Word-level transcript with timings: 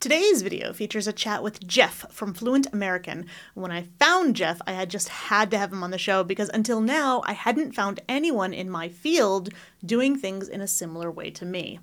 Today's 0.00 0.42
video 0.42 0.72
features 0.72 1.08
a 1.08 1.12
chat 1.12 1.42
with 1.42 1.66
Geoff 1.66 2.06
from 2.12 2.32
Fluent 2.32 2.72
American. 2.72 3.26
When 3.54 3.72
I 3.72 3.88
found 3.98 4.36
Geoff, 4.36 4.62
I 4.64 4.70
had 4.70 4.90
just 4.90 5.08
had 5.08 5.50
to 5.50 5.58
have 5.58 5.72
him 5.72 5.82
on 5.82 5.90
the 5.90 5.98
show 5.98 6.22
because 6.22 6.48
until 6.50 6.80
now, 6.80 7.20
I 7.26 7.32
hadn't 7.32 7.74
found 7.74 7.98
anyone 8.08 8.54
in 8.54 8.70
my 8.70 8.88
field 8.88 9.48
doing 9.84 10.16
things 10.16 10.46
in 10.48 10.60
a 10.60 10.68
similar 10.68 11.10
way 11.10 11.30
to 11.30 11.44
me. 11.44 11.80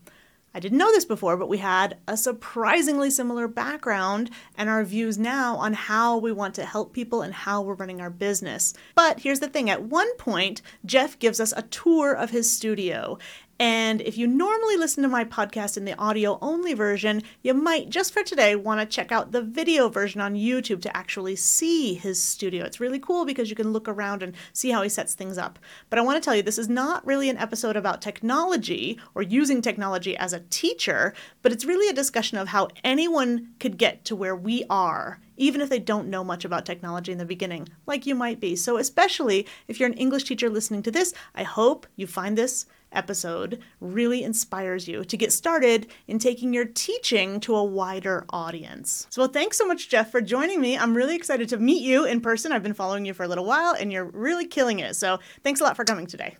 I 0.53 0.61
didn't 0.61 0.77
know 0.77 0.93
this 0.93 1.03
before, 1.03 1.35
but 1.35 1.49
we 1.49 1.57
had 1.57 1.97
a 2.07 2.15
surprisingly 2.15 3.09
similar 3.09 3.49
background 3.49 4.29
and 4.57 4.69
our 4.69 4.85
views 4.85 5.17
now 5.17 5.57
on 5.57 5.73
how 5.73 6.17
we 6.17 6.31
want 6.31 6.55
to 6.55 6.65
help 6.65 6.93
people 6.93 7.21
and 7.21 7.33
how 7.33 7.61
we're 7.61 7.73
running 7.73 7.99
our 7.99 8.09
business. 8.09 8.73
But 8.95 9.19
here's 9.19 9.41
the 9.41 9.49
thing 9.49 9.69
at 9.69 9.83
one 9.83 10.15
point, 10.15 10.61
Geoff 10.85 11.19
gives 11.19 11.41
us 11.41 11.53
a 11.57 11.63
tour 11.63 12.13
of 12.13 12.29
his 12.29 12.49
studio, 12.49 13.17
and 13.57 14.01
if 14.01 14.17
you 14.17 14.27
normally 14.27 14.75
listen 14.75 15.01
to 15.03 15.09
my 15.09 15.23
podcast 15.23 15.77
in 15.77 15.85
the 15.85 15.97
audio 15.97 16.37
only 16.41 16.73
version, 16.73 17.23
you 17.41 17.53
might 17.53 17.89
just 17.89 18.11
for 18.11 18.21
today 18.21 18.55
want 18.57 18.81
to 18.81 18.85
check 18.85 19.13
out 19.13 19.31
the 19.31 19.41
video 19.41 19.87
version 19.87 20.19
on 20.19 20.35
YouTube 20.35 20.81
to 20.81 20.97
actually 20.97 21.37
see 21.37 21.93
his 21.93 22.21
studio. 22.21 22.65
It's 22.65 22.81
really 22.81 22.99
cool 22.99 23.23
because 23.23 23.49
you 23.49 23.55
can 23.55 23.71
look 23.71 23.87
around 23.87 24.23
and 24.23 24.35
see 24.51 24.71
how 24.71 24.81
he 24.81 24.89
sets 24.89 25.13
things 25.13 25.37
up. 25.37 25.57
But 25.89 25.99
I 25.99 26.01
want 26.01 26.21
to 26.21 26.25
tell 26.25 26.35
you, 26.35 26.41
this 26.41 26.57
is 26.57 26.67
not 26.67 27.05
really 27.05 27.29
an 27.29 27.37
episode 27.37 27.77
about 27.77 28.01
technology 28.01 28.99
or 29.13 29.21
using 29.21 29.61
technology 29.61 30.17
as 30.17 30.33
a 30.33 30.41
teacher, 30.49 31.13
but 31.41 31.53
it's 31.53 31.63
really 31.63 31.87
a 31.87 31.93
discussion 31.93 32.37
of 32.37 32.49
how 32.49 32.67
anyone 32.83 33.53
could 33.61 33.77
get 33.77 34.03
to 34.05 34.17
where 34.17 34.35
we 34.35 34.65
are 34.69 35.21
even 35.37 35.59
if 35.59 35.69
they 35.69 35.79
don't 35.79 36.07
know 36.07 36.23
much 36.23 36.45
about 36.45 36.65
technology 36.65 37.11
in 37.11 37.17
the 37.17 37.25
beginning, 37.25 37.67
like 37.85 38.05
you 38.05 38.15
might 38.15 38.39
be. 38.39 38.55
So, 38.55 38.77
especially 38.77 39.45
if 39.67 39.79
you're 39.79 39.89
an 39.89 39.97
English 39.97 40.23
teacher 40.23 40.49
listening 40.49 40.81
to 40.83 40.91
this, 40.91 41.13
I 41.33 41.43
hope 41.43 41.85
you 41.97 42.07
find 42.07 42.37
this 42.37 42.65
episode 42.95 43.59
really 43.79 44.23
inspires 44.23 44.87
you 44.87 45.03
to 45.03 45.17
get 45.17 45.31
started 45.31 45.87
in 46.07 46.19
taking 46.19 46.53
your 46.53 46.65
teaching 46.65 47.39
to 47.41 47.55
a 47.55 47.63
wider 47.63 48.25
audience. 48.29 49.07
So, 49.09 49.21
well, 49.21 49.29
thanks 49.29 49.57
so 49.57 49.67
much, 49.67 49.89
Geoff, 49.89 50.11
for 50.11 50.21
joining 50.21 50.61
me. 50.61 50.77
I'm 50.77 50.95
really 50.95 51.15
excited 51.15 51.49
to 51.49 51.57
meet 51.57 51.83
you 51.83 52.05
in 52.05 52.21
person. 52.21 52.51
I've 52.51 52.63
been 52.63 52.73
following 52.73 53.05
you 53.05 53.13
for 53.13 53.23
a 53.23 53.27
little 53.27 53.45
while 53.45 53.75
and 53.77 53.91
you're 53.91 54.05
really 54.05 54.47
killing 54.47 54.79
it. 54.79 54.95
So, 54.95 55.19
thanks 55.43 55.61
a 55.61 55.63
lot 55.63 55.75
for 55.75 55.85
coming 55.85 56.07
today. 56.07 56.37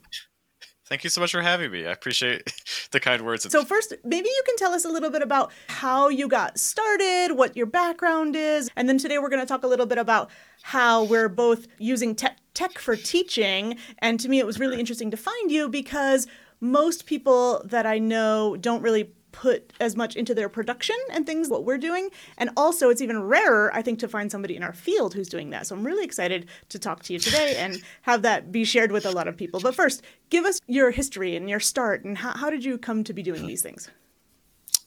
Thank 0.88 1.04
you 1.04 1.10
so 1.10 1.20
much 1.20 1.32
for 1.32 1.42
having 1.42 1.72
me. 1.72 1.88
I 1.88 1.92
appreciate 1.92 2.54
the 2.92 3.00
kind 3.00 3.24
words. 3.24 3.50
So, 3.52 3.66
first, 3.66 3.94
maybe 4.04 4.30
you 4.30 4.44
can 4.46 4.56
tell 4.58 4.72
us 4.72 4.86
a 4.86 4.90
little 4.90 5.10
bit 5.10 5.24
about 5.24 5.52
how 5.68 6.10
you 6.10 6.28
got 6.28 6.60
started, 6.60 7.34
what 7.34 7.58
your 7.58 7.66
background 7.66 8.36
is, 8.36 8.70
and 8.76 8.88
then 8.88 9.00
today 9.00 9.18
we're 9.18 9.30
going 9.30 9.42
to 9.42 9.48
talk 9.48 9.64
a 9.64 9.68
little 9.68 9.88
bit 9.88 9.98
about 9.98 10.30
how 10.62 11.04
we're 11.04 11.30
both 11.30 11.68
using 11.80 12.16
tech, 12.16 12.38
tech 12.54 12.78
for 12.78 12.96
teaching. 12.96 13.78
And 14.00 14.20
to 14.20 14.30
me, 14.30 14.38
it 14.38 14.46
was 14.46 14.60
really 14.60 14.80
interesting 14.80 15.10
to 15.10 15.18
find 15.18 15.52
you 15.52 15.70
because 15.70 16.28
most 16.60 17.06
people 17.06 17.62
that 17.66 17.86
I 17.86 18.00
know 18.00 18.56
don't 18.58 18.82
really 18.82 19.12
put 19.36 19.74
as 19.82 19.98
much 19.98 20.16
into 20.16 20.34
their 20.34 20.48
production 20.48 20.96
and 21.12 21.26
things 21.26 21.50
what 21.50 21.66
we're 21.66 21.78
doing. 21.78 22.10
And 22.38 22.50
also 22.56 22.90
it's 22.90 23.02
even 23.02 23.22
rarer 23.22 23.70
i 23.76 23.82
think 23.82 24.00
to 24.00 24.08
find 24.08 24.32
somebody 24.32 24.56
in 24.56 24.64
our 24.64 24.74
field 24.74 25.14
who's 25.14 25.28
doing 25.28 25.50
that. 25.50 25.68
So 25.68 25.76
i'm 25.76 25.86
really 25.86 26.06
excited 26.06 26.48
to 26.70 26.80
talk 26.80 27.04
to 27.04 27.14
you 27.14 27.20
today 27.20 27.58
and 27.58 27.84
have 28.04 28.22
that 28.22 28.52
be 28.52 28.64
shared 28.64 28.92
with 28.94 29.06
a 29.06 29.12
lot 29.12 29.28
of 29.28 29.36
people. 29.36 29.60
But 29.60 29.76
first 29.76 30.02
give 30.30 30.46
us 30.46 30.60
your 30.68 30.90
history 30.92 31.36
and 31.36 31.50
your 31.50 31.60
start 31.60 32.06
and 32.06 32.18
how, 32.18 32.32
how 32.32 32.50
did 32.50 32.64
you 32.64 32.78
come 32.78 33.04
to 33.04 33.14
be 33.14 33.22
doing 33.22 33.46
these 33.46 33.62
things? 33.62 33.90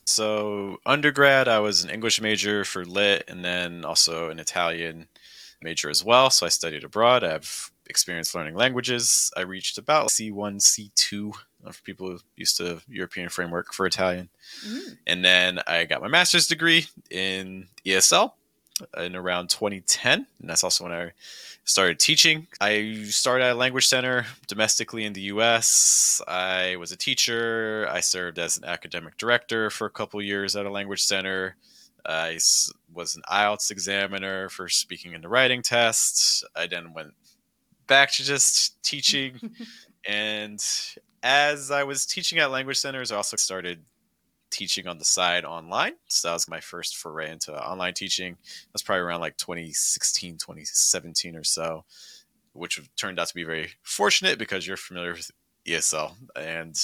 So 0.05 0.77
undergrad 0.85 1.47
i 1.47 1.59
was 1.59 1.83
an 1.83 1.91
english 1.91 2.19
major 2.19 2.65
for 2.65 2.83
lit 2.83 3.23
and 3.27 3.45
then 3.45 3.85
also 3.85 4.31
an 4.31 4.39
italian 4.39 5.07
major 5.61 5.91
as 5.91 6.03
well. 6.03 6.31
So 6.31 6.47
i 6.47 6.49
studied 6.49 6.83
abroad. 6.83 7.23
I 7.23 7.33
have 7.33 7.69
experience 7.87 8.33
learning 8.33 8.55
languages. 8.55 9.31
I 9.37 9.41
reached 9.41 9.77
about 9.77 10.09
c1 10.09 10.57
c2 10.59 11.35
uh, 11.35 11.37
for 11.71 11.81
people 11.83 12.07
who 12.07 12.19
used 12.35 12.57
to 12.57 12.81
European 12.87 13.29
framework 13.29 13.73
for 13.73 13.85
Italian. 13.85 14.29
Mm. 14.65 14.97
And 15.07 15.25
then 15.25 15.59
I 15.67 15.85
got 15.85 16.01
my 16.01 16.07
master's 16.07 16.47
degree 16.47 16.87
in 17.09 17.67
ESL 17.85 18.31
in 18.97 19.15
around 19.15 19.49
2010, 19.49 20.25
and 20.39 20.49
that's 20.49 20.63
also 20.63 20.85
when 20.85 20.93
I 20.93 21.11
started 21.65 21.99
teaching. 21.99 22.47
I 22.59 23.03
started 23.05 23.45
at 23.45 23.51
a 23.51 23.55
language 23.55 23.87
center 23.87 24.25
domestically 24.47 25.05
in 25.05 25.13
the 25.13 25.21
US. 25.33 26.21
I 26.27 26.77
was 26.77 26.91
a 26.91 26.97
teacher. 26.97 27.87
I 27.91 27.99
served 27.99 28.39
as 28.39 28.57
an 28.57 28.65
academic 28.65 29.17
director 29.17 29.69
for 29.69 29.85
a 29.85 29.91
couple 29.91 30.21
years 30.21 30.55
at 30.55 30.65
a 30.65 30.71
language 30.71 31.03
center. 31.03 31.55
I 32.05 32.39
was 32.93 33.15
an 33.15 33.21
IELTS 33.29 33.71
examiner 33.71 34.49
for 34.49 34.69
speaking 34.69 35.13
and 35.13 35.23
the 35.23 35.29
writing 35.29 35.61
tests. 35.61 36.43
I 36.55 36.67
then 36.67 36.93
went 36.93 37.13
back 37.87 38.11
to 38.13 38.23
just 38.23 38.81
teaching 38.81 39.39
and 40.07 40.63
as 41.23 41.71
I 41.71 41.83
was 41.83 42.05
teaching 42.05 42.39
at 42.39 42.51
language 42.51 42.77
centers, 42.77 43.11
I 43.11 43.17
also 43.17 43.37
started 43.37 43.83
teaching 44.51 44.87
on 44.87 44.97
the 44.97 45.05
side 45.05 45.45
online. 45.45 45.93
So 46.07 46.27
that 46.27 46.33
was 46.33 46.49
my 46.49 46.59
first 46.59 46.97
foray 46.97 47.31
into 47.31 47.53
online 47.53 47.93
teaching. 47.93 48.37
That's 48.71 48.81
probably 48.81 49.01
around 49.01 49.21
like 49.21 49.37
2016, 49.37 50.37
2017 50.37 51.35
or 51.35 51.43
so, 51.43 51.85
which 52.53 52.81
turned 52.95 53.19
out 53.19 53.27
to 53.27 53.35
be 53.35 53.43
very 53.43 53.69
fortunate 53.83 54.39
because 54.39 54.65
you're 54.65 54.77
familiar 54.77 55.13
with 55.13 55.31
ESL. 55.65 56.13
And 56.35 56.75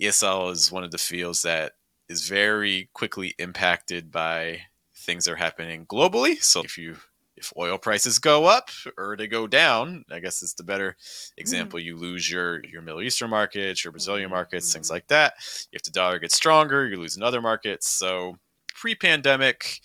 ESL 0.00 0.52
is 0.52 0.70
one 0.70 0.84
of 0.84 0.90
the 0.90 0.98
fields 0.98 1.42
that 1.42 1.72
is 2.08 2.28
very 2.28 2.88
quickly 2.92 3.34
impacted 3.38 4.10
by 4.10 4.62
things 4.94 5.24
that 5.24 5.32
are 5.32 5.36
happening 5.36 5.86
globally. 5.86 6.42
So 6.42 6.62
if 6.62 6.76
you 6.78 6.96
if 7.40 7.52
oil 7.56 7.78
prices 7.78 8.18
go 8.18 8.44
up 8.44 8.70
or 8.98 9.16
they 9.16 9.26
go 9.26 9.46
down, 9.46 10.04
I 10.10 10.20
guess 10.20 10.42
it's 10.42 10.54
the 10.54 10.62
better 10.62 10.96
example. 11.38 11.80
Mm. 11.80 11.84
You 11.84 11.96
lose 11.96 12.30
your 12.30 12.62
your 12.64 12.82
Middle 12.82 13.02
Eastern 13.02 13.30
markets, 13.30 13.82
your 13.82 13.92
Brazilian 13.92 14.26
mm-hmm. 14.26 14.34
markets, 14.34 14.68
mm. 14.68 14.74
things 14.74 14.86
mm-hmm. 14.86 14.94
like 14.94 15.08
that. 15.08 15.34
If 15.72 15.82
the 15.82 15.90
dollar 15.90 16.18
gets 16.18 16.36
stronger, 16.36 16.86
you 16.86 16.96
lose 16.96 17.16
in 17.16 17.22
other 17.22 17.40
markets. 17.40 17.88
So 17.88 18.36
pre-pandemic, 18.74 19.80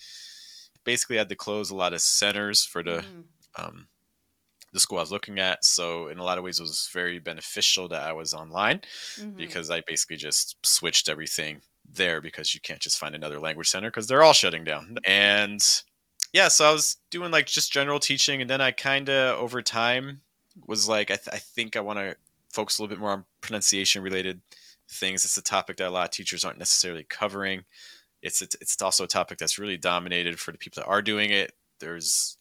basically 0.83 1.17
had 1.17 1.29
to 1.29 1.35
close 1.35 1.71
a 1.71 1.75
lot 1.75 1.93
of 1.93 2.01
centers 2.01 2.63
for 2.65 2.83
the 2.83 3.03
mm. 3.03 3.23
um, 3.57 3.87
the 4.73 4.79
school 4.81 4.97
I 4.97 5.01
was 5.01 5.11
looking 5.11 5.39
at. 5.39 5.63
So 5.63 6.09
in 6.09 6.19
a 6.19 6.23
lot 6.23 6.37
of 6.37 6.43
ways, 6.43 6.59
it 6.59 6.63
was 6.63 6.89
very 6.93 7.19
beneficial 7.19 7.87
that 7.87 8.03
I 8.03 8.11
was 8.11 8.33
online 8.33 8.81
mm-hmm. 9.17 9.37
because 9.37 9.71
I 9.71 9.81
basically 9.87 10.17
just 10.17 10.57
switched 10.65 11.07
everything 11.07 11.61
there 11.89 12.19
because 12.19 12.53
you 12.53 12.59
can't 12.59 12.81
just 12.81 12.97
find 12.97 13.15
another 13.15 13.39
language 13.39 13.69
center 13.69 13.89
because 13.89 14.07
they're 14.07 14.23
all 14.23 14.33
shutting 14.33 14.63
down 14.63 14.97
and 15.05 15.63
yeah, 16.35 16.49
so 16.49 16.65
I 16.65 16.73
was 16.73 16.97
doing 17.11 17.31
like 17.31 17.45
just 17.45 17.71
general 17.71 17.97
teaching, 17.97 18.41
and 18.41 18.49
then 18.49 18.59
I 18.59 18.71
kind 18.71 19.09
of 19.09 19.39
over 19.39 19.61
time 19.61 20.19
was 20.67 20.85
like, 20.85 21.09
I, 21.09 21.15
th- 21.15 21.29
I 21.31 21.37
think 21.37 21.77
I 21.77 21.79
want 21.79 21.97
to 21.99 22.17
focus 22.51 22.77
a 22.77 22.81
little 22.81 22.93
bit 22.93 22.99
more 22.99 23.11
on 23.11 23.23
pronunciation 23.39 24.03
related 24.03 24.41
things. 24.89 25.23
It's 25.23 25.37
a 25.37 25.41
topic 25.41 25.77
that 25.77 25.87
a 25.87 25.89
lot 25.89 26.03
of 26.03 26.11
teachers 26.11 26.43
aren't 26.43 26.59
necessarily 26.59 27.05
covering. 27.07 27.63
It's 28.21 28.41
it's, 28.41 28.57
it's 28.59 28.81
also 28.81 29.05
a 29.05 29.07
topic 29.07 29.37
that's 29.37 29.57
really 29.57 29.77
dominated 29.77 30.37
for 30.37 30.51
the 30.51 30.57
people 30.57 30.83
that 30.83 30.89
are 30.89 31.01
doing 31.01 31.29
it. 31.29 31.53
There's 31.79 32.35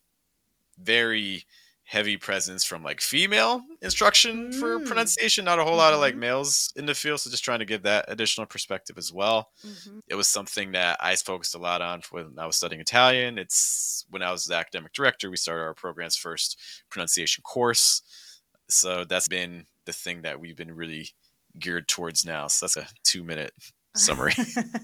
very 0.77 1.45
heavy 1.85 2.17
presence 2.17 2.65
from 2.65 2.83
like 2.83 3.01
female 3.01 3.63
instruction 3.83 4.51
mm. 4.51 4.55
for 4.55 4.81
pronunciation 4.81 5.45
not 5.45 5.59
a 5.59 5.65
whole 5.65 5.77
lot 5.77 5.93
of 5.93 6.01
like 6.01 6.15
mm-hmm. 6.15 6.21
males 6.21 6.73
in 6.77 6.87
the 6.87 6.95
field 6.95 7.21
so 7.21 7.31
just 7.31 7.45
trying 7.45 7.59
to 7.59 7.67
give 7.67 7.83
that 7.83 8.07
additional 8.09 8.47
perspective 8.47 8.97
as 8.97 9.13
well 9.13 9.51
mm-hmm. 9.65 9.99
it 10.09 10.15
was 10.15 10.27
something 10.27 10.73
that 10.73 10.97
i 11.01 11.15
focused 11.15 11.55
a 11.55 11.59
lot 11.59 11.83
on 11.83 12.01
when 12.11 12.33
i 12.39 12.47
was 12.47 12.57
studying 12.57 12.81
italian 12.81 13.39
it's 13.39 14.07
when 14.09 14.23
i 14.23 14.33
was 14.33 14.47
the 14.47 14.55
academic 14.55 14.93
director 14.95 15.31
we 15.31 15.37
started 15.37 15.63
our 15.63 15.75
program's 15.75 16.17
first 16.17 16.59
pronunciation 16.89 17.43
course 17.43 18.01
so 18.69 19.05
that's 19.05 19.29
been 19.29 19.67
the 19.85 19.93
thing 19.93 20.23
that 20.23 20.41
we've 20.41 20.57
been 20.57 20.73
really 20.73 21.09
geared 21.59 21.87
towards 21.87 22.25
now 22.25 22.47
so 22.47 22.65
that's 22.65 22.77
a 22.79 22.87
two 23.05 23.23
minute 23.23 23.53
summary. 23.95 24.33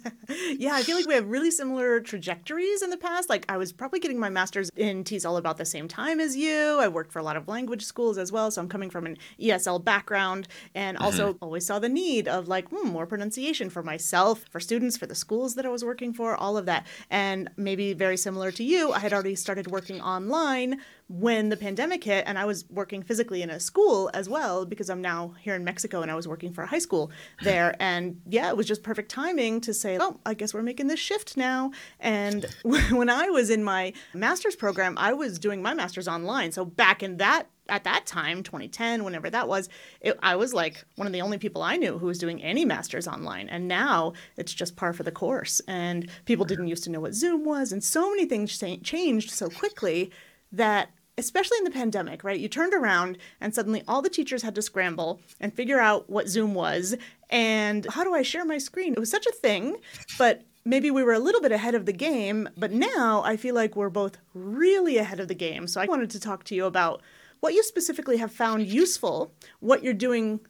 yeah, 0.59 0.75
I 0.75 0.83
feel 0.83 0.97
like 0.97 1.07
we 1.07 1.15
have 1.15 1.29
really 1.29 1.51
similar 1.51 2.01
trajectories 2.01 2.83
in 2.83 2.91
the 2.91 2.97
past. 2.97 3.29
Like 3.29 3.45
I 3.49 3.57
was 3.57 3.73
probably 3.73 3.99
getting 3.99 4.19
my 4.19 4.29
master's 4.29 4.71
in 4.77 5.05
TESOL 5.05 5.39
about 5.39 5.57
the 5.57 5.65
same 5.65 5.89
time 5.89 6.21
as 6.21 6.37
you. 6.37 6.79
I 6.81 6.89
worked 6.89 7.13
for 7.13 7.19
a 7.19 7.23
lot 7.23 7.37
of 7.37 7.49
language 7.49 7.85
schools 7.85 8.19
as 8.19 8.31
well, 8.31 8.51
so 8.51 8.61
I'm 8.61 8.69
coming 8.69 8.91
from 8.91 9.07
an 9.07 9.17
ESL 9.41 9.83
background 9.85 10.49
and 10.75 10.97
also 10.99 11.33
mm-hmm. 11.33 11.45
always 11.45 11.67
saw 11.67 11.79
the 11.79 11.89
need 11.89 12.29
of 12.29 12.49
like 12.49 12.69
hmm, 12.69 12.89
more 12.89 13.07
pronunciation 13.07 13.69
for 13.71 13.83
myself, 13.83 14.45
for 14.51 14.61
students, 14.61 14.97
for 14.97 15.07
the 15.07 15.15
schools 15.15 15.55
that 15.57 15.67
I 15.67 15.69
was 15.69 15.85
working 15.85 16.13
for, 16.13 16.37
all 16.37 16.57
of 16.57 16.67
that. 16.67 16.87
And 17.11 17.51
maybe 17.57 17.93
very 17.93 18.17
similar 18.17 18.53
to 18.53 18.65
you, 18.65 18.93
I 18.93 19.01
had 19.01 19.13
already 19.13 19.35
started 19.35 19.67
working 19.67 20.01
online 20.01 20.81
when 21.11 21.49
the 21.49 21.57
pandemic 21.57 22.05
hit 22.05 22.23
and 22.29 22.39
I 22.39 22.45
was 22.45 22.65
working 22.71 23.03
physically 23.03 23.43
in 23.43 23.51
a 23.51 23.59
school 23.59 24.13
as 24.15 24.29
well 24.29 24.65
because 24.65 24.89
I'm 24.89 25.03
now 25.03 25.35
here 25.41 25.57
in 25.57 25.65
Mexico 25.65 26.03
and 26.03 26.11
I 26.11 26.15
was 26.15 26.29
working 26.29 26.53
for 26.53 26.63
a 26.63 26.69
high 26.69 26.79
school 26.79 27.11
there. 27.43 27.75
And 27.81 28.21
yeah 28.29 28.49
it 28.49 28.57
was 28.57 28.67
just 28.67 28.85
perfect 28.85 29.11
timing 29.11 29.61
to 29.63 29.75
say 29.75 29.99
oh 30.01 30.21
I 30.25 30.35
guess 30.35 30.55
we're 30.55 30.63
making 30.63 30.87
this 30.87 31.01
shift 31.01 31.37
now. 31.37 31.73
And 31.99 32.47
when 32.63 33.11
I 33.11 33.29
was 33.29 33.51
in 33.51 33.65
my 33.65 33.93
master's 34.15 34.55
program 34.55 34.97
I 34.99 35.13
was 35.13 35.41
doing 35.41 35.61
my 35.63 35.75
master's 35.75 36.07
online. 36.07 36.53
So 36.53 36.65
back 36.65 37.03
in 37.03 37.17
that 37.17 37.49
at 37.69 37.83
that 37.85 38.07
time 38.07 38.45
2010 38.45 39.03
whenever 39.03 39.31
that 39.31 39.49
was 39.49 39.69
it, 40.01 40.17
I 40.23 40.37
was 40.37 40.55
like 40.55 40.85
one 40.95 41.09
of 41.09 41.13
the 41.13 41.23
only 41.23 41.39
people 41.39 41.63
I 41.63 41.77
knew 41.77 41.99
who 41.99 42.07
was 42.07 42.19
doing 42.19 42.41
any 42.41 42.65
masters 42.65 43.09
online. 43.09 43.49
And 43.49 43.67
now 43.67 44.13
it's 44.37 44.55
just 44.55 44.77
par 44.77 44.93
for 44.93 45.03
the 45.03 45.11
course. 45.11 45.61
And 45.67 46.09
people 46.25 46.45
didn't 46.45 46.69
used 46.69 46.85
to 46.85 46.91
know 46.91 47.01
what 47.01 47.15
Zoom 47.15 47.45
was. 47.45 47.73
And 47.73 47.83
so 47.83 48.11
many 48.11 48.27
things 48.27 48.57
changed 48.85 49.31
so 49.31 49.49
quickly 49.51 50.13
that 50.53 50.91
especially 51.21 51.59
in 51.59 51.65
the 51.65 51.71
pandemic, 51.71 52.25
right? 52.25 52.41
You 52.41 52.49
turned 52.49 52.75
around 52.75 53.19
and 53.41 53.55
suddenly 53.55 53.83
all 53.87 54.03
the 54.03 54.09
teachers 54.09 54.43
had 54.43 54.55
to 54.55 54.63
scramble 54.63 55.21
and 55.39 55.55
figure 55.55 55.79
out 55.79 56.09
what 56.09 56.29
Zoom 56.29 56.55
was 56.55 56.97
and 57.29 57.87
how 57.91 58.03
do 58.03 58.15
I 58.15 58.23
share 58.23 58.45
my 58.45 58.59
screen? 58.59 58.95
It 58.95 58.99
was 58.99 59.11
such 59.11 59.27
a 59.27 59.33
thing, 59.33 59.77
but 60.19 60.43
maybe 60.65 60.91
we 60.91 61.05
were 61.05 61.13
a 61.13 61.19
little 61.19 61.43
bit 61.43 61.53
ahead 61.53 61.75
of 61.75 61.87
the 61.87 61.93
game, 61.93 62.49
but 62.57 62.73
now 62.73 63.23
I 63.23 63.37
feel 63.37 63.55
like 63.55 63.77
we're 63.77 63.91
both 63.91 64.17
really 64.35 64.97
ahead 64.97 65.21
of 65.21 65.29
the 65.29 65.35
game. 65.35 65.67
So 65.67 65.81
I 65.81 65.87
wanted 65.87 66.11
to 66.11 66.21
talk 66.21 66.45
to 66.45 66.55
you 66.55 66.65
about 66.65 67.03
what 67.41 67.55
you 67.55 67.63
specifically 67.63 68.17
have 68.17 68.33
found 68.33 68.67
useful, 68.67 69.33
what 69.61 69.85
you're 69.85 69.95
doing 69.95 70.41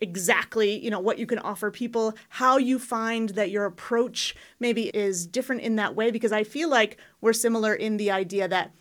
exactly, 0.00 0.82
you 0.82 0.90
know, 0.90 1.00
what 1.00 1.18
you 1.18 1.26
can 1.26 1.38
offer 1.40 1.70
people, 1.70 2.14
how 2.30 2.56
you 2.56 2.78
find 2.78 3.30
that 3.30 3.50
your 3.50 3.66
approach 3.66 4.34
maybe 4.58 4.88
is 4.88 5.26
different 5.26 5.62
in 5.62 5.76
that 5.76 5.94
way 5.94 6.10
because 6.10 6.32
I 6.32 6.44
feel 6.44 6.70
like 6.70 6.96
we're 7.20 7.34
similar 7.34 7.74
in 7.74 7.98
the 7.98 8.10
idea 8.10 8.48
that 8.48 8.72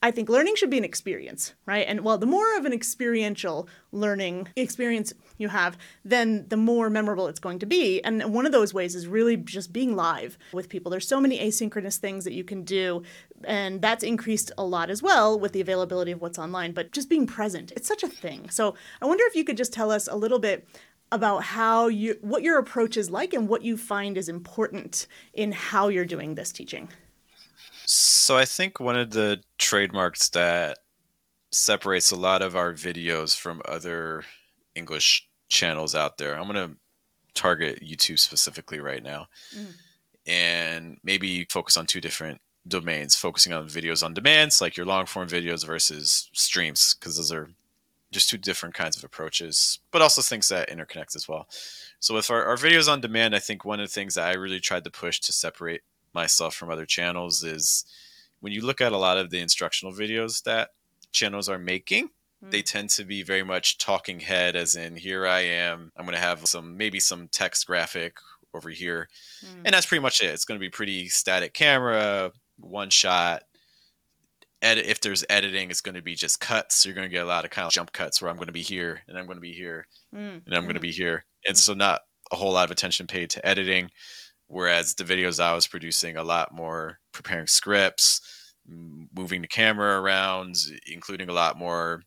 I 0.00 0.12
think 0.12 0.28
learning 0.28 0.54
should 0.54 0.70
be 0.70 0.78
an 0.78 0.84
experience, 0.84 1.54
right? 1.66 1.84
And 1.86 2.02
well, 2.02 2.18
the 2.18 2.26
more 2.26 2.56
of 2.56 2.64
an 2.64 2.72
experiential 2.72 3.68
learning 3.90 4.48
experience 4.54 5.12
you 5.38 5.48
have, 5.48 5.76
then 6.04 6.46
the 6.48 6.56
more 6.56 6.88
memorable 6.88 7.26
it's 7.26 7.40
going 7.40 7.58
to 7.58 7.66
be. 7.66 8.00
And 8.04 8.32
one 8.32 8.46
of 8.46 8.52
those 8.52 8.72
ways 8.72 8.94
is 8.94 9.08
really 9.08 9.36
just 9.36 9.72
being 9.72 9.96
live 9.96 10.38
with 10.52 10.68
people. 10.68 10.90
There's 10.90 11.08
so 11.08 11.20
many 11.20 11.40
asynchronous 11.40 11.96
things 11.96 12.24
that 12.24 12.32
you 12.32 12.44
can 12.44 12.62
do, 12.62 13.02
and 13.42 13.82
that's 13.82 14.04
increased 14.04 14.52
a 14.56 14.64
lot 14.64 14.88
as 14.88 15.02
well 15.02 15.38
with 15.38 15.52
the 15.52 15.60
availability 15.60 16.12
of 16.12 16.20
what's 16.20 16.38
online, 16.38 16.72
but 16.72 16.92
just 16.92 17.08
being 17.10 17.26
present, 17.26 17.72
it's 17.72 17.88
such 17.88 18.04
a 18.04 18.08
thing. 18.08 18.50
So 18.50 18.76
I 19.02 19.06
wonder 19.06 19.24
if 19.26 19.34
you 19.34 19.44
could 19.44 19.56
just 19.56 19.72
tell 19.72 19.90
us 19.90 20.06
a 20.06 20.16
little 20.16 20.38
bit 20.38 20.68
about 21.10 21.42
how 21.42 21.88
you 21.88 22.18
what 22.20 22.42
your 22.42 22.58
approach 22.58 22.96
is 22.96 23.10
like 23.10 23.32
and 23.32 23.48
what 23.48 23.62
you 23.62 23.76
find 23.76 24.18
is 24.18 24.28
important 24.28 25.06
in 25.32 25.52
how 25.52 25.88
you're 25.88 26.04
doing 26.04 26.34
this 26.34 26.52
teaching. 26.52 26.88
So 27.90 28.36
I 28.36 28.44
think 28.44 28.80
one 28.80 28.98
of 28.98 29.12
the 29.12 29.40
trademarks 29.56 30.28
that 30.30 30.80
separates 31.50 32.10
a 32.10 32.16
lot 32.16 32.42
of 32.42 32.54
our 32.54 32.74
videos 32.74 33.34
from 33.34 33.62
other 33.64 34.24
English 34.74 35.26
channels 35.48 35.94
out 35.94 36.18
there. 36.18 36.38
I'm 36.38 36.52
going 36.52 36.68
to 36.68 36.76
target 37.32 37.82
YouTube 37.82 38.18
specifically 38.18 38.78
right 38.78 39.02
now. 39.02 39.28
Mm. 39.56 39.74
And 40.26 40.98
maybe 41.02 41.46
focus 41.48 41.78
on 41.78 41.86
two 41.86 42.02
different 42.02 42.42
domains, 42.66 43.16
focusing 43.16 43.54
on 43.54 43.66
videos 43.66 44.04
on 44.04 44.12
demands, 44.12 44.60
like 44.60 44.76
your 44.76 44.84
long 44.84 45.06
form 45.06 45.26
videos 45.26 45.64
versus 45.66 46.28
streams, 46.34 46.94
because 46.94 47.16
those 47.16 47.32
are 47.32 47.48
just 48.12 48.28
two 48.28 48.36
different 48.36 48.74
kinds 48.74 48.98
of 48.98 49.04
approaches, 49.04 49.78
but 49.92 50.02
also 50.02 50.20
things 50.20 50.48
that 50.48 50.68
interconnect 50.68 51.16
as 51.16 51.26
well. 51.26 51.48
So 52.00 52.14
with 52.14 52.30
our, 52.30 52.44
our 52.44 52.56
videos 52.56 52.92
on 52.92 53.00
demand, 53.00 53.34
I 53.34 53.38
think 53.38 53.64
one 53.64 53.80
of 53.80 53.88
the 53.88 53.94
things 53.94 54.16
that 54.16 54.28
I 54.28 54.34
really 54.34 54.60
tried 54.60 54.84
to 54.84 54.90
push 54.90 55.20
to 55.20 55.32
separate 55.32 55.80
myself 56.18 56.54
from 56.54 56.70
other 56.70 56.84
channels 56.84 57.44
is 57.44 57.84
when 58.40 58.52
you 58.52 58.60
look 58.60 58.80
at 58.80 58.92
a 58.92 58.98
lot 58.98 59.18
of 59.18 59.30
the 59.30 59.38
instructional 59.38 59.94
videos 59.94 60.42
that 60.42 60.70
channels 61.12 61.48
are 61.48 61.58
making, 61.58 62.08
mm. 62.44 62.50
they 62.50 62.60
tend 62.60 62.90
to 62.90 63.04
be 63.04 63.22
very 63.22 63.44
much 63.44 63.78
talking 63.78 64.18
head, 64.18 64.56
as 64.56 64.74
in, 64.74 64.96
here 64.96 65.26
I 65.26 65.40
am. 65.40 65.92
I'm 65.96 66.04
going 66.04 66.16
to 66.16 66.20
have 66.20 66.44
some, 66.46 66.76
maybe 66.76 66.98
some 66.98 67.28
text 67.28 67.66
graphic 67.66 68.16
over 68.52 68.68
here. 68.68 69.08
Mm. 69.44 69.62
And 69.66 69.74
that's 69.74 69.86
pretty 69.86 70.02
much 70.02 70.20
it. 70.22 70.26
It's 70.26 70.44
going 70.44 70.58
to 70.58 70.64
be 70.64 70.70
pretty 70.70 71.08
static 71.08 71.54
camera, 71.54 72.32
one 72.58 72.90
shot. 72.90 73.42
Edit, 74.60 74.86
if 74.86 75.00
there's 75.00 75.24
editing, 75.30 75.70
it's 75.70 75.80
going 75.80 75.94
to 75.94 76.02
be 76.02 76.16
just 76.16 76.40
cuts. 76.40 76.84
You're 76.84 76.94
going 76.94 77.08
to 77.08 77.12
get 77.12 77.24
a 77.24 77.28
lot 77.28 77.44
of 77.44 77.52
kind 77.52 77.66
of 77.66 77.72
jump 77.72 77.92
cuts 77.92 78.20
where 78.20 78.28
I'm 78.28 78.36
going 78.36 78.48
to 78.48 78.52
be 78.52 78.62
here 78.62 79.02
and 79.06 79.16
I'm 79.16 79.26
going 79.26 79.36
to 79.36 79.40
be 79.40 79.52
here 79.52 79.86
mm. 80.12 80.44
and 80.44 80.54
I'm 80.54 80.64
going 80.64 80.74
to 80.74 80.80
be 80.80 80.90
here. 80.90 81.24
And 81.46 81.56
so, 81.56 81.74
not 81.74 82.00
a 82.32 82.36
whole 82.36 82.52
lot 82.52 82.64
of 82.64 82.72
attention 82.72 83.06
paid 83.06 83.30
to 83.30 83.46
editing. 83.46 83.90
Whereas 84.48 84.94
the 84.94 85.04
videos 85.04 85.38
I 85.38 85.54
was 85.54 85.66
producing, 85.66 86.16
a 86.16 86.24
lot 86.24 86.54
more 86.54 86.98
preparing 87.12 87.46
scripts, 87.46 88.20
moving 88.66 89.42
the 89.42 89.48
camera 89.48 90.00
around, 90.00 90.56
including 90.86 91.28
a 91.28 91.34
lot 91.34 91.58
more 91.58 92.02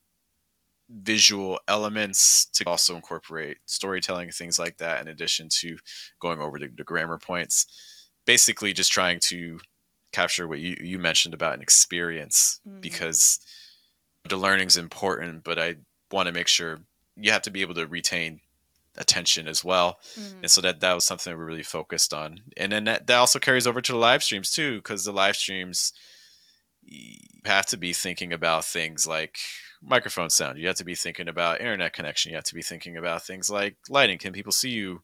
visual 0.89 1.59
elements 1.67 2.47
to 2.53 2.65
also 2.65 2.95
incorporate 2.95 3.57
storytelling, 3.65 4.31
things 4.31 4.59
like 4.59 4.77
that, 4.77 5.01
in 5.01 5.07
addition 5.07 5.47
to 5.49 5.77
going 6.19 6.39
over 6.39 6.59
the, 6.59 6.67
the 6.75 6.83
grammar 6.83 7.17
points. 7.17 7.65
Basically, 8.25 8.73
just 8.73 8.91
trying 8.91 9.19
to 9.21 9.59
capture 10.11 10.47
what 10.47 10.59
you, 10.59 10.75
you 10.81 10.99
mentioned 10.99 11.33
about 11.33 11.53
an 11.53 11.61
experience 11.61 12.59
mm-hmm. 12.67 12.81
because 12.81 13.39
the 14.27 14.37
learning 14.37 14.67
is 14.67 14.77
important, 14.77 15.43
but 15.43 15.57
I 15.57 15.75
want 16.11 16.27
to 16.27 16.33
make 16.33 16.47
sure 16.47 16.79
you 17.15 17.31
have 17.31 17.41
to 17.43 17.51
be 17.51 17.61
able 17.61 17.75
to 17.75 17.87
retain 17.87 18.41
attention 18.97 19.47
as 19.47 19.63
well. 19.63 19.99
Mm-hmm. 20.19 20.39
And 20.43 20.51
so 20.51 20.61
that 20.61 20.79
that 20.81 20.93
was 20.93 21.05
something 21.05 21.31
that 21.31 21.37
we 21.37 21.43
really 21.43 21.63
focused 21.63 22.13
on. 22.13 22.41
And 22.57 22.71
then 22.71 22.83
that, 22.85 23.07
that 23.07 23.17
also 23.17 23.39
carries 23.39 23.67
over 23.67 23.81
to 23.81 23.91
the 23.91 23.97
live 23.97 24.23
streams 24.23 24.51
too, 24.51 24.77
because 24.77 25.05
the 25.05 25.11
live 25.11 25.35
streams 25.35 25.93
you 26.83 27.17
have 27.45 27.65
to 27.67 27.77
be 27.77 27.93
thinking 27.93 28.33
about 28.33 28.65
things 28.65 29.05
like 29.07 29.37
microphone 29.81 30.29
sound. 30.29 30.59
You 30.59 30.67
have 30.67 30.77
to 30.77 30.85
be 30.85 30.95
thinking 30.95 31.27
about 31.27 31.61
internet 31.61 31.93
connection. 31.93 32.31
You 32.31 32.37
have 32.37 32.45
to 32.45 32.55
be 32.55 32.61
thinking 32.61 32.97
about 32.97 33.23
things 33.23 33.49
like 33.49 33.77
lighting. 33.89 34.17
Can 34.17 34.33
people 34.33 34.51
see 34.51 34.69
you 34.69 35.01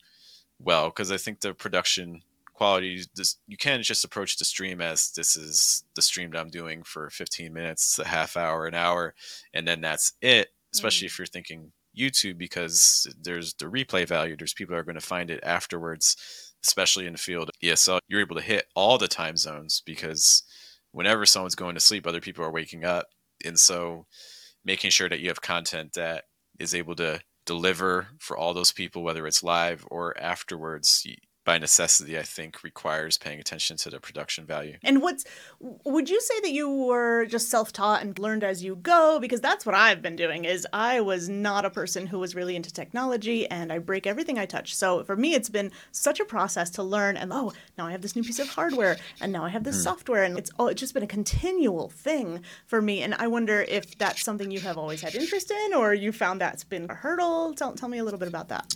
well? 0.60 0.88
Because 0.88 1.12
I 1.12 1.18
think 1.18 1.40
the 1.40 1.54
production 1.54 2.22
quality 2.54 3.04
this, 3.16 3.38
you 3.48 3.56
can't 3.56 3.84
just 3.84 4.04
approach 4.04 4.38
the 4.38 4.46
stream 4.46 4.82
as 4.82 5.12
this 5.12 5.36
is 5.36 5.84
the 5.96 6.02
stream 6.02 6.32
that 6.32 6.40
I'm 6.40 6.50
doing 6.50 6.82
for 6.84 7.10
15 7.12 7.54
minutes, 7.54 8.00
a 8.00 8.08
half 8.08 8.36
hour, 8.36 8.66
an 8.66 8.74
hour, 8.74 9.14
and 9.54 9.68
then 9.68 9.82
that's 9.82 10.14
it. 10.22 10.50
Especially 10.74 11.08
mm-hmm. 11.08 11.14
if 11.14 11.20
you're 11.20 11.26
thinking 11.28 11.72
YouTube 11.98 12.38
because 12.38 13.08
there's 13.22 13.54
the 13.56 13.66
replay 13.66 14.08
value. 14.08 14.36
There's 14.38 14.54
people 14.54 14.76
that 14.76 14.80
are 14.80 14.86
going 14.86 15.00
to 15.00 15.02
find 15.02 15.30
it 15.30 15.40
afterwards, 15.44 16.16
especially 16.66 17.06
in 17.06 17.14
the 17.14 17.18
field 17.18 17.50
of 17.50 17.56
ESL. 17.62 18.00
You're 18.08 18.22
able 18.22 18.36
to 18.36 18.42
hit 18.42 18.68
all 18.76 18.98
the 18.98 19.08
time 19.08 19.38
zones 19.38 19.82
because 19.86 20.44
whenever 20.92 21.26
someone's 21.26 21.56
going 21.56 21.76
to 21.76 21.82
sleep, 21.82 22.06
other 22.06 22.22
people 22.22 22.46
are 22.46 22.52
waking 22.52 22.86
up. 22.86 23.08
And 23.46 23.60
so 23.60 24.06
making 24.64 24.92
sure 24.92 25.10
that 25.10 25.20
you 25.20 25.30
have 25.30 25.42
content 25.42 25.94
that 25.94 26.26
is 26.60 26.76
able 26.76 26.96
to 26.96 27.22
deliver 27.46 28.08
for 28.20 28.38
all 28.38 28.54
those 28.54 28.72
people, 28.72 29.04
whether 29.04 29.26
it's 29.26 29.44
live 29.44 29.86
or 29.90 30.18
afterwards, 30.20 31.06
by 31.48 31.58
necessity, 31.58 32.20
I 32.20 32.24
think 32.24 32.62
requires 32.62 33.18
paying 33.18 33.40
attention 33.40 33.78
to 33.78 33.90
the 33.90 34.02
production 34.02 34.46
value. 34.46 34.76
And 34.84 35.02
what's 35.02 35.24
would 35.62 36.10
you 36.10 36.20
say 36.20 36.42
that 36.42 36.52
you 36.52 36.70
were 36.70 37.26
just 37.26 37.50
self-taught 37.50 38.02
and 38.02 38.20
learned 38.20 38.44
as 38.44 38.66
you 38.66 38.76
go? 38.76 39.18
Because 39.22 39.40
that's 39.40 39.66
what 39.66 39.74
I've 39.74 40.02
been 40.02 40.18
doing. 40.18 40.44
Is 40.44 40.68
I 40.74 41.00
was 41.00 41.30
not 41.30 41.64
a 41.64 41.70
person 41.70 42.06
who 42.06 42.20
was 42.20 42.36
really 42.36 42.58
into 42.58 42.74
technology, 42.74 43.48
and 43.50 43.72
I 43.72 43.80
break 43.80 44.06
everything 44.06 44.38
I 44.38 44.46
touch. 44.46 44.76
So 44.76 45.06
for 45.06 45.16
me, 45.16 45.36
it's 45.36 45.48
been 45.48 45.72
such 45.94 46.20
a 46.20 46.26
process 46.26 46.70
to 46.72 46.84
learn. 46.84 47.16
And 47.16 47.32
oh, 47.32 47.54
now 47.78 47.88
I 47.88 47.92
have 47.92 48.02
this 48.02 48.18
new 48.18 48.24
piece 48.24 48.40
of 48.40 48.50
hardware, 48.50 48.98
and 49.22 49.32
now 49.32 49.46
I 49.46 49.50
have 49.50 49.64
this 49.64 49.78
mm. 49.78 49.84
software, 49.84 50.26
and 50.26 50.38
it's 50.38 50.52
oh, 50.60 50.68
it's 50.68 50.82
just 50.82 50.94
been 50.94 51.04
a 51.04 51.08
continual 51.08 51.88
thing 51.88 52.44
for 52.66 52.82
me. 52.82 53.04
And 53.04 53.16
I 53.16 53.28
wonder 53.28 53.62
if 53.62 53.98
that's 53.98 54.22
something 54.22 54.52
you 54.52 54.60
have 54.60 54.78
always 54.78 55.00
had 55.00 55.16
interest 55.16 55.50
in, 55.50 55.74
or 55.74 55.94
you 55.94 56.12
found 56.12 56.42
that's 56.42 56.66
been 56.66 56.88
a 56.90 56.94
hurdle. 56.94 57.54
Tell 57.54 57.72
tell 57.74 57.88
me 57.88 58.00
a 58.00 58.04
little 58.04 58.20
bit 58.20 58.28
about 58.28 58.50
that. 58.50 58.76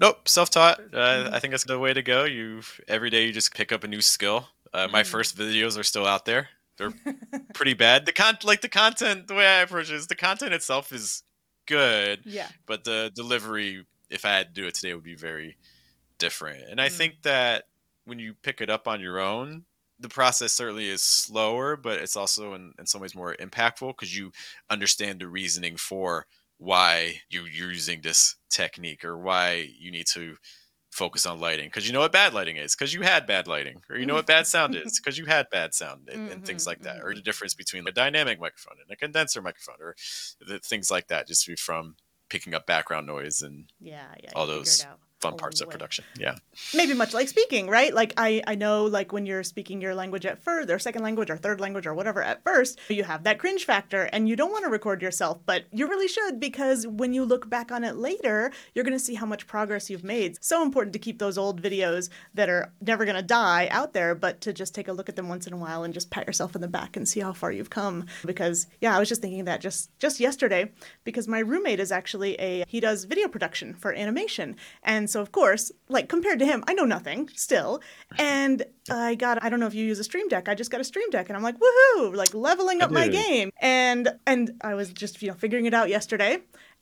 Nope, 0.00 0.26
self-taught. 0.28 0.80
Uh, 0.80 0.96
mm-hmm. 0.96 1.34
I 1.34 1.38
think 1.38 1.52
that's 1.52 1.64
the 1.64 1.78
way 1.78 1.92
to 1.92 2.02
go. 2.02 2.24
You 2.24 2.62
every 2.88 3.10
day 3.10 3.26
you 3.26 3.32
just 3.32 3.54
pick 3.54 3.70
up 3.70 3.84
a 3.84 3.88
new 3.88 4.00
skill. 4.00 4.48
Uh, 4.72 4.88
my 4.90 5.02
mm-hmm. 5.02 5.10
first 5.10 5.36
videos 5.36 5.78
are 5.78 5.82
still 5.82 6.06
out 6.06 6.24
there. 6.24 6.48
They're 6.78 6.92
pretty 7.54 7.74
bad. 7.74 8.06
The 8.06 8.12
con 8.12 8.38
like 8.42 8.62
the 8.62 8.68
content, 8.68 9.28
the 9.28 9.34
way 9.34 9.46
I 9.46 9.60
approach 9.60 9.90
it 9.90 9.96
is 9.96 10.06
the 10.06 10.14
content 10.14 10.54
itself 10.54 10.92
is 10.92 11.22
good. 11.66 12.20
Yeah. 12.24 12.48
But 12.66 12.84
the 12.84 13.12
delivery, 13.14 13.84
if 14.08 14.24
I 14.24 14.30
had 14.30 14.54
to 14.54 14.60
do 14.62 14.66
it 14.66 14.74
today, 14.74 14.94
would 14.94 15.04
be 15.04 15.14
very 15.14 15.58
different. 16.18 16.64
And 16.70 16.80
I 16.80 16.88
mm. 16.88 16.92
think 16.92 17.22
that 17.22 17.64
when 18.06 18.18
you 18.18 18.34
pick 18.42 18.62
it 18.62 18.70
up 18.70 18.88
on 18.88 19.00
your 19.00 19.20
own, 19.20 19.64
the 19.98 20.08
process 20.08 20.52
certainly 20.52 20.88
is 20.88 21.02
slower, 21.02 21.76
but 21.76 22.00
it's 22.00 22.16
also 22.16 22.54
in, 22.54 22.72
in 22.78 22.86
some 22.86 23.02
ways 23.02 23.14
more 23.14 23.36
impactful 23.38 23.88
because 23.88 24.16
you 24.16 24.32
understand 24.70 25.20
the 25.20 25.28
reasoning 25.28 25.76
for 25.76 26.26
why 26.60 27.14
you, 27.30 27.46
you're 27.46 27.72
using 27.72 28.02
this 28.02 28.36
technique 28.50 29.02
or 29.02 29.16
why 29.16 29.66
you 29.78 29.90
need 29.90 30.06
to 30.06 30.36
focus 30.90 31.24
on 31.24 31.40
lighting 31.40 31.68
because 31.68 31.86
you 31.86 31.92
know 31.92 32.00
what 32.00 32.12
bad 32.12 32.34
lighting 32.34 32.56
is 32.56 32.74
because 32.74 32.92
you 32.92 33.00
had 33.00 33.26
bad 33.26 33.46
lighting 33.46 33.80
or 33.88 33.96
you 33.96 34.04
know 34.04 34.14
what 34.14 34.26
bad 34.26 34.46
sound 34.46 34.74
is 34.74 35.00
because 35.02 35.16
you 35.16 35.24
had 35.24 35.46
bad 35.50 35.72
sound 35.72 36.08
and, 36.12 36.22
mm-hmm, 36.22 36.32
and 36.32 36.44
things 36.44 36.66
like 36.66 36.82
that 36.82 36.96
mm-hmm. 36.98 37.06
or 37.06 37.14
the 37.14 37.22
difference 37.22 37.54
between 37.54 37.86
a 37.88 37.92
dynamic 37.92 38.40
microphone 38.40 38.76
and 38.82 38.92
a 38.92 38.96
condenser 38.96 39.40
microphone 39.40 39.76
or 39.80 39.94
the, 40.46 40.58
things 40.58 40.90
like 40.90 41.06
that 41.06 41.26
just 41.26 41.48
from 41.58 41.94
picking 42.28 42.52
up 42.52 42.66
background 42.66 43.06
noise 43.06 43.40
and 43.40 43.72
yeah, 43.80 44.14
yeah 44.22 44.30
all 44.34 44.46
those 44.46 44.84
fun 45.20 45.34
oh, 45.34 45.36
parts 45.36 45.60
of 45.60 45.68
production. 45.68 46.04
Yeah. 46.18 46.36
Maybe 46.74 46.94
much 46.94 47.12
like 47.12 47.28
speaking, 47.28 47.68
right? 47.68 47.92
Like 47.92 48.14
I, 48.16 48.42
I 48.46 48.54
know 48.54 48.84
like 48.84 49.12
when 49.12 49.26
you're 49.26 49.42
speaking 49.42 49.80
your 49.80 49.94
language 49.94 50.24
at 50.24 50.42
first 50.42 50.70
or 50.70 50.78
second 50.78 51.02
language 51.02 51.30
or 51.30 51.36
third 51.36 51.60
language 51.60 51.86
or 51.86 51.94
whatever 51.94 52.22
at 52.22 52.42
first, 52.42 52.78
you 52.88 53.04
have 53.04 53.24
that 53.24 53.38
cringe 53.38 53.64
factor 53.64 54.04
and 54.12 54.28
you 54.28 54.36
don't 54.36 54.52
want 54.52 54.64
to 54.64 54.70
record 54.70 55.02
yourself, 55.02 55.38
but 55.44 55.64
you 55.72 55.86
really 55.86 56.08
should 56.08 56.40
because 56.40 56.86
when 56.86 57.12
you 57.12 57.24
look 57.24 57.50
back 57.50 57.70
on 57.70 57.84
it 57.84 57.96
later, 57.96 58.50
you're 58.74 58.84
going 58.84 58.96
to 58.96 59.04
see 59.04 59.14
how 59.14 59.26
much 59.26 59.46
progress 59.46 59.90
you've 59.90 60.04
made. 60.04 60.38
So 60.42 60.62
important 60.62 60.92
to 60.94 60.98
keep 60.98 61.18
those 61.18 61.36
old 61.36 61.60
videos 61.60 62.08
that 62.34 62.48
are 62.48 62.72
never 62.80 63.04
going 63.04 63.16
to 63.16 63.22
die 63.22 63.68
out 63.70 63.92
there, 63.92 64.14
but 64.14 64.40
to 64.42 64.52
just 64.52 64.74
take 64.74 64.88
a 64.88 64.92
look 64.92 65.08
at 65.08 65.16
them 65.16 65.28
once 65.28 65.46
in 65.46 65.52
a 65.52 65.58
while 65.58 65.84
and 65.84 65.92
just 65.92 66.10
pat 66.10 66.26
yourself 66.26 66.54
in 66.54 66.60
the 66.60 66.68
back 66.68 66.96
and 66.96 67.06
see 67.06 67.20
how 67.20 67.32
far 67.32 67.52
you've 67.52 67.70
come 67.70 68.06
because 68.24 68.66
yeah, 68.80 68.96
I 68.96 68.98
was 68.98 69.08
just 69.08 69.20
thinking 69.20 69.44
that 69.44 69.60
just 69.60 69.90
just 69.98 70.20
yesterday 70.20 70.70
because 71.04 71.28
my 71.28 71.40
roommate 71.40 71.80
is 71.80 71.92
actually 71.92 72.40
a 72.40 72.64
he 72.66 72.80
does 72.80 73.04
video 73.04 73.28
production 73.28 73.74
for 73.74 73.92
animation. 73.92 74.56
And 74.82 75.09
so, 75.10 75.20
of 75.20 75.32
course, 75.32 75.72
like 75.88 76.08
compared 76.08 76.38
to 76.38 76.46
him, 76.46 76.64
I 76.66 76.74
know 76.74 76.84
nothing 76.84 77.28
still. 77.34 77.80
And 78.18 78.64
I 78.90 79.14
got, 79.14 79.42
I 79.42 79.48
don't 79.48 79.60
know 79.60 79.66
if 79.66 79.74
you 79.74 79.84
use 79.84 79.98
a 79.98 80.04
Stream 80.04 80.28
Deck. 80.28 80.48
I 80.48 80.54
just 80.54 80.70
got 80.70 80.80
a 80.80 80.84
Stream 80.84 81.10
Deck 81.10 81.28
and 81.28 81.36
I'm 81.36 81.42
like, 81.42 81.56
woohoo, 81.56 82.14
like 82.14 82.34
leveling 82.34 82.82
up 82.82 82.90
my 82.90 83.08
game. 83.08 83.50
And, 83.60 84.08
and 84.26 84.52
I 84.62 84.74
was 84.74 84.92
just, 84.92 85.20
you 85.22 85.28
know, 85.28 85.34
figuring 85.34 85.66
it 85.66 85.74
out 85.74 85.88
yesterday. 85.88 86.38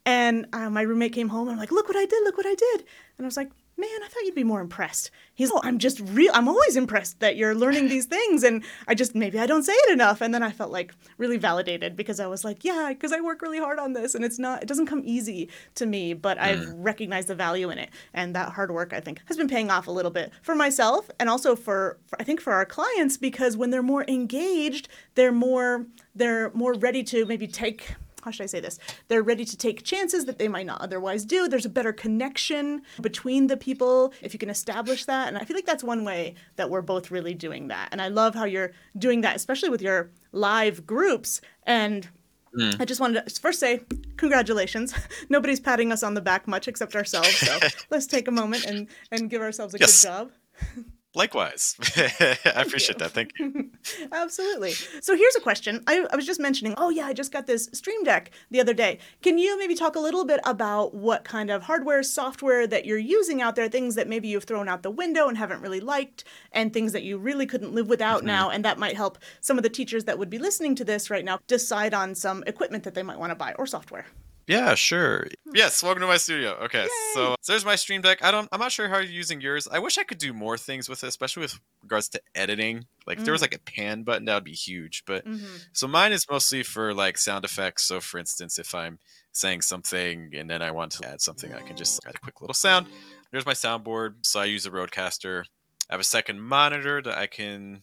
And 0.06 0.46
uh, 0.52 0.70
my 0.70 0.82
roommate 0.82 1.12
came 1.12 1.28
home 1.28 1.48
and 1.48 1.52
I'm 1.52 1.58
like, 1.58 1.72
look 1.72 1.88
what 1.88 1.96
I 1.96 2.06
did, 2.06 2.22
look 2.24 2.36
what 2.36 2.46
I 2.46 2.54
did. 2.54 2.80
And 3.18 3.24
I 3.24 3.28
was 3.28 3.36
like, 3.36 3.50
man, 3.78 4.02
I 4.04 4.08
thought 4.08 4.24
you'd 4.24 4.34
be 4.34 4.44
more 4.44 4.60
impressed. 4.60 5.10
He's, 5.34 5.50
oh, 5.52 5.60
I'm 5.62 5.78
just 5.78 6.00
real. 6.00 6.32
I'm 6.34 6.48
always 6.48 6.76
impressed 6.76 7.20
that 7.20 7.36
you're 7.36 7.54
learning 7.54 7.88
these 7.88 8.06
things. 8.16 8.42
And 8.42 8.64
I 8.88 8.94
just, 8.94 9.14
maybe 9.14 9.38
I 9.38 9.46
don't 9.46 9.62
say 9.62 9.72
it 9.72 9.92
enough. 9.92 10.20
And 10.20 10.34
then 10.34 10.42
I 10.42 10.50
felt 10.50 10.72
like 10.72 10.94
really 11.16 11.36
validated 11.36 11.96
because 11.96 12.18
I 12.18 12.26
was 12.26 12.44
like, 12.44 12.64
yeah, 12.64 12.88
because 12.88 13.12
I 13.12 13.20
work 13.20 13.40
really 13.40 13.58
hard 13.58 13.78
on 13.78 13.92
this 13.92 14.14
and 14.14 14.24
it's 14.24 14.38
not, 14.38 14.62
it 14.62 14.66
doesn't 14.66 14.86
come 14.86 15.02
easy 15.04 15.48
to 15.76 15.86
me, 15.86 16.12
but 16.12 16.38
mm. 16.38 16.42
I've 16.42 16.68
recognized 16.74 17.28
the 17.28 17.34
value 17.34 17.70
in 17.70 17.78
it. 17.78 17.90
And 18.12 18.34
that 18.34 18.50
hard 18.50 18.72
work, 18.72 18.92
I 18.92 19.00
think, 19.00 19.22
has 19.26 19.36
been 19.36 19.48
paying 19.48 19.70
off 19.70 19.86
a 19.86 19.92
little 19.92 20.10
bit 20.10 20.32
for 20.42 20.54
myself 20.54 21.10
and 21.20 21.28
also 21.28 21.54
for, 21.54 21.98
for 22.06 22.20
I 22.20 22.24
think, 22.24 22.40
for 22.40 22.52
our 22.52 22.66
clients 22.66 23.16
because 23.16 23.56
when 23.56 23.70
they're 23.70 23.82
more 23.82 24.04
engaged, 24.08 24.88
they're 25.14 25.32
more, 25.32 25.86
they're 26.14 26.50
more 26.52 26.74
ready 26.74 27.04
to 27.04 27.24
maybe 27.26 27.46
take 27.46 27.94
how 28.28 28.32
should 28.32 28.44
I 28.44 28.46
say 28.46 28.60
this? 28.60 28.78
They're 29.08 29.22
ready 29.22 29.46
to 29.46 29.56
take 29.56 29.84
chances 29.84 30.26
that 30.26 30.38
they 30.38 30.48
might 30.48 30.66
not 30.66 30.82
otherwise 30.82 31.24
do. 31.24 31.48
There's 31.48 31.64
a 31.64 31.70
better 31.70 31.94
connection 31.94 32.82
between 33.00 33.46
the 33.46 33.56
people 33.56 34.12
if 34.20 34.34
you 34.34 34.38
can 34.38 34.50
establish 34.50 35.06
that. 35.06 35.28
And 35.28 35.38
I 35.38 35.44
feel 35.44 35.56
like 35.56 35.64
that's 35.64 35.82
one 35.82 36.04
way 36.04 36.34
that 36.56 36.68
we're 36.68 36.82
both 36.82 37.10
really 37.10 37.32
doing 37.32 37.68
that. 37.68 37.88
And 37.90 38.02
I 38.02 38.08
love 38.08 38.34
how 38.34 38.44
you're 38.44 38.72
doing 38.98 39.22
that, 39.22 39.34
especially 39.34 39.70
with 39.70 39.80
your 39.80 40.10
live 40.32 40.86
groups. 40.86 41.40
And 41.62 42.08
Mm. 42.56 42.80
I 42.80 42.86
just 42.86 42.98
wanted 42.98 43.28
to 43.28 43.40
first 43.42 43.60
say 43.60 43.82
congratulations. 44.16 44.94
Nobody's 45.28 45.60
patting 45.60 45.92
us 45.92 46.02
on 46.02 46.14
the 46.14 46.22
back 46.22 46.48
much 46.48 46.66
except 46.66 46.96
ourselves. 46.96 47.36
So 47.36 47.58
let's 47.90 48.06
take 48.06 48.26
a 48.26 48.30
moment 48.30 48.64
and, 48.64 48.88
and 49.12 49.28
give 49.28 49.42
ourselves 49.42 49.74
a 49.74 49.78
yes. 49.78 50.02
good 50.02 50.08
job. 50.08 50.32
Likewise. 51.18 51.74
I 51.96 52.62
appreciate 52.62 52.98
that. 52.98 53.10
Thank 53.10 53.32
you. 53.40 53.70
Absolutely. 54.12 54.70
So 54.70 55.16
here's 55.16 55.34
a 55.34 55.40
question. 55.40 55.82
I, 55.88 56.06
I, 56.12 56.14
was 56.14 56.24
just 56.24 56.38
mentioning, 56.38 56.74
oh, 56.76 56.90
yeah, 56.90 57.06
I 57.06 57.12
just 57.12 57.32
got 57.32 57.48
this 57.48 57.68
Stream 57.72 58.04
Deck 58.04 58.30
the 58.52 58.60
other 58.60 58.72
day. 58.72 59.00
Can 59.20 59.36
you 59.36 59.58
maybe 59.58 59.74
talk 59.74 59.96
a 59.96 59.98
little 59.98 60.24
bit 60.24 60.38
about 60.44 60.94
what 60.94 61.24
kind 61.24 61.50
of 61.50 61.64
hardware, 61.64 62.04
software 62.04 62.68
that 62.68 62.86
you're 62.86 62.98
using 62.98 63.42
out 63.42 63.56
there, 63.56 63.68
things 63.68 63.96
that 63.96 64.06
maybe 64.06 64.28
you've 64.28 64.44
thrown 64.44 64.68
out 64.68 64.84
the 64.84 64.92
window 64.92 65.26
and 65.26 65.36
haven't 65.36 65.60
really 65.60 65.80
liked, 65.80 66.22
and 66.52 66.72
things 66.72 66.92
that 66.92 67.02
you 67.02 67.18
really 67.18 67.46
couldn't 67.46 67.74
live 67.74 67.88
without 67.88 68.18
mm-hmm. 68.18 68.28
now? 68.28 68.50
And 68.50 68.64
that 68.64 68.78
might 68.78 68.94
help 68.96 69.18
some 69.40 69.58
of 69.58 69.64
the 69.64 69.70
teachers 69.70 70.04
that 70.04 70.20
would 70.20 70.30
be 70.30 70.38
listening 70.38 70.76
to 70.76 70.84
this 70.84 71.10
right 71.10 71.24
now 71.24 71.40
decide 71.48 71.94
on 71.94 72.14
some 72.14 72.44
equipment 72.46 72.84
that 72.84 72.94
they 72.94 73.02
might 73.02 73.18
want 73.18 73.32
to 73.32 73.34
buy 73.34 73.54
or 73.54 73.66
software. 73.66 74.06
Yeah, 74.48 74.74
sure. 74.76 75.26
Yes, 75.52 75.82
welcome 75.82 76.00
to 76.00 76.06
my 76.06 76.16
studio. 76.16 76.52
Okay, 76.62 76.88
so, 77.12 77.36
so, 77.42 77.52
there's 77.52 77.66
my 77.66 77.76
Stream 77.76 78.00
Deck. 78.00 78.24
I 78.24 78.30
don't. 78.30 78.48
I'm 78.50 78.58
not 78.58 78.72
sure 78.72 78.88
how 78.88 78.96
you're 78.96 79.12
using 79.12 79.42
yours. 79.42 79.68
I 79.70 79.78
wish 79.78 79.98
I 79.98 80.04
could 80.04 80.16
do 80.16 80.32
more 80.32 80.56
things 80.56 80.88
with 80.88 81.04
it, 81.04 81.08
especially 81.08 81.42
with 81.42 81.60
regards 81.82 82.08
to 82.10 82.22
editing. 82.34 82.86
Like, 83.06 83.18
mm. 83.18 83.20
if 83.20 83.24
there 83.26 83.32
was 83.32 83.42
mm. 83.42 83.44
like 83.44 83.56
a 83.56 83.58
pan 83.58 84.04
button, 84.04 84.24
that 84.24 84.34
would 84.34 84.44
be 84.44 84.52
huge. 84.52 85.02
But 85.06 85.26
mm-hmm. 85.26 85.56
so 85.74 85.86
mine 85.86 86.12
is 86.12 86.24
mostly 86.30 86.62
for 86.62 86.94
like 86.94 87.18
sound 87.18 87.44
effects. 87.44 87.84
So, 87.84 88.00
for 88.00 88.16
instance, 88.16 88.58
if 88.58 88.74
I'm 88.74 88.98
saying 89.32 89.60
something 89.60 90.30
and 90.34 90.48
then 90.48 90.62
I 90.62 90.70
want 90.70 90.92
to 90.92 91.06
add 91.06 91.20
something, 91.20 91.52
I 91.52 91.60
can 91.60 91.76
just 91.76 92.00
add 92.06 92.14
a 92.14 92.18
quick 92.18 92.40
little 92.40 92.54
sound. 92.54 92.86
There's 93.30 93.44
my 93.44 93.52
soundboard. 93.52 94.14
So 94.22 94.40
I 94.40 94.46
use 94.46 94.64
a 94.64 94.70
Rodecaster. 94.70 95.42
I 95.90 95.92
have 95.92 96.00
a 96.00 96.04
second 96.04 96.40
monitor 96.40 97.02
that 97.02 97.18
I 97.18 97.26
can. 97.26 97.82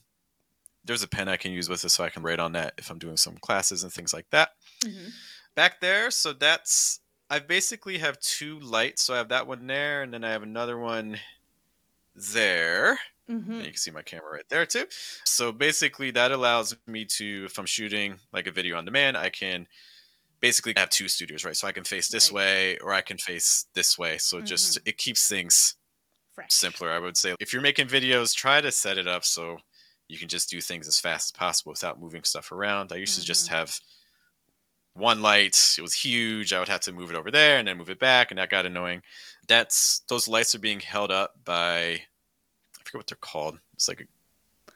There's 0.83 1.03
a 1.03 1.07
pen 1.07 1.29
I 1.29 1.37
can 1.37 1.51
use 1.51 1.69
with 1.69 1.85
it, 1.85 1.89
so 1.89 2.03
I 2.03 2.09
can 2.09 2.23
write 2.23 2.39
on 2.39 2.53
that 2.53 2.73
if 2.79 2.89
I'm 2.89 2.99
doing 2.99 3.17
some 3.17 3.37
classes 3.37 3.83
and 3.83 3.93
things 3.93 4.15
like 4.15 4.25
that. 4.31 4.49
Mm-hmm 4.83 5.09
back 5.55 5.81
there. 5.81 6.11
So 6.11 6.33
that's 6.33 6.99
I 7.29 7.39
basically 7.39 7.97
have 7.97 8.19
two 8.19 8.59
lights. 8.59 9.01
So 9.03 9.13
I 9.13 9.17
have 9.17 9.29
that 9.29 9.47
one 9.47 9.67
there, 9.67 10.03
and 10.03 10.13
then 10.13 10.23
I 10.23 10.31
have 10.31 10.43
another 10.43 10.77
one 10.77 11.17
there. 12.15 12.99
Mm-hmm. 13.29 13.51
And 13.51 13.61
you 13.61 13.71
can 13.71 13.77
see 13.77 13.91
my 13.91 14.03
camera 14.03 14.31
right 14.31 14.49
there 14.49 14.65
too. 14.65 14.85
So 15.23 15.51
basically, 15.51 16.11
that 16.11 16.31
allows 16.31 16.75
me 16.85 17.05
to, 17.05 17.45
if 17.45 17.57
I'm 17.57 17.65
shooting 17.65 18.15
like 18.31 18.45
a 18.45 18.51
video 18.51 18.77
on 18.77 18.85
demand, 18.85 19.17
I 19.17 19.29
can 19.29 19.67
basically 20.41 20.73
have 20.77 20.91
two 20.91 21.07
studios, 21.07 21.43
right? 21.43 21.55
So 21.55 21.67
I 21.67 21.71
can 21.71 21.83
face 21.83 22.07
this 22.07 22.31
right. 22.31 22.35
way 22.35 22.77
or 22.77 22.93
I 22.93 23.01
can 23.01 23.17
face 23.17 23.65
this 23.73 23.97
way. 23.97 24.19
So 24.19 24.37
mm-hmm. 24.37 24.45
just 24.45 24.79
it 24.85 24.97
keeps 24.97 25.27
things 25.27 25.75
Fresh. 26.35 26.51
simpler. 26.51 26.91
I 26.91 26.99
would 26.99 27.17
say 27.17 27.33
if 27.39 27.51
you're 27.51 27.63
making 27.63 27.87
videos, 27.87 28.35
try 28.35 28.61
to 28.61 28.71
set 28.71 28.99
it 28.99 29.07
up 29.07 29.25
so 29.25 29.57
you 30.07 30.19
can 30.19 30.27
just 30.27 30.51
do 30.51 30.61
things 30.61 30.87
as 30.87 30.99
fast 30.99 31.29
as 31.29 31.39
possible 31.39 31.71
without 31.71 31.99
moving 31.99 32.23
stuff 32.23 32.51
around. 32.51 32.91
I 32.91 32.97
used 32.97 33.13
mm-hmm. 33.13 33.21
to 33.21 33.27
just 33.27 33.47
have 33.47 33.79
one 34.95 35.21
light 35.21 35.75
it 35.77 35.81
was 35.81 35.93
huge 35.93 36.53
i 36.53 36.59
would 36.59 36.69
have 36.69 36.79
to 36.79 36.91
move 36.91 37.09
it 37.09 37.15
over 37.15 37.29
there 37.29 37.57
and 37.57 37.67
then 37.67 37.77
move 37.77 37.89
it 37.89 37.99
back 37.99 38.31
and 38.31 38.37
that 38.37 38.49
got 38.49 38.65
annoying 38.65 39.01
that's 39.47 40.01
those 40.07 40.27
lights 40.27 40.55
are 40.55 40.59
being 40.59 40.79
held 40.79 41.11
up 41.11 41.35
by 41.43 41.79
i 41.79 42.79
forget 42.83 42.99
what 42.99 43.07
they're 43.07 43.17
called 43.17 43.59
it's 43.73 43.87
like 43.87 44.01
a, 44.01 44.05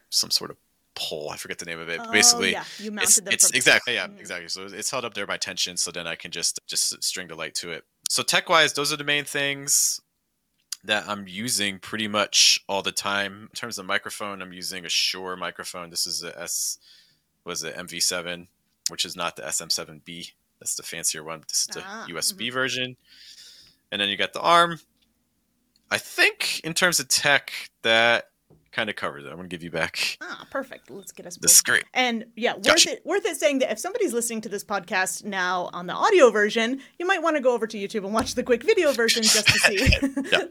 some 0.09 0.29
sort 0.29 0.51
of 0.51 0.57
pole 0.93 1.29
i 1.31 1.38
forget 1.38 1.57
the 1.57 1.65
name 1.65 1.79
of 1.79 1.88
it 1.88 1.99
oh, 2.03 2.11
basically 2.11 2.51
yeah. 2.51 2.63
you 2.77 2.91
mounted 2.91 3.07
it's, 3.07 3.15
them 3.21 3.33
it's 3.33 3.51
exactly 3.51 3.93
yeah 3.93 4.07
mm-hmm. 4.07 4.19
exactly 4.19 4.49
so 4.49 4.65
it's 4.65 4.91
held 4.91 5.05
up 5.05 5.13
there 5.13 5.25
by 5.25 5.38
tension 5.38 5.77
so 5.77 5.91
then 5.91 6.05
i 6.05 6.15
can 6.15 6.31
just 6.31 6.59
just 6.67 7.01
string 7.01 7.27
the 7.27 7.35
light 7.35 7.55
to 7.55 7.71
it 7.71 7.85
so 8.09 8.21
tech 8.21 8.49
wise 8.49 8.73
those 8.73 8.91
are 8.91 8.97
the 8.97 9.03
main 9.05 9.23
things 9.23 10.01
that 10.83 11.07
i'm 11.07 11.25
using 11.27 11.79
pretty 11.79 12.07
much 12.07 12.59
all 12.67 12.81
the 12.81 12.91
time 12.91 13.47
in 13.49 13.55
terms 13.55 13.79
of 13.79 13.85
microphone 13.85 14.41
i'm 14.41 14.51
using 14.51 14.85
a 14.85 14.89
Shure 14.89 15.38
microphone 15.38 15.89
this 15.89 16.05
is 16.05 16.23
a 16.23 16.38
s 16.41 16.77
was 17.45 17.63
it 17.63 17.75
mv7 17.77 18.47
which 18.89 19.05
is 19.05 19.15
not 19.15 19.36
the 19.36 19.43
SM7B. 19.43 20.31
That's 20.60 20.75
the 20.75 20.84
fancier 20.84 21.24
one. 21.24 21.43
This 21.48 21.62
is 21.62 21.67
the 21.67 21.84
ah, 21.86 22.05
USB 22.10 22.34
mm-hmm. 22.34 22.53
version. 22.53 22.98
And 23.91 24.01
then 24.01 24.10
you 24.10 24.17
got 24.17 24.34
the 24.34 24.41
ARM. 24.41 24.79
I 25.89 25.98
think 25.98 26.60
in 26.62 26.74
terms 26.74 27.00
of 27.00 27.08
tech, 27.08 27.51
that 27.81 28.29
kind 28.72 28.89
of 28.89 28.96
covers 28.96 29.25
it. 29.25 29.29
I'm 29.29 29.36
gonna 29.36 29.48
give 29.48 29.63
you 29.63 29.72
back. 29.72 30.17
Ah, 30.22 30.46
perfect. 30.51 30.89
Let's 30.89 31.12
get 31.12 31.25
us. 31.25 31.38
This 31.38 31.53
is 31.55 31.62
great. 31.62 31.86
And 31.93 32.25
yeah, 32.36 32.55
worth 32.55 32.88
it. 32.88 33.05
Worth 33.05 33.25
it 33.25 33.38
saying 33.38 33.60
that 33.60 33.72
if 33.72 33.79
somebody's 33.79 34.13
listening 34.13 34.41
to 34.41 34.50
this 34.50 34.63
podcast 34.63 35.25
now 35.25 35.69
on 35.74 35.88
the 35.88 35.93
audio 35.93 36.29
version, 36.29 36.79
you 37.00 37.08
might 37.08 37.22
want 37.22 37.36
to 37.36 37.41
go 37.41 37.53
over 37.53 37.65
to 37.67 37.77
YouTube 37.77 38.05
and 38.05 38.13
watch 38.13 38.36
the 38.36 38.43
quick 38.43 38.63
video 38.63 38.91
version 38.91 39.24
just 39.24 39.48
to 39.48 39.60
see 39.60 39.77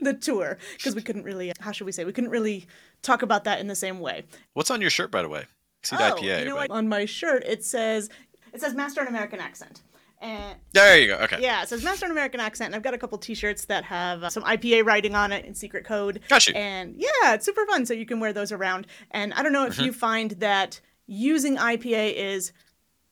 the 0.00 0.18
tour 0.20 0.58
because 0.76 0.94
we 0.94 1.02
couldn't 1.02 1.24
really. 1.24 1.52
How 1.60 1.72
should 1.72 1.84
we 1.84 1.92
say? 1.92 2.04
We 2.04 2.12
couldn't 2.12 2.30
really 2.30 2.66
talk 3.02 3.22
about 3.22 3.44
that 3.44 3.60
in 3.60 3.66
the 3.66 3.76
same 3.76 4.00
way. 4.00 4.24
What's 4.54 4.70
on 4.70 4.80
your 4.80 4.90
shirt, 4.90 5.10
by 5.10 5.22
the 5.22 5.28
way? 5.28 5.44
See 5.84 5.96
oh, 5.96 6.00
IPA. 6.00 6.40
You 6.40 6.44
know 6.46 6.56
what? 6.56 6.70
On 6.70 6.88
my 6.88 7.04
shirt, 7.04 7.44
it 7.44 7.64
says 7.64 8.10
it 8.52 8.60
says 8.60 8.74
Master 8.74 9.00
an 9.00 9.08
American 9.08 9.40
Accent. 9.40 9.82
And 10.20 10.58
there 10.72 10.98
you 10.98 11.06
go. 11.06 11.14
Okay. 11.18 11.38
Yeah, 11.40 11.62
it 11.62 11.68
says 11.68 11.84
Master 11.84 12.06
an 12.06 12.12
American 12.12 12.40
Accent. 12.40 12.68
And 12.68 12.74
I've 12.74 12.82
got 12.82 12.94
a 12.94 12.98
couple 12.98 13.18
T-shirts 13.18 13.66
that 13.66 13.84
have 13.84 14.24
uh, 14.24 14.30
some 14.30 14.42
IPA 14.42 14.84
writing 14.84 15.14
on 15.14 15.32
it 15.32 15.44
in 15.44 15.54
secret 15.54 15.84
code. 15.84 16.20
Gotcha. 16.28 16.56
And 16.56 16.96
yeah, 16.96 17.34
it's 17.34 17.46
super 17.46 17.64
fun. 17.66 17.86
So 17.86 17.94
you 17.94 18.06
can 18.06 18.18
wear 18.18 18.32
those 18.32 18.50
around. 18.50 18.86
And 19.12 19.32
I 19.34 19.42
don't 19.42 19.52
know 19.52 19.66
if 19.66 19.74
mm-hmm. 19.74 19.84
you 19.84 19.92
find 19.92 20.32
that 20.32 20.80
using 21.06 21.56
IPA 21.56 22.14
is 22.14 22.52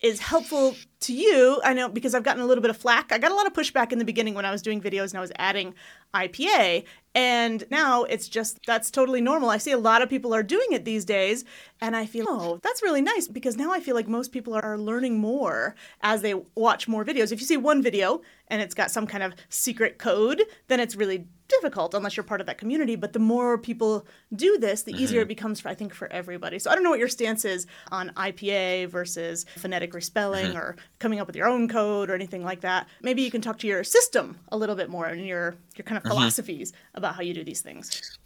is 0.03 0.21
helpful 0.21 0.77
to 1.01 1.15
you. 1.15 1.61
I 1.65 1.73
know 1.73 1.89
because 1.89 2.15
I've 2.15 2.23
gotten 2.23 2.43
a 2.43 2.47
little 2.47 2.61
bit 2.61 2.71
of 2.71 2.77
flack. 2.77 3.13
I 3.13 3.19
got 3.19 3.33
a 3.33 3.35
lot 3.35 3.47
of 3.47 3.55
pushback 3.55 3.93
in 3.93 3.99
the 3.99 4.05
beginning 4.05 4.35
when 4.35 4.45
I 4.45 4.51
was 4.51 4.61
doing 4.61 4.81
videos 4.81 5.11
and 5.11 5.19
I 5.19 5.21
was 5.21 5.33
adding 5.37 5.75
IPA. 6.15 6.85
And 7.17 7.65
now 7.71 8.05
it's 8.05 8.29
just 8.29 8.61
that's 8.67 8.91
totally 8.91 9.23
normal. 9.23 9.49
I 9.49 9.57
see 9.57 9.73
a 9.73 9.79
lot 9.79 10.03
of 10.03 10.11
people 10.11 10.35
are 10.35 10.43
doing 10.43 10.67
it 10.73 10.85
these 10.85 11.07
days. 11.07 11.47
And 11.81 11.97
I 11.97 12.05
feel, 12.05 12.27
oh, 12.29 12.61
that's 12.63 12.83
really 12.83 13.01
nice 13.01 13.27
because 13.27 13.57
now 13.57 13.73
I 13.73 13.81
feel 13.81 13.95
like 13.95 14.07
most 14.07 14.33
people 14.33 14.53
are 14.53 14.77
learning 14.77 15.19
more 15.19 15.75
as 16.03 16.21
they 16.21 16.35
watch 16.55 16.87
more 16.87 17.07
videos. 17.07 17.33
If 17.33 17.41
you 17.41 17.47
see 17.47 17.57
one 17.57 17.83
video 17.83 18.21
and 18.49 18.63
it's 18.63 18.75
got 18.75 18.91
some 18.91 19.07
kind 19.07 19.23
of 19.23 19.35
secret 19.49 19.99
code, 19.99 20.43
then 20.69 20.81
it's 20.81 20.97
really 20.97 21.27
difficult 21.49 21.95
unless 21.95 22.17
you're 22.17 22.25
part 22.25 22.41
of 22.41 22.47
that 22.47 22.59
community. 22.59 22.97
But 22.97 23.13
the 23.13 23.19
more 23.19 23.59
people 23.59 24.07
do 24.35 24.59
this, 24.59 24.83
the 24.83 24.93
easier 24.93 25.21
mm-hmm. 25.21 25.27
it 25.27 25.29
becomes, 25.29 25.61
for, 25.61 25.69
I 25.69 25.75
think, 25.75 25.95
for 25.95 26.11
everybody. 26.13 26.59
So 26.59 26.71
I 26.71 26.75
don't 26.75 26.83
know 26.83 26.91
what 26.91 26.99
your 26.99 27.09
stance 27.09 27.45
is 27.45 27.67
on 27.91 28.11
IPA 28.11 28.89
versus 28.89 29.47
phonetic 29.57 29.93
respelling 29.93 30.49
mm-hmm. 30.49 30.59
or 30.59 30.77
coming 30.99 31.21
up 31.21 31.27
with 31.27 31.37
your 31.37 31.49
own 31.49 31.69
code 31.69 32.11
or 32.11 32.15
anything 32.15 32.45
like 32.45 32.61
that. 32.61 32.89
Maybe 33.03 33.23
you 33.23 33.31
can 33.31 33.41
talk 33.41 33.59
to 33.59 33.67
your 33.67 33.85
system 33.85 34.39
a 34.49 34.57
little 34.57 34.77
bit 34.77 34.91
more 34.91 35.07
and 35.07 35.27
your 35.27 35.57
your 35.77 35.85
kind 35.85 35.97
of 35.97 36.05
mm-hmm. 36.05 36.13
philosophies 36.13 36.73
about 36.95 37.15
how 37.15 37.23
you 37.23 37.35
do 37.35 37.45
these 37.45 37.61
things. 37.61 38.19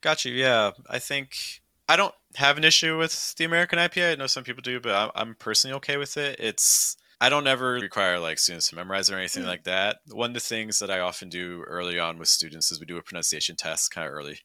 Got 0.00 0.24
you. 0.24 0.32
Yeah, 0.32 0.72
I 0.88 0.98
think 0.98 1.62
I 1.88 1.96
don't 1.96 2.14
have 2.36 2.58
an 2.58 2.64
issue 2.64 2.98
with 2.98 3.34
the 3.36 3.44
American 3.44 3.78
IPA. 3.78 4.12
I 4.12 4.14
know 4.16 4.26
some 4.26 4.44
people 4.44 4.62
do, 4.62 4.80
but 4.80 5.12
I'm 5.14 5.34
personally 5.34 5.74
okay 5.76 5.96
with 5.96 6.16
it. 6.16 6.38
It's 6.38 6.96
I 7.20 7.28
don't 7.28 7.46
ever 7.46 7.72
require 7.72 8.18
like 8.18 8.38
students 8.38 8.68
to 8.68 8.76
memorize 8.76 9.10
or 9.10 9.16
anything 9.16 9.44
mm. 9.44 9.48
like 9.48 9.64
that. 9.64 9.98
One 10.10 10.30
of 10.30 10.34
the 10.34 10.40
things 10.40 10.78
that 10.80 10.90
I 10.90 11.00
often 11.00 11.28
do 11.28 11.62
early 11.66 11.98
on 11.98 12.18
with 12.18 12.28
students 12.28 12.70
is 12.70 12.78
we 12.78 12.86
do 12.86 12.98
a 12.98 13.02
pronunciation 13.02 13.56
test 13.56 13.90
kind 13.90 14.06
of 14.06 14.12
early 14.12 14.40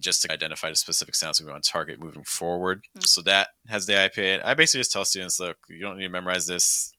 just 0.00 0.22
to 0.22 0.32
identify 0.32 0.70
the 0.70 0.76
specific 0.76 1.14
sounds 1.14 1.40
we 1.40 1.50
want 1.50 1.62
to 1.62 1.70
target 1.70 2.00
moving 2.00 2.24
forward. 2.24 2.84
Mm. 2.96 3.06
So 3.06 3.22
that 3.22 3.48
has 3.68 3.86
the 3.86 3.92
IPA. 3.92 4.42
I 4.44 4.54
basically 4.54 4.80
just 4.80 4.92
tell 4.92 5.04
students, 5.04 5.38
look, 5.38 5.58
you 5.68 5.80
don't 5.80 5.98
need 5.98 6.04
to 6.04 6.08
memorize 6.08 6.46
this. 6.46 6.92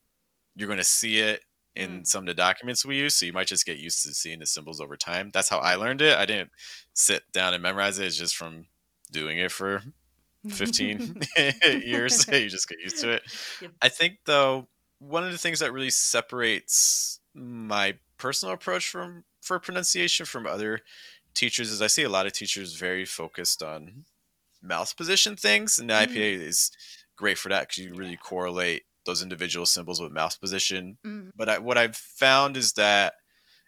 You're 0.56 0.68
going 0.68 0.78
to 0.78 0.84
see 0.84 1.20
it 1.20 1.42
in 1.76 2.02
mm. 2.02 2.08
some 2.08 2.24
of 2.24 2.28
the 2.28 2.36
documents 2.36 2.86
we 2.86 2.98
use. 2.98 3.16
So 3.16 3.26
you 3.26 3.34
might 3.34 3.48
just 3.48 3.66
get 3.66 3.78
used 3.78 4.04
to 4.04 4.14
seeing 4.14 4.40
the 4.40 4.46
symbols 4.46 4.80
over 4.80 4.96
time. 4.96 5.32
That's 5.34 5.50
how 5.50 5.58
I 5.58 5.76
learned 5.76 6.02
it. 6.02 6.18
I 6.18 6.26
didn't 6.26 6.52
sit 6.94 7.24
down 7.32 7.56
and 7.56 7.64
memorize 7.64 7.98
it. 7.98 8.06
It's 8.06 8.18
just 8.18 8.36
from 8.36 8.68
doing 9.12 9.40
it 9.40 9.52
for 9.52 9.82
15 10.50 11.22
years. 11.66 12.28
you 12.28 12.50
just 12.50 12.70
get 12.70 12.80
used 12.80 13.00
to 13.00 13.14
it. 13.14 13.24
Yep. 13.62 13.72
I 13.82 13.90
think 13.90 14.18
though, 14.26 14.68
one 15.08 15.24
of 15.24 15.32
the 15.32 15.38
things 15.38 15.60
that 15.60 15.74
really 15.74 15.90
separates 15.90 17.20
my 17.34 17.96
personal 18.18 18.54
approach 18.54 18.88
from 18.88 19.24
for 19.42 19.60
pronunciation 19.60 20.26
from 20.26 20.48
other 20.48 20.80
teachers 21.34 21.72
is 21.72 21.82
I 21.82 21.88
see 21.88 22.04
a 22.04 22.10
lot 22.10 22.26
of 22.26 22.34
teachers 22.34 22.76
very 22.76 23.06
focused 23.06 23.62
on 23.62 24.06
mouth 24.62 24.96
position 24.96 25.36
things, 25.36 25.80
and 25.80 25.90
the 25.90 25.94
mm. 25.94 26.08
IPA 26.08 26.42
is 26.42 26.72
great 27.18 27.38
for 27.38 27.50
that 27.50 27.68
because 27.68 27.84
you 27.84 27.94
really 27.94 28.18
correlate 28.18 28.84
those 29.06 29.22
individual 29.22 29.66
symbols 29.66 30.02
with 30.02 30.12
mouth 30.12 30.40
position. 30.40 30.98
Mm. 31.06 31.32
But 31.36 31.50
I, 31.50 31.58
what 31.60 31.78
I've 31.78 31.96
found 31.96 32.56
is 32.56 32.74
that 32.74 33.14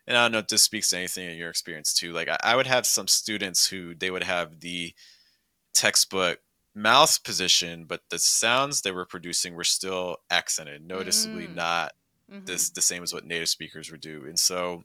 and 0.07 0.15
I 0.15 0.23
don't 0.23 0.33
know 0.33 0.39
if 0.39 0.47
this 0.47 0.63
speaks 0.63 0.89
to 0.89 0.97
anything 0.97 1.29
in 1.29 1.37
your 1.37 1.49
experience 1.49 1.93
too. 1.93 2.13
Like 2.13 2.29
I, 2.29 2.37
I 2.43 2.55
would 2.55 2.67
have 2.67 2.85
some 2.85 3.07
students 3.07 3.67
who 3.67 3.95
they 3.95 4.11
would 4.11 4.23
have 4.23 4.59
the 4.59 4.93
textbook 5.73 6.39
mouth 6.75 7.23
position, 7.23 7.85
but 7.85 8.01
the 8.09 8.19
sounds 8.19 8.81
they 8.81 8.91
were 8.91 9.05
producing 9.05 9.55
were 9.55 9.63
still 9.63 10.17
accented, 10.29 10.83
noticeably 10.85 11.47
Mm. 11.47 11.55
not 11.55 11.93
Mhm. 12.31 12.45
this 12.45 12.69
the 12.71 12.81
same 12.81 13.03
as 13.03 13.13
what 13.13 13.25
native 13.25 13.49
speakers 13.49 13.91
would 13.91 14.01
do. 14.01 14.25
And 14.25 14.39
so 14.39 14.83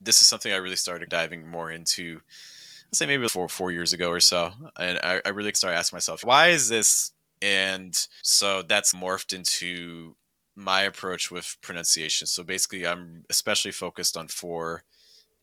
this 0.00 0.20
is 0.22 0.28
something 0.28 0.52
I 0.52 0.56
really 0.56 0.76
started 0.76 1.08
diving 1.10 1.48
more 1.48 1.70
into, 1.70 2.22
let's 2.86 2.98
say 2.98 3.06
maybe 3.06 3.28
four 3.28 3.48
four 3.48 3.70
years 3.72 3.92
ago 3.92 4.10
or 4.10 4.20
so. 4.20 4.52
And 4.78 4.98
I, 5.00 5.22
I 5.24 5.30
really 5.30 5.54
started 5.54 5.78
asking 5.78 5.96
myself, 5.96 6.24
why 6.24 6.48
is 6.48 6.68
this? 6.68 7.12
And 7.42 7.94
so 8.22 8.62
that's 8.62 8.94
morphed 8.94 9.32
into 9.34 10.16
my 10.56 10.82
approach 10.82 11.30
with 11.30 11.56
pronunciation. 11.62 12.26
So 12.26 12.44
basically 12.44 12.86
I'm 12.86 13.24
especially 13.30 13.72
focused 13.72 14.16
on 14.16 14.28
four 14.28 14.84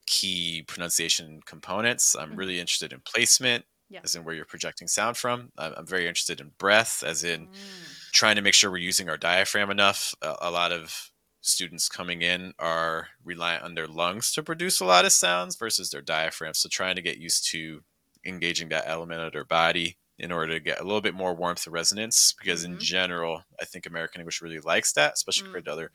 key 0.08 0.64
pronunciation 0.68 1.42
components. 1.46 2.16
I'm 2.16 2.36
really 2.36 2.60
interested 2.60 2.94
in 2.94 3.02
placement, 3.02 3.66
Yeah. 3.90 4.02
as 4.04 4.16
in 4.16 4.24
where 4.24 4.36
you're 4.36 4.46
projecting 4.46 4.88
sound 4.88 5.18
from. 5.18 5.52
I'm, 5.58 5.74
I'm 5.78 5.86
very 5.88 6.08
interested 6.08 6.40
in 6.40 6.52
breath, 6.58 7.04
as 7.04 7.24
in 7.24 7.48
Mm. 7.48 8.12
trying 8.12 8.36
to 8.36 8.42
make 8.42 8.54
sure 8.54 8.70
we're 8.72 8.78
using 8.78 9.10
our 9.10 9.18
diaphragm 9.18 9.70
enough. 9.72 10.14
A, 10.22 10.36
a 10.42 10.52
lot 10.52 10.72
of 10.72 11.12
students 11.42 11.88
coming 11.90 12.22
in 12.22 12.54
are 12.60 13.08
reliant 13.24 13.64
on 13.64 13.74
their 13.74 13.88
lungs 13.88 14.32
to 14.34 14.44
produce 14.44 14.80
a 14.80 14.86
lot 14.86 15.06
of 15.06 15.12
sounds 15.12 15.56
versus 15.56 15.90
their 15.90 16.02
diaphragm. 16.02 16.54
So 16.54 16.70
trying 16.70 16.96
to 16.98 17.02
get 17.02 17.18
used 17.18 17.50
to 17.52 17.82
engaging 18.26 18.70
that 18.70 18.84
element 18.88 19.22
of 19.22 19.32
their 19.32 19.46
body 19.46 19.98
in 20.18 20.32
order 20.34 20.54
to 20.54 20.60
get 20.60 20.80
a 20.82 20.84
little 20.84 21.00
bit 21.02 21.14
more 21.16 21.34
warmth 21.34 21.66
and 21.66 21.74
resonance. 21.74 22.34
Because 22.38 22.66
in 22.66 22.76
Mhm. 22.76 22.82
general, 22.82 23.44
I 23.60 23.66
think 23.66 23.86
American 23.86 24.20
English 24.22 24.42
really 24.42 24.60
likes 24.60 24.92
that, 24.94 25.14
especially 25.14 25.44
Mm. 25.44 25.46
compared 25.46 25.66
to 25.66 25.72
other 25.72 25.92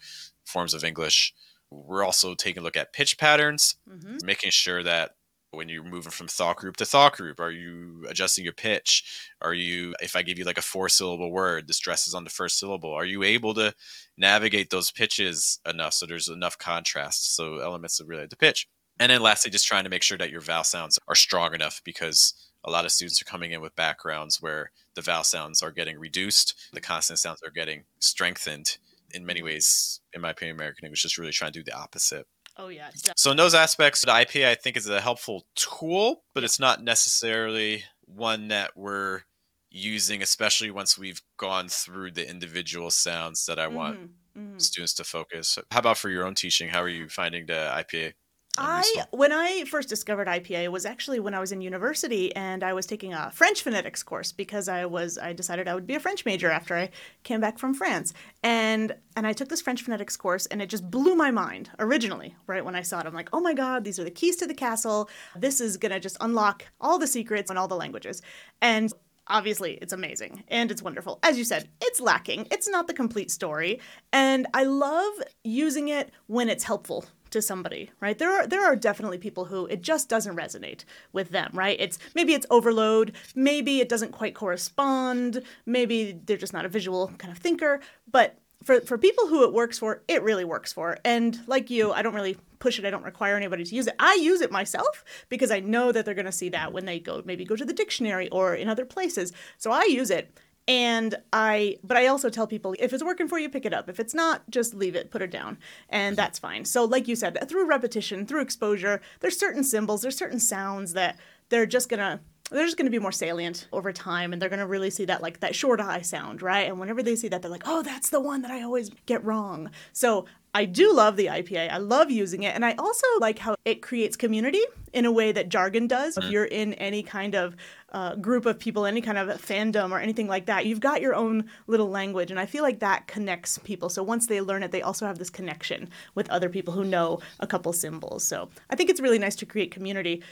forms 0.46 0.72
of 0.74 0.82
English. 0.82 1.34
We're 1.70 2.04
also 2.04 2.34
taking 2.34 2.60
a 2.60 2.64
look 2.64 2.76
at 2.76 2.92
pitch 2.94 3.18
patterns 3.18 3.76
Mhm. 3.88 4.22
making 4.24 4.50
sure 4.50 4.82
that 4.82 5.16
when 5.54 5.68
you're 5.68 5.84
moving 5.84 6.10
from 6.10 6.28
thought 6.28 6.56
group 6.56 6.76
to 6.76 6.84
thought 6.84 7.16
group, 7.16 7.40
are 7.40 7.50
you 7.50 8.04
adjusting 8.08 8.44
your 8.44 8.52
pitch? 8.52 9.30
Are 9.40 9.54
you, 9.54 9.94
if 10.02 10.16
I 10.16 10.22
give 10.22 10.38
you 10.38 10.44
like 10.44 10.58
a 10.58 10.62
four 10.62 10.88
syllable 10.88 11.30
word, 11.30 11.66
the 11.66 11.74
stress 11.74 12.06
is 12.06 12.14
on 12.14 12.24
the 12.24 12.30
first 12.30 12.58
syllable. 12.58 12.92
Are 12.92 13.04
you 13.04 13.22
able 13.22 13.54
to 13.54 13.74
navigate 14.16 14.70
those 14.70 14.90
pitches 14.90 15.60
enough 15.68 15.94
so 15.94 16.06
there's 16.06 16.28
enough 16.28 16.58
contrast? 16.58 17.36
So 17.36 17.58
elements 17.58 17.98
that 17.98 18.30
to 18.30 18.36
pitch. 18.36 18.68
And 19.00 19.10
then 19.10 19.22
lastly, 19.22 19.50
just 19.50 19.66
trying 19.66 19.84
to 19.84 19.90
make 19.90 20.02
sure 20.02 20.18
that 20.18 20.30
your 20.30 20.40
vowel 20.40 20.64
sounds 20.64 20.98
are 21.08 21.16
strong 21.16 21.54
enough 21.54 21.80
because 21.84 22.34
a 22.64 22.70
lot 22.70 22.84
of 22.84 22.92
students 22.92 23.20
are 23.20 23.26
coming 23.26 23.52
in 23.52 23.60
with 23.60 23.76
backgrounds 23.76 24.40
where 24.40 24.70
the 24.94 25.02
vowel 25.02 25.24
sounds 25.24 25.62
are 25.62 25.72
getting 25.72 25.98
reduced, 25.98 26.54
the 26.72 26.80
consonant 26.80 27.18
sounds 27.18 27.40
are 27.44 27.50
getting 27.50 27.84
strengthened. 27.98 28.78
In 29.12 29.26
many 29.26 29.42
ways, 29.42 30.00
in 30.12 30.20
my 30.20 30.30
opinion, 30.30 30.56
American 30.56 30.86
English 30.86 31.04
is 31.04 31.18
really 31.18 31.32
trying 31.32 31.52
to 31.52 31.58
do 31.60 31.64
the 31.64 31.76
opposite. 31.76 32.26
Oh 32.56 32.68
yeah. 32.68 32.90
So 33.16 33.30
in 33.30 33.36
those 33.36 33.54
aspects, 33.54 34.02
the 34.02 34.10
IPA 34.12 34.46
I 34.48 34.54
think 34.54 34.76
is 34.76 34.88
a 34.88 35.00
helpful 35.00 35.44
tool, 35.54 36.24
but 36.34 36.44
it's 36.44 36.58
not 36.58 36.82
necessarily 36.82 37.84
one 38.02 38.48
that 38.48 38.76
we're 38.76 39.22
using, 39.70 40.22
especially 40.22 40.70
once 40.70 40.98
we've 40.98 41.22
gone 41.36 41.68
through 41.68 42.12
the 42.12 42.28
individual 42.28 42.90
sounds 42.90 43.46
that 43.46 43.58
I 43.58 43.68
want 43.68 43.98
Mhm. 43.98 44.14
Mhm. 44.34 44.68
students 44.68 44.94
to 44.94 45.04
focus. 45.04 45.58
How 45.70 45.80
about 45.80 45.98
for 45.98 46.10
your 46.10 46.26
own 46.26 46.34
teaching? 46.34 46.68
How 46.70 46.82
are 46.82 46.88
you 46.88 47.08
finding 47.08 47.46
the 47.46 47.70
IPA? 47.74 48.14
I 48.56 49.04
when 49.10 49.32
I 49.32 49.64
first 49.64 49.88
discovered 49.88 50.28
IPA 50.28 50.68
was 50.68 50.86
actually 50.86 51.18
when 51.18 51.34
I 51.34 51.40
was 51.40 51.50
in 51.50 51.60
university 51.60 52.34
and 52.36 52.62
I 52.62 52.72
was 52.72 52.86
taking 52.86 53.12
a 53.12 53.30
French 53.32 53.62
phonetics 53.62 54.02
course 54.04 54.30
because 54.30 54.68
I 54.68 54.86
was 54.86 55.18
I 55.18 55.32
decided 55.32 55.66
I 55.66 55.74
would 55.74 55.86
be 55.86 55.96
a 55.96 56.00
French 56.00 56.24
major 56.24 56.50
after 56.50 56.76
I 56.76 56.90
came 57.24 57.40
back 57.40 57.58
from 57.58 57.74
France. 57.74 58.12
And 58.44 58.94
and 59.16 59.26
I 59.26 59.32
took 59.32 59.48
this 59.48 59.60
French 59.60 59.82
phonetics 59.82 60.16
course 60.16 60.46
and 60.46 60.62
it 60.62 60.68
just 60.68 60.88
blew 60.88 61.16
my 61.16 61.32
mind 61.32 61.70
originally, 61.80 62.36
right 62.46 62.64
when 62.64 62.76
I 62.76 62.82
saw 62.82 63.00
it. 63.00 63.06
I'm 63.06 63.14
like, 63.14 63.30
"Oh 63.32 63.40
my 63.40 63.54
god, 63.54 63.82
these 63.82 63.98
are 63.98 64.04
the 64.04 64.10
keys 64.10 64.36
to 64.36 64.46
the 64.46 64.54
castle. 64.54 65.10
This 65.34 65.60
is 65.60 65.76
going 65.76 65.92
to 65.92 66.00
just 66.00 66.16
unlock 66.20 66.64
all 66.80 66.98
the 66.98 67.06
secrets 67.08 67.50
and 67.50 67.58
all 67.58 67.68
the 67.68 67.76
languages." 67.76 68.22
And 68.62 68.92
obviously 69.26 69.78
it's 69.80 69.94
amazing 69.94 70.44
and 70.48 70.70
it's 70.70 70.82
wonderful 70.82 71.18
as 71.22 71.38
you 71.38 71.44
said 71.44 71.66
it's 71.80 71.98
lacking 71.98 72.46
it's 72.50 72.68
not 72.68 72.86
the 72.86 72.92
complete 72.92 73.30
story 73.30 73.80
and 74.12 74.46
i 74.52 74.64
love 74.64 75.14
using 75.42 75.88
it 75.88 76.10
when 76.26 76.50
it's 76.50 76.64
helpful 76.64 77.06
to 77.34 77.42
somebody 77.42 77.90
right 78.00 78.18
there 78.18 78.32
are 78.32 78.46
there 78.46 78.64
are 78.64 78.74
definitely 78.76 79.18
people 79.18 79.44
who 79.44 79.66
it 79.66 79.82
just 79.82 80.08
doesn't 80.08 80.36
resonate 80.36 80.84
with 81.12 81.28
them 81.30 81.50
right 81.52 81.76
it's 81.80 81.98
maybe 82.14 82.32
it's 82.32 82.46
overload 82.48 83.12
maybe 83.34 83.80
it 83.80 83.88
doesn't 83.88 84.12
quite 84.12 84.34
correspond 84.34 85.42
maybe 85.66 86.18
they're 86.24 86.36
just 86.36 86.52
not 86.52 86.64
a 86.64 86.68
visual 86.68 87.08
kind 87.18 87.32
of 87.32 87.38
thinker 87.38 87.80
but 88.10 88.38
for, 88.64 88.80
for 88.80 88.96
people 88.96 89.26
who 89.26 89.44
it 89.44 89.52
works 89.52 89.78
for, 89.78 90.02
it 90.08 90.22
really 90.22 90.44
works 90.44 90.72
for. 90.72 90.96
And 91.04 91.38
like 91.46 91.68
you, 91.70 91.92
I 91.92 92.00
don't 92.00 92.14
really 92.14 92.38
push 92.58 92.78
it. 92.78 92.84
I 92.84 92.90
don't 92.90 93.04
require 93.04 93.36
anybody 93.36 93.62
to 93.62 93.74
use 93.74 93.86
it. 93.86 93.94
I 93.98 94.14
use 94.14 94.40
it 94.40 94.50
myself 94.50 95.04
because 95.28 95.50
I 95.50 95.60
know 95.60 95.92
that 95.92 96.04
they're 96.04 96.14
going 96.14 96.24
to 96.24 96.32
see 96.32 96.48
that 96.48 96.72
when 96.72 96.86
they 96.86 96.98
go, 96.98 97.22
maybe 97.26 97.44
go 97.44 97.56
to 97.56 97.64
the 97.64 97.74
dictionary 97.74 98.28
or 98.30 98.54
in 98.54 98.68
other 98.68 98.86
places. 98.86 99.32
So 99.58 99.70
I 99.70 99.84
use 99.84 100.10
it. 100.10 100.38
And 100.66 101.16
I, 101.32 101.76
but 101.84 101.96
I 101.96 102.06
also 102.06 102.30
tell 102.30 102.46
people 102.46 102.74
if 102.78 102.92
it's 102.92 103.04
working 103.04 103.28
for 103.28 103.38
you, 103.38 103.48
pick 103.48 103.66
it 103.66 103.74
up. 103.74 103.88
If 103.88 104.00
it's 104.00 104.14
not, 104.14 104.48
just 104.48 104.74
leave 104.74 104.94
it, 104.94 105.10
put 105.10 105.20
it 105.20 105.30
down, 105.30 105.58
and 105.90 106.12
mm-hmm. 106.12 106.16
that's 106.16 106.38
fine. 106.38 106.64
So, 106.64 106.84
like 106.84 107.06
you 107.06 107.16
said, 107.16 107.36
through 107.48 107.66
repetition, 107.66 108.26
through 108.26 108.40
exposure, 108.40 109.00
there's 109.20 109.38
certain 109.38 109.62
symbols, 109.62 110.02
there's 110.02 110.16
certain 110.16 110.40
sounds 110.40 110.94
that 110.94 111.18
they're 111.50 111.66
just 111.66 111.88
gonna 111.88 112.20
they're 112.50 112.66
just 112.66 112.76
going 112.76 112.86
to 112.86 112.90
be 112.90 112.98
more 112.98 113.12
salient 113.12 113.68
over 113.72 113.90
time. 113.92 114.32
And 114.32 114.40
they're 114.40 114.50
going 114.50 114.60
to 114.60 114.66
really 114.66 114.90
see 114.90 115.06
that 115.06 115.22
like 115.22 115.40
that 115.40 115.54
short 115.54 115.80
eye 115.80 116.02
sound 116.02 116.42
right? 116.42 116.68
And 116.68 116.78
whenever 116.78 117.02
they 117.02 117.16
see 117.16 117.28
that 117.28 117.42
they're 117.42 117.50
like 117.50 117.62
oh 117.66 117.82
that's 117.82 118.10
the 118.10 118.20
one 118.20 118.42
that 118.42 118.50
i 118.50 118.62
always 118.62 118.90
get 119.06 119.24
wrong. 119.24 119.70
So 119.92 120.26
i 120.54 120.64
do 120.64 120.92
love 120.92 121.16
the 121.16 121.26
ipa 121.26 121.70
i 121.70 121.78
love 121.78 122.10
using 122.10 122.42
it 122.42 122.54
and 122.54 122.64
i 122.64 122.72
also 122.74 123.06
like 123.20 123.38
how 123.38 123.54
it 123.64 123.82
creates 123.82 124.16
community 124.16 124.62
in 124.94 125.04
a 125.04 125.12
way 125.12 125.32
that 125.32 125.48
jargon 125.48 125.86
does. 125.88 126.16
If 126.16 126.30
you're 126.30 126.44
in 126.44 126.72
any 126.74 127.02
kind 127.02 127.34
of 127.34 127.56
uh, 127.90 128.14
group 128.14 128.46
of 128.46 128.58
people 128.58 128.86
any 128.86 129.00
kind 129.00 129.18
of 129.18 129.28
fandom 129.40 129.90
or 129.90 129.98
anything 129.98 130.28
like 130.28 130.46
that 130.46 130.66
you've 130.66 130.80
got 130.80 131.00
your 131.02 131.14
own 131.14 131.44
little 131.66 131.90
language 131.90 132.30
and 132.30 132.40
i 132.40 132.46
feel 132.46 132.62
like 132.62 132.78
that 132.78 133.06
connects 133.06 133.58
people. 133.58 133.88
So 133.88 134.02
once 134.02 134.26
they 134.26 134.40
learn 134.40 134.62
it 134.62 134.70
they 134.70 134.82
also 134.82 135.06
have 135.06 135.18
this 135.18 135.30
connection 135.30 135.90
with 136.14 136.30
other 136.30 136.48
people 136.48 136.72
who 136.72 136.84
know 136.84 137.20
a 137.40 137.46
couple 137.46 137.72
symbols. 137.72 138.24
So 138.24 138.48
i 138.70 138.76
think 138.76 138.88
it's 138.88 139.00
really 139.00 139.18
nice 139.18 139.36
to 139.36 139.46
create 139.46 139.70
community 139.70 140.22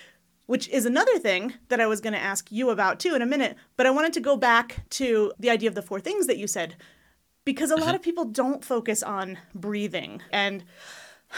which 0.47 0.69
is 0.69 0.87
another 0.87 1.19
thing 1.19 1.55
that 1.69 1.81
I 1.81 1.87
was 1.87 2.01
going 2.01 2.13
to 2.13 2.19
ask 2.19 2.51
you 2.51 2.71
about 2.71 2.99
too 2.99 3.15
in 3.15 3.23
a 3.23 3.27
minute. 3.27 3.57
But 3.77 3.87
I 3.87 3.91
wanted 3.91 4.13
to 4.15 4.21
go 4.21 4.37
back 4.37 4.85
to 4.91 5.33
the 5.39 5.49
idea 5.49 5.69
of 5.69 5.77
the 5.77 5.83
four 5.83 6.01
things 6.01 6.27
that 6.27 6.37
you 6.37 6.47
said, 6.47 6.77
because 7.45 7.71
a 7.71 7.77
lot 7.77 7.95
of 7.95 8.03
people 8.03 8.25
don't 8.25 8.65
focus 8.65 9.03
on 9.03 9.39
breathing. 9.55 10.23
And 10.33 10.65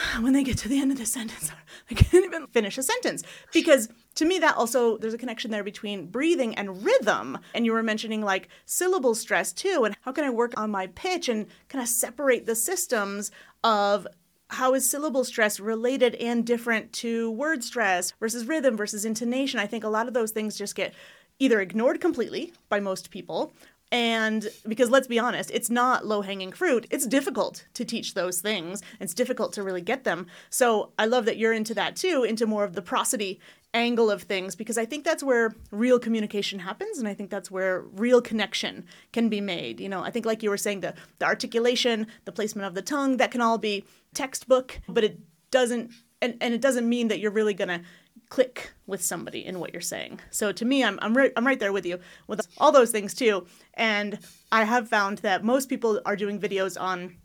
when 0.21 0.33
they 0.33 0.43
get 0.43 0.57
to 0.59 0.69
the 0.69 0.79
end 0.79 0.91
of 0.91 0.97
the 0.97 1.05
sentence, 1.05 1.51
they 1.89 1.95
can't 1.95 2.25
even 2.25 2.47
finish 2.47 2.77
a 2.77 2.83
sentence. 2.83 3.23
Because 3.53 3.89
to 4.15 4.25
me, 4.25 4.39
that 4.39 4.55
also, 4.55 4.97
there's 4.97 5.13
a 5.13 5.17
connection 5.17 5.51
there 5.51 5.63
between 5.63 6.07
breathing 6.07 6.55
and 6.55 6.83
rhythm. 6.83 7.37
And 7.53 7.65
you 7.65 7.73
were 7.73 7.83
mentioning 7.83 8.21
like 8.21 8.49
syllable 8.65 9.15
stress 9.15 9.51
too. 9.51 9.83
And 9.85 9.95
how 10.01 10.11
can 10.11 10.23
I 10.23 10.29
work 10.29 10.53
on 10.57 10.71
my 10.71 10.87
pitch 10.87 11.29
and 11.29 11.47
kind 11.69 11.81
of 11.81 11.89
separate 11.89 12.45
the 12.45 12.55
systems 12.55 13.31
of 13.63 14.07
how 14.49 14.73
is 14.75 14.87
syllable 14.87 15.23
stress 15.23 15.59
related 15.59 16.15
and 16.15 16.45
different 16.45 16.93
to 16.93 17.31
word 17.31 17.63
stress 17.63 18.13
versus 18.19 18.45
rhythm 18.45 18.77
versus 18.77 19.05
intonation? 19.05 19.59
I 19.59 19.67
think 19.67 19.83
a 19.83 19.89
lot 19.89 20.07
of 20.07 20.13
those 20.13 20.31
things 20.31 20.57
just 20.57 20.75
get 20.75 20.93
either 21.39 21.59
ignored 21.59 21.99
completely 21.99 22.53
by 22.69 22.79
most 22.79 23.09
people. 23.09 23.53
And 23.91 24.49
because 24.67 24.89
let's 24.89 25.07
be 25.07 25.19
honest, 25.19 25.51
it's 25.53 25.69
not 25.69 26.05
low 26.05 26.21
hanging 26.21 26.51
fruit. 26.51 26.87
It's 26.89 27.05
difficult 27.05 27.65
to 27.75 27.85
teach 27.85 28.13
those 28.13 28.41
things. 28.41 28.81
It's 28.99 29.13
difficult 29.13 29.53
to 29.53 29.63
really 29.63 29.81
get 29.81 30.03
them. 30.03 30.27
So 30.49 30.91
I 30.97 31.05
love 31.05 31.25
that 31.25 31.37
you're 31.37 31.53
into 31.53 31.73
that 31.75 31.95
too, 31.95 32.23
into 32.23 32.45
more 32.45 32.63
of 32.63 32.73
the 32.73 32.81
prosody 32.81 33.39
angle 33.73 34.09
of 34.09 34.23
things, 34.23 34.55
because 34.55 34.77
I 34.77 34.85
think 34.85 35.03
that's 35.03 35.21
where 35.21 35.53
real 35.69 35.99
communication 35.99 36.59
happens. 36.59 36.97
And 36.97 37.07
I 37.07 37.13
think 37.13 37.29
that's 37.29 37.51
where 37.51 37.81
real 37.81 38.21
connection 38.21 38.85
can 39.11 39.29
be 39.29 39.41
made. 39.41 39.79
You 39.79 39.89
know, 39.89 40.01
I 40.01 40.11
think, 40.11 40.25
like 40.25 40.41
you 40.41 40.49
were 40.49 40.57
saying, 40.57 40.79
the, 40.79 40.93
the 41.19 41.25
articulation, 41.25 42.07
the 42.23 42.31
placement 42.31 42.67
of 42.67 42.73
the 42.73 42.81
tongue, 42.81 43.17
that 43.17 43.31
can 43.31 43.41
all 43.41 43.57
be 43.57 43.85
textbook, 44.13 44.79
but 44.87 45.03
it 45.03 45.19
doesn't, 45.51 45.91
and, 46.21 46.37
and 46.39 46.53
it 46.53 46.61
doesn't 46.61 46.87
mean 46.87 47.09
that 47.09 47.19
you're 47.19 47.31
really 47.31 47.53
going 47.53 47.67
to 47.67 47.81
click 48.29 48.73
with 48.87 49.03
somebody 49.03 49.45
in 49.45 49.59
what 49.59 49.73
you're 49.73 49.81
saying. 49.81 50.19
So 50.31 50.51
to 50.51 50.65
me, 50.65 50.83
I'm 50.83 50.99
I'm 51.01 51.15
right 51.15 51.31
I'm 51.35 51.45
right 51.45 51.59
there 51.59 51.73
with 51.73 51.85
you 51.85 51.99
with 52.27 52.47
all 52.57 52.71
those 52.71 52.91
things 52.91 53.13
too. 53.13 53.45
And 53.73 54.19
I 54.51 54.63
have 54.63 54.89
found 54.89 55.19
that 55.19 55.43
most 55.43 55.69
people 55.69 56.01
are 56.05 56.15
doing 56.15 56.39
videos 56.39 56.79
on 56.79 57.17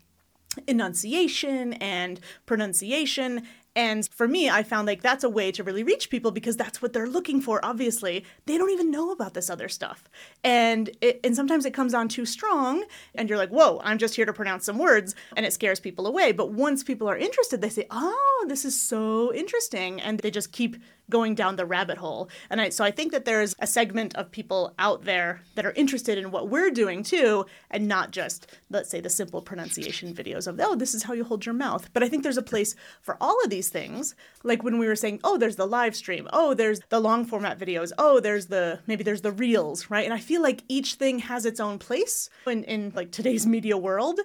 enunciation 0.67 1.73
and 1.73 2.19
pronunciation 2.45 3.47
and 3.75 4.07
for 4.09 4.27
me 4.27 4.49
i 4.49 4.63
found 4.63 4.87
like 4.87 5.01
that's 5.01 5.23
a 5.23 5.29
way 5.29 5.51
to 5.51 5.63
really 5.63 5.83
reach 5.83 6.09
people 6.09 6.31
because 6.31 6.57
that's 6.57 6.81
what 6.81 6.93
they're 6.93 7.07
looking 7.07 7.41
for 7.41 7.63
obviously. 7.63 8.25
They 8.45 8.57
don't 8.57 8.69
even 8.69 8.91
know 8.91 9.11
about 9.11 9.33
this 9.33 9.49
other 9.49 9.69
stuff. 9.69 10.09
And 10.43 10.89
it, 11.01 11.19
and 11.23 11.35
sometimes 11.35 11.65
it 11.65 11.73
comes 11.73 11.93
on 11.93 12.07
too 12.07 12.25
strong 12.25 12.83
and 13.15 13.29
you're 13.29 13.37
like 13.37 13.49
whoa 13.49 13.79
i'm 13.83 13.97
just 13.97 14.15
here 14.15 14.25
to 14.25 14.33
pronounce 14.33 14.65
some 14.65 14.77
words 14.77 15.15
and 15.35 15.45
it 15.45 15.53
scares 15.53 15.79
people 15.79 16.07
away. 16.07 16.31
But 16.31 16.51
once 16.51 16.83
people 16.83 17.07
are 17.09 17.17
interested 17.17 17.61
they 17.61 17.69
say 17.69 17.85
oh 17.91 18.45
this 18.47 18.65
is 18.65 18.79
so 18.79 19.33
interesting. 19.33 20.01
And 20.01 20.19
they 20.19 20.31
just 20.31 20.51
keep 20.51 20.77
going 21.11 21.35
down 21.35 21.57
the 21.57 21.65
rabbit 21.67 21.99
hole. 21.99 22.29
And 22.49 22.59
I, 22.59 22.69
so 22.69 22.83
I 22.83 22.89
think 22.89 23.11
that 23.11 23.25
there's 23.25 23.53
a 23.59 23.67
segment 23.67 24.15
of 24.15 24.31
people 24.31 24.73
out 24.79 25.03
there 25.03 25.43
that 25.53 25.67
are 25.67 25.73
interested 25.73 26.17
in 26.17 26.31
what 26.31 26.49
we're 26.49 26.71
doing 26.71 27.03
too, 27.03 27.45
and 27.69 27.87
not 27.87 28.09
just, 28.09 28.47
let's 28.71 28.89
say, 28.89 28.99
the 28.99 29.09
simple 29.11 29.43
pronunciation 29.43 30.15
videos 30.15 30.47
of, 30.47 30.59
oh, 30.59 30.75
this 30.75 30.95
is 30.95 31.03
how 31.03 31.13
you 31.13 31.23
hold 31.23 31.45
your 31.45 31.53
mouth. 31.53 31.87
But 31.93 32.01
I 32.01 32.09
think 32.09 32.23
there's 32.23 32.37
a 32.37 32.41
place 32.41 32.75
for 33.01 33.15
all 33.21 33.37
of 33.43 33.51
these 33.51 33.69
things. 33.69 34.15
Like 34.43 34.63
when 34.63 34.79
we 34.79 34.87
were 34.87 34.95
saying, 34.95 35.19
oh, 35.23 35.37
there's 35.37 35.57
the 35.57 35.67
live 35.67 35.95
stream, 35.95 36.27
oh, 36.33 36.55
there's 36.55 36.79
the 36.89 36.99
long 36.99 37.25
format 37.25 37.59
videos, 37.59 37.91
oh, 37.99 38.19
there's 38.19 38.47
the, 38.47 38.79
maybe 38.87 39.03
there's 39.03 39.21
the 39.21 39.31
reels, 39.31 39.91
right? 39.91 40.05
And 40.05 40.13
I 40.13 40.19
feel 40.19 40.41
like 40.41 40.63
each 40.67 40.95
thing 40.95 41.19
has 41.19 41.45
its 41.45 41.59
own 41.59 41.77
place 41.77 42.29
in, 42.47 42.63
in 42.63 42.93
like 42.95 43.11
today's 43.11 43.45
media 43.45 43.77
world. 43.77 44.19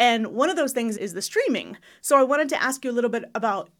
And 0.00 0.28
one 0.28 0.48
of 0.48 0.54
those 0.54 0.72
things 0.72 0.96
is 0.96 1.12
the 1.12 1.22
streaming. 1.22 1.76
So 2.00 2.16
I 2.16 2.22
wanted 2.22 2.48
to 2.50 2.62
ask 2.62 2.84
you 2.84 2.90
a 2.90 2.92
little 2.92 3.10
bit 3.10 3.24
about 3.34 3.70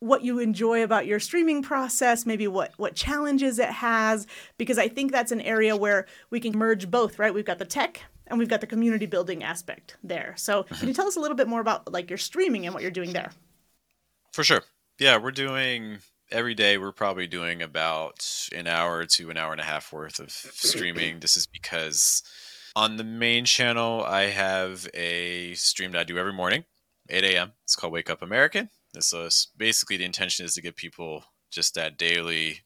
what 0.00 0.22
you 0.22 0.38
enjoy 0.38 0.82
about 0.82 1.06
your 1.06 1.18
streaming 1.18 1.62
process, 1.62 2.26
maybe 2.26 2.46
what 2.46 2.72
what 2.76 2.94
challenges 2.94 3.58
it 3.58 3.70
has, 3.70 4.26
because 4.58 4.78
I 4.78 4.88
think 4.88 5.12
that's 5.12 5.32
an 5.32 5.40
area 5.40 5.76
where 5.76 6.06
we 6.30 6.40
can 6.40 6.56
merge 6.56 6.90
both, 6.90 7.18
right? 7.18 7.32
We've 7.32 7.44
got 7.44 7.58
the 7.58 7.64
tech 7.64 8.02
and 8.26 8.38
we've 8.38 8.48
got 8.48 8.60
the 8.60 8.66
community 8.66 9.06
building 9.06 9.42
aspect 9.42 9.96
there. 10.02 10.34
So 10.36 10.64
can 10.64 10.76
you 10.76 10.82
mm-hmm. 10.82 10.92
tell 10.92 11.06
us 11.06 11.16
a 11.16 11.20
little 11.20 11.36
bit 11.36 11.48
more 11.48 11.60
about 11.60 11.92
like 11.92 12.10
your 12.10 12.18
streaming 12.18 12.66
and 12.66 12.74
what 12.74 12.82
you're 12.82 12.90
doing 12.90 13.12
there? 13.12 13.32
For 14.32 14.44
sure. 14.44 14.62
Yeah, 14.98 15.18
we're 15.18 15.30
doing 15.30 15.98
every 16.30 16.54
day 16.54 16.76
we're 16.76 16.92
probably 16.92 17.26
doing 17.26 17.62
about 17.62 18.48
an 18.54 18.66
hour 18.66 19.06
to 19.06 19.30
an 19.30 19.36
hour 19.36 19.52
and 19.52 19.60
a 19.60 19.64
half 19.64 19.92
worth 19.92 20.18
of 20.18 20.30
streaming. 20.30 21.20
This 21.20 21.36
is 21.36 21.46
because 21.46 22.22
on 22.74 22.96
the 22.96 23.04
main 23.04 23.44
channel 23.44 24.04
I 24.04 24.24
have 24.24 24.88
a 24.92 25.54
stream 25.54 25.92
that 25.92 26.00
I 26.00 26.04
do 26.04 26.18
every 26.18 26.32
morning, 26.32 26.64
8 27.08 27.24
a.m. 27.24 27.52
It's 27.64 27.76
called 27.76 27.92
Wake 27.92 28.10
Up 28.10 28.22
American 28.22 28.68
so 29.02 29.28
basically, 29.56 29.96
the 29.96 30.04
intention 30.04 30.44
is 30.44 30.54
to 30.54 30.62
give 30.62 30.76
people 30.76 31.24
just 31.50 31.74
that 31.74 31.96
daily 31.96 32.60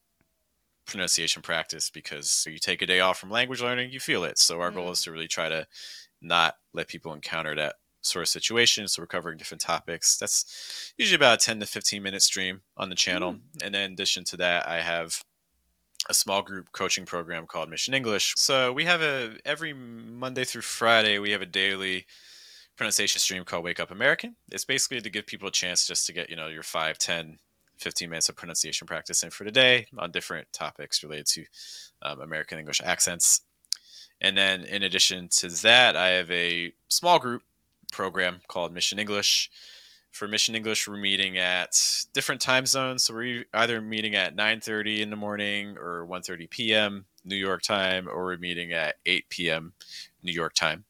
pronunciation 0.85 1.41
practice 1.41 1.89
because 1.89 2.45
you 2.49 2.57
take 2.57 2.81
a 2.81 2.85
day 2.85 2.99
off 2.99 3.19
from 3.19 3.29
language 3.29 3.61
learning, 3.61 3.91
you 3.91 3.99
feel 3.99 4.23
it. 4.23 4.37
So 4.37 4.59
our 4.59 4.71
mm. 4.71 4.75
goal 4.75 4.91
is 4.91 5.03
to 5.03 5.11
really 5.11 5.27
try 5.27 5.49
to 5.49 5.67
not 6.21 6.55
let 6.73 6.87
people 6.87 7.13
encounter 7.13 7.55
that 7.55 7.75
sort 8.01 8.23
of 8.23 8.29
situation. 8.29 8.87
So 8.87 9.01
we're 9.01 9.07
covering 9.07 9.37
different 9.37 9.61
topics. 9.61 10.17
That's 10.17 10.93
usually 10.97 11.15
about 11.15 11.41
a 11.41 11.45
10 11.45 11.59
to 11.61 11.65
15 11.65 12.03
minute 12.03 12.21
stream 12.21 12.61
on 12.77 12.89
the 12.89 12.95
channel. 12.95 13.33
Mm. 13.33 13.39
And 13.63 13.73
then 13.73 13.85
in 13.85 13.93
addition 13.93 14.23
to 14.25 14.37
that, 14.37 14.67
I 14.67 14.81
have 14.81 15.23
a 16.09 16.13
small 16.13 16.41
group 16.41 16.71
coaching 16.71 17.05
program 17.05 17.45
called 17.45 17.69
Mission 17.69 17.93
English. 17.93 18.33
So 18.37 18.73
we 18.73 18.85
have 18.85 19.01
a 19.01 19.37
every 19.45 19.73
Monday 19.73 20.43
through 20.43 20.63
Friday, 20.63 21.19
we 21.19 21.31
have 21.31 21.41
a 21.41 21.45
daily 21.45 22.05
pronunciation 22.81 23.19
stream 23.19 23.45
called 23.45 23.63
Wake 23.63 23.79
Up 23.79 23.91
American. 23.91 24.35
It's 24.51 24.65
basically 24.65 25.01
to 25.01 25.09
give 25.11 25.27
people 25.27 25.47
a 25.47 25.51
chance 25.51 25.85
just 25.85 26.07
to 26.07 26.13
get, 26.13 26.31
you 26.31 26.35
know, 26.35 26.47
your 26.47 26.63
5, 26.63 26.97
10, 26.97 27.37
15 27.77 28.09
minutes 28.09 28.27
of 28.27 28.35
pronunciation 28.35 28.87
practice 28.87 29.21
in 29.21 29.29
for 29.29 29.43
today 29.43 29.85
on 29.99 30.09
different 30.09 30.51
topics 30.51 31.03
related 31.03 31.27
to 31.27 31.45
um, 32.01 32.21
American 32.21 32.57
English 32.57 32.81
accents. 32.83 33.41
And 34.19 34.35
then 34.35 34.63
in 34.63 34.81
addition 34.81 35.27
to 35.33 35.49
that, 35.61 35.95
I 35.95 36.07
have 36.07 36.31
a 36.31 36.73
small 36.87 37.19
group 37.19 37.43
program 37.91 38.41
called 38.47 38.73
Mission 38.73 38.97
English. 38.97 39.51
For 40.09 40.27
Mission 40.27 40.55
English, 40.55 40.87
we're 40.87 40.97
meeting 40.97 41.37
at 41.37 41.77
different 42.15 42.41
time 42.41 42.65
zones. 42.65 43.03
So 43.03 43.13
we're 43.13 43.45
either 43.53 43.79
meeting 43.79 44.15
at 44.15 44.35
9:30 44.35 45.01
in 45.01 45.11
the 45.11 45.15
morning 45.15 45.77
or 45.77 46.07
1:30 46.07 46.49
p.m. 46.49 47.05
New 47.25 47.35
York 47.35 47.61
time, 47.61 48.09
or 48.09 48.23
we're 48.23 48.37
meeting 48.37 48.73
at 48.73 48.95
8 49.05 49.29
p.m. 49.29 49.73
New 50.23 50.33
York 50.33 50.55
time. 50.55 50.85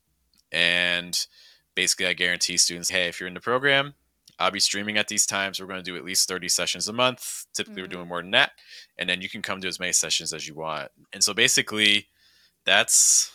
And 0.54 1.28
basically 1.76 2.08
I 2.08 2.14
guarantee 2.14 2.58
students, 2.58 2.90
hey, 2.90 3.08
if 3.08 3.20
you're 3.20 3.28
in 3.28 3.34
the 3.34 3.40
program, 3.40 3.96
I'll 4.40 4.52
be 4.52 4.60
streaming 4.60 4.98
at 4.98 5.08
these 5.08 5.26
times. 5.26 5.60
We're 5.60 5.68
going 5.68 5.80
to 5.80 5.84
do 5.84 5.96
at 5.96 6.04
least 6.04 6.28
30 6.28 6.50
sessions 6.50 6.88
a 6.88 6.94
month. 6.94 7.46
Typically, 7.54 7.76
mm-hmm. 7.76 7.84
we're 7.84 7.96
doing 7.96 8.08
more 8.08 8.22
than 8.22 8.32
that. 8.32 8.52
And 8.98 9.10
then 9.10 9.22
you 9.22 9.30
can 9.30 9.42
come 9.42 9.62
to 9.62 9.68
as 9.68 9.80
many 9.80 9.94
sessions 9.94 10.34
as 10.34 10.48
you 10.48 10.56
want. 10.56 10.90
And 11.14 11.24
so 11.24 11.34
basically, 11.34 12.08
that's 12.66 13.32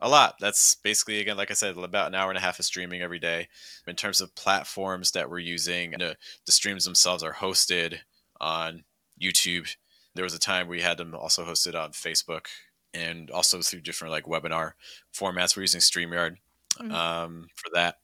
a 0.00 0.08
lot. 0.08 0.36
That's 0.40 0.74
basically, 0.74 1.20
again, 1.20 1.36
like 1.36 1.50
I 1.50 1.54
said, 1.54 1.76
about 1.76 2.08
an 2.08 2.14
hour 2.14 2.30
and 2.30 2.38
a 2.38 2.42
half 2.42 2.58
of 2.58 2.64
streaming 2.64 3.00
every 3.00 3.18
day. 3.18 3.48
In 3.86 3.96
terms 3.96 4.20
of 4.20 4.34
platforms 4.34 5.12
that 5.12 5.30
we're 5.30 5.38
using, 5.38 5.92
the, 5.92 6.16
the 6.46 6.52
streams 6.52 6.84
themselves 6.84 7.22
are 7.22 7.34
hosted 7.34 7.98
on 8.40 8.84
YouTube. 9.20 9.74
There 10.14 10.24
was 10.24 10.34
a 10.34 10.40
time 10.40 10.66
we 10.66 10.80
had 10.80 10.98
them 10.98 11.14
also 11.14 11.44
hosted 11.44 11.80
on 11.80 11.92
Facebook 11.92 12.46
and 12.92 13.30
also 13.30 13.60
through 13.62 13.82
different 13.82 14.12
like 14.12 14.24
webinar 14.24 14.72
formats. 15.14 15.56
We're 15.56 15.62
using 15.62 15.80
StreamYard 15.80 16.36
mm-hmm. 16.78 16.92
um, 16.92 17.46
for 17.54 17.70
that. 17.74 17.98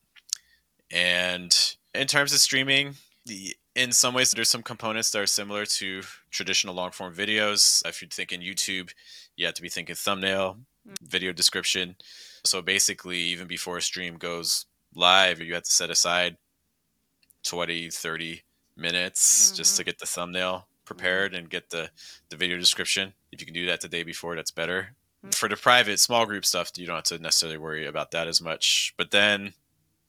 And 0.90 1.76
in 1.94 2.06
terms 2.06 2.32
of 2.32 2.38
streaming, 2.38 2.94
the, 3.24 3.56
in 3.74 3.92
some 3.92 4.14
ways, 4.14 4.30
there's 4.30 4.50
some 4.50 4.62
components 4.62 5.10
that 5.10 5.20
are 5.20 5.26
similar 5.26 5.66
to 5.66 6.02
traditional 6.30 6.74
long 6.74 6.90
form 6.92 7.14
videos. 7.14 7.86
If 7.86 8.00
you're 8.00 8.08
thinking 8.08 8.40
YouTube, 8.40 8.90
you 9.36 9.46
have 9.46 9.54
to 9.54 9.62
be 9.62 9.68
thinking 9.68 9.94
thumbnail, 9.94 10.58
mm-hmm. 10.88 11.06
video 11.06 11.32
description. 11.32 11.96
So 12.44 12.62
basically, 12.62 13.18
even 13.18 13.46
before 13.46 13.78
a 13.78 13.82
stream 13.82 14.16
goes 14.16 14.66
live, 14.94 15.40
you 15.40 15.54
have 15.54 15.64
to 15.64 15.72
set 15.72 15.90
aside 15.90 16.36
20, 17.44 17.90
30 17.90 18.42
minutes 18.76 19.48
mm-hmm. 19.48 19.56
just 19.56 19.76
to 19.76 19.84
get 19.84 19.98
the 19.98 20.06
thumbnail 20.06 20.68
prepared 20.84 21.34
and 21.34 21.50
get 21.50 21.70
the, 21.70 21.90
the 22.30 22.36
video 22.36 22.56
description. 22.56 23.12
If 23.32 23.40
you 23.40 23.46
can 23.46 23.54
do 23.54 23.66
that 23.66 23.80
the 23.80 23.88
day 23.88 24.04
before, 24.04 24.36
that's 24.36 24.50
better. 24.50 24.95
For 25.32 25.48
the 25.48 25.56
private 25.56 26.00
small 26.00 26.26
group 26.26 26.44
stuff, 26.44 26.72
you 26.76 26.86
don't 26.86 26.96
have 26.96 27.04
to 27.04 27.18
necessarily 27.18 27.58
worry 27.58 27.86
about 27.86 28.10
that 28.12 28.26
as 28.26 28.40
much. 28.40 28.94
But 28.96 29.10
then, 29.10 29.52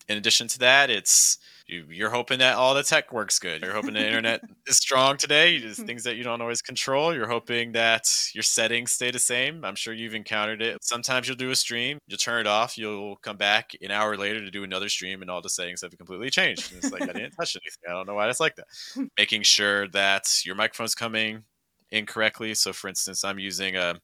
in 0.08 0.18
addition 0.18 0.48
to 0.50 0.60
that, 0.60 0.90
it's 0.90 1.38
you, 1.68 2.06
are 2.06 2.10
hoping 2.10 2.40
that 2.40 2.56
all 2.56 2.74
the 2.74 2.84
tech 2.84 3.12
works 3.12 3.40
good. 3.40 3.62
You're 3.62 3.74
hoping 3.74 3.94
the 3.94 4.06
internet 4.06 4.42
is 4.68 4.78
strong 4.78 5.18
today. 5.18 5.60
Just 5.60 5.86
things 5.86 6.04
that 6.06 6.16
you 6.16 6.24
don't 6.24 6.42
always 6.42 6.62
control. 6.62 7.14
You're 7.14 7.28
hoping 7.28 7.74
that 7.74 8.10
your 8.34 8.44
settings 8.44 8.92
stay 8.92 9.12
the 9.12 9.20
same. 9.20 9.66
I'm 9.66 9.76
sure 9.76 9.94
you've 9.94 10.16
encountered 10.16 10.62
it. 10.62 10.78
Sometimes 10.82 11.28
you'll 11.28 11.36
do 11.36 11.52
a 11.52 11.56
stream, 11.56 12.00
you'll 12.08 12.18
turn 12.18 12.40
it 12.40 12.48
off, 12.48 12.78
you'll 12.78 13.18
come 13.18 13.36
back 13.36 13.72
an 13.82 13.92
hour 13.92 14.16
later 14.16 14.40
to 14.40 14.50
do 14.50 14.64
another 14.64 14.88
stream, 14.88 15.22
and 15.22 15.30
all 15.30 15.42
the 15.42 15.50
settings 15.50 15.82
have 15.82 15.96
completely 15.98 16.30
changed. 16.30 16.72
And 16.72 16.82
it's 16.82 16.92
like 16.92 17.04
I 17.04 17.08
didn't 17.08 17.32
touch 17.32 17.58
anything. 17.58 17.84
I 17.90 17.92
don't 17.92 18.08
know 18.08 18.16
why 18.16 18.30
it's 18.30 18.40
like 18.40 18.56
that. 18.56 18.68
Making 19.18 19.42
sure 19.42 19.90
that 19.90 20.46
your 20.46 20.56
microphone's 20.56 20.96
coming 20.96 21.44
incorrectly. 21.92 22.54
So, 22.54 22.72
for 22.72 22.88
instance, 22.88 23.26
I'm 23.26 23.40
using 23.40 23.76
a 23.76 23.96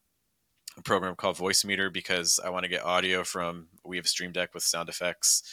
a 0.78 0.82
program 0.82 1.16
called 1.16 1.38
Voicemeeter 1.38 1.92
because 1.92 2.40
I 2.44 2.50
want 2.50 2.64
to 2.64 2.70
get 2.70 2.84
audio 2.84 3.24
from 3.24 3.68
we 3.84 3.98
have 3.98 4.06
a 4.06 4.10
Stream 4.10 4.32
Deck 4.32 4.54
with 4.54 4.64
sound 4.64 4.90
effects 4.90 5.44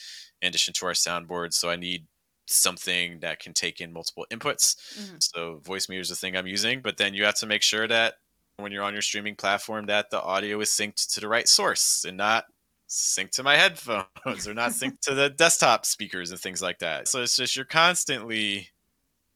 in 0.41 0.49
addition 0.49 0.75
to 0.75 0.87
our 0.87 0.93
soundboard. 0.93 1.53
So 1.53 1.71
I 1.71 1.77
need 1.77 2.07
something 2.47 3.21
that 3.21 3.39
can 3.39 3.53
take 3.53 3.81
in 3.81 3.93
multiple 3.93 4.27
inputs. 4.31 4.77
Mm-hmm. 4.99 5.17
So 5.21 5.61
Voicemeeter 5.65 6.01
is 6.01 6.09
the 6.09 6.17
thing 6.17 6.37
I'm 6.37 6.47
using, 6.47 6.81
but 6.81 6.97
then 6.97 7.15
you 7.15 7.25
have 7.25 7.37
to 7.37 7.47
make 7.47 7.63
sure 7.63 7.87
that 7.87 8.15
when 8.57 8.73
you're 8.73 8.83
on 8.83 8.93
your 8.93 9.03
streaming 9.03 9.37
platform 9.37 9.87
that 9.87 10.11
the 10.11 10.23
audio 10.23 10.61
is 10.61 10.69
synced 10.69 11.15
to 11.15 11.21
the 11.21 11.29
right 11.29 11.49
source 11.49 12.05
and 12.07 12.17
not 12.17 12.45
synced 12.89 13.31
to 13.31 13.43
my 13.43 13.57
headphones 13.57 14.47
or 14.47 14.55
not 14.55 14.73
synced 14.73 15.01
to 15.01 15.15
the 15.15 15.31
desktop 15.31 15.87
speakers 15.87 16.31
and 16.31 16.41
things 16.41 16.61
like 16.61 16.79
that. 16.81 17.09
So 17.09 17.23
it's 17.23 17.37
just 17.37 17.57
you're 17.57 17.65
constantly 17.65 18.69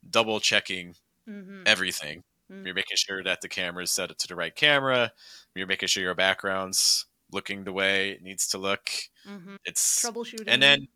double 0.09 0.40
checking 0.40 0.94
mm-hmm. 1.29 1.62
everything. 1.66 2.23
Mm-hmm. 2.55 2.67
You're 2.67 2.75
making 2.75 2.97
sure 2.97 3.23
that 3.25 3.40
the 3.40 3.49
camera 3.49 3.83
is 3.83 3.90
set 3.90 4.11
up 4.11 4.19
to 4.19 4.29
the 4.29 4.37
right 4.37 4.55
camera, 4.55 5.12
you're 5.55 5.67
making 5.67 5.88
sure 5.88 6.03
your 6.03 6.14
background's 6.14 7.07
looking 7.33 7.64
the 7.64 7.73
way 7.73 8.11
it 8.11 8.23
needs 8.23 8.47
to 8.49 8.59
look. 8.59 8.90
Mm-hmm. 9.29 9.57
It's 9.64 10.05
troubleshooting, 10.05 10.45
and 10.47 10.62
then 10.62 10.88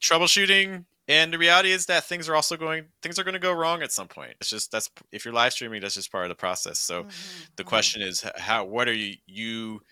troubleshooting. 0.00 0.84
And 1.06 1.32
the 1.32 1.38
reality 1.38 1.70
is 1.70 1.86
that 1.86 2.04
things 2.04 2.30
are 2.30 2.34
also 2.34 2.56
going 2.56 2.86
things 3.02 3.18
are 3.18 3.24
going 3.24 3.34
to 3.34 3.40
go 3.40 3.52
wrong 3.52 3.82
at 3.82 3.92
some 3.92 4.08
point. 4.08 4.32
It's 4.40 4.48
just 4.48 4.72
that's 4.72 4.90
if 5.12 5.24
you're 5.24 5.34
live 5.34 5.52
streaming, 5.52 5.82
that's 5.82 5.94
just 5.94 6.10
part 6.10 6.24
of 6.24 6.30
the 6.30 6.34
process. 6.34 6.78
So 6.78 7.02
mm-hmm. 7.02 7.08
the 7.56 7.62
mm-hmm. 7.62 7.68
question 7.68 8.02
is 8.02 8.24
how 8.36 8.64
what 8.64 8.88
are 8.88 8.94
you, 8.94 9.16
you 9.26 9.82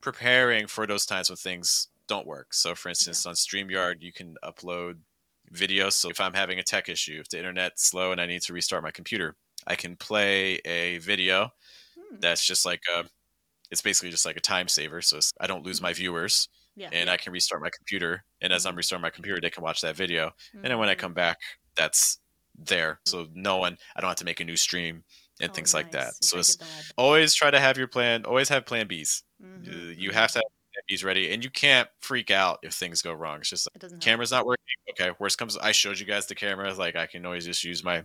preparing 0.00 0.66
for 0.66 0.86
those 0.86 1.06
times 1.06 1.30
when 1.30 1.36
things 1.36 1.88
don't 2.08 2.26
work? 2.26 2.54
So 2.54 2.74
for 2.74 2.88
instance, 2.88 3.24
yeah. 3.24 3.30
on 3.30 3.34
StreamYard, 3.36 3.96
you 4.00 4.12
can 4.12 4.34
upload 4.44 4.96
videos. 5.52 5.92
So 5.92 6.10
if 6.10 6.20
I'm 6.20 6.34
having 6.34 6.58
a 6.58 6.64
tech 6.64 6.88
issue, 6.88 7.18
if 7.20 7.28
the 7.28 7.38
internet's 7.38 7.84
slow 7.84 8.10
and 8.10 8.20
I 8.20 8.26
need 8.26 8.42
to 8.42 8.52
restart 8.52 8.82
my 8.82 8.90
computer, 8.90 9.36
I 9.66 9.74
can 9.74 9.96
play 9.96 10.56
a 10.64 10.98
video 10.98 11.52
hmm. 11.96 12.16
that's 12.20 12.44
just 12.44 12.64
like 12.64 12.80
a 12.96 13.04
it's 13.70 13.82
basically 13.82 14.10
just 14.10 14.26
like 14.26 14.36
a 14.36 14.40
time 14.40 14.68
saver. 14.68 15.02
So 15.02 15.20
I 15.40 15.46
don't 15.46 15.64
lose 15.64 15.80
my 15.80 15.90
mm-hmm. 15.90 15.98
viewers. 15.98 16.48
Yeah. 16.76 16.90
And 16.92 17.10
I 17.10 17.16
can 17.16 17.32
restart 17.32 17.60
my 17.60 17.70
computer. 17.70 18.24
And 18.40 18.52
as 18.52 18.64
I'm 18.64 18.70
mm-hmm. 18.70 18.78
restarting 18.78 19.02
my 19.02 19.10
computer, 19.10 19.40
they 19.40 19.50
can 19.50 19.64
watch 19.64 19.80
that 19.80 19.96
video. 19.96 20.28
Mm-hmm. 20.28 20.58
And 20.58 20.70
then 20.70 20.78
when 20.78 20.88
I 20.88 20.92
mm-hmm. 20.92 21.00
come 21.00 21.12
back, 21.12 21.38
that's 21.76 22.20
there. 22.56 23.00
So 23.04 23.26
no 23.34 23.56
one, 23.56 23.76
I 23.96 24.00
don't 24.00 24.08
have 24.08 24.16
to 24.18 24.24
make 24.24 24.40
a 24.40 24.44
new 24.44 24.56
stream 24.56 25.02
and 25.40 25.50
oh, 25.50 25.52
things 25.52 25.74
nice. 25.74 25.82
like 25.82 25.92
that. 25.92 26.24
So 26.24 26.38
it's 26.38 26.56
always 26.96 27.34
try 27.34 27.50
to 27.50 27.60
have 27.60 27.76
your 27.76 27.88
plan, 27.88 28.24
always 28.24 28.48
have 28.48 28.64
plan 28.64 28.86
Bs. 28.86 29.22
Mm-hmm. 29.42 29.92
You 29.96 30.12
have 30.12 30.30
to 30.32 30.38
have 30.38 30.44
plan 30.44 30.82
Bs 30.90 31.04
ready 31.04 31.32
and 31.32 31.42
you 31.42 31.50
can't 31.50 31.88
freak 32.00 32.30
out 32.30 32.60
if 32.62 32.74
things 32.74 33.02
go 33.02 33.12
wrong. 33.12 33.40
It's 33.40 33.50
just 33.50 33.68
like, 33.74 34.00
camera's 34.00 34.30
not 34.30 34.46
working. 34.46 34.64
Okay. 34.90 35.10
Worst 35.18 35.36
comes, 35.36 35.56
I 35.56 35.72
showed 35.72 35.98
you 35.98 36.06
guys 36.06 36.26
the 36.26 36.34
camera. 36.34 36.72
Like 36.74 36.96
I 36.96 37.06
can 37.06 37.26
always 37.26 37.44
just 37.44 37.64
use 37.64 37.82
my 37.82 38.04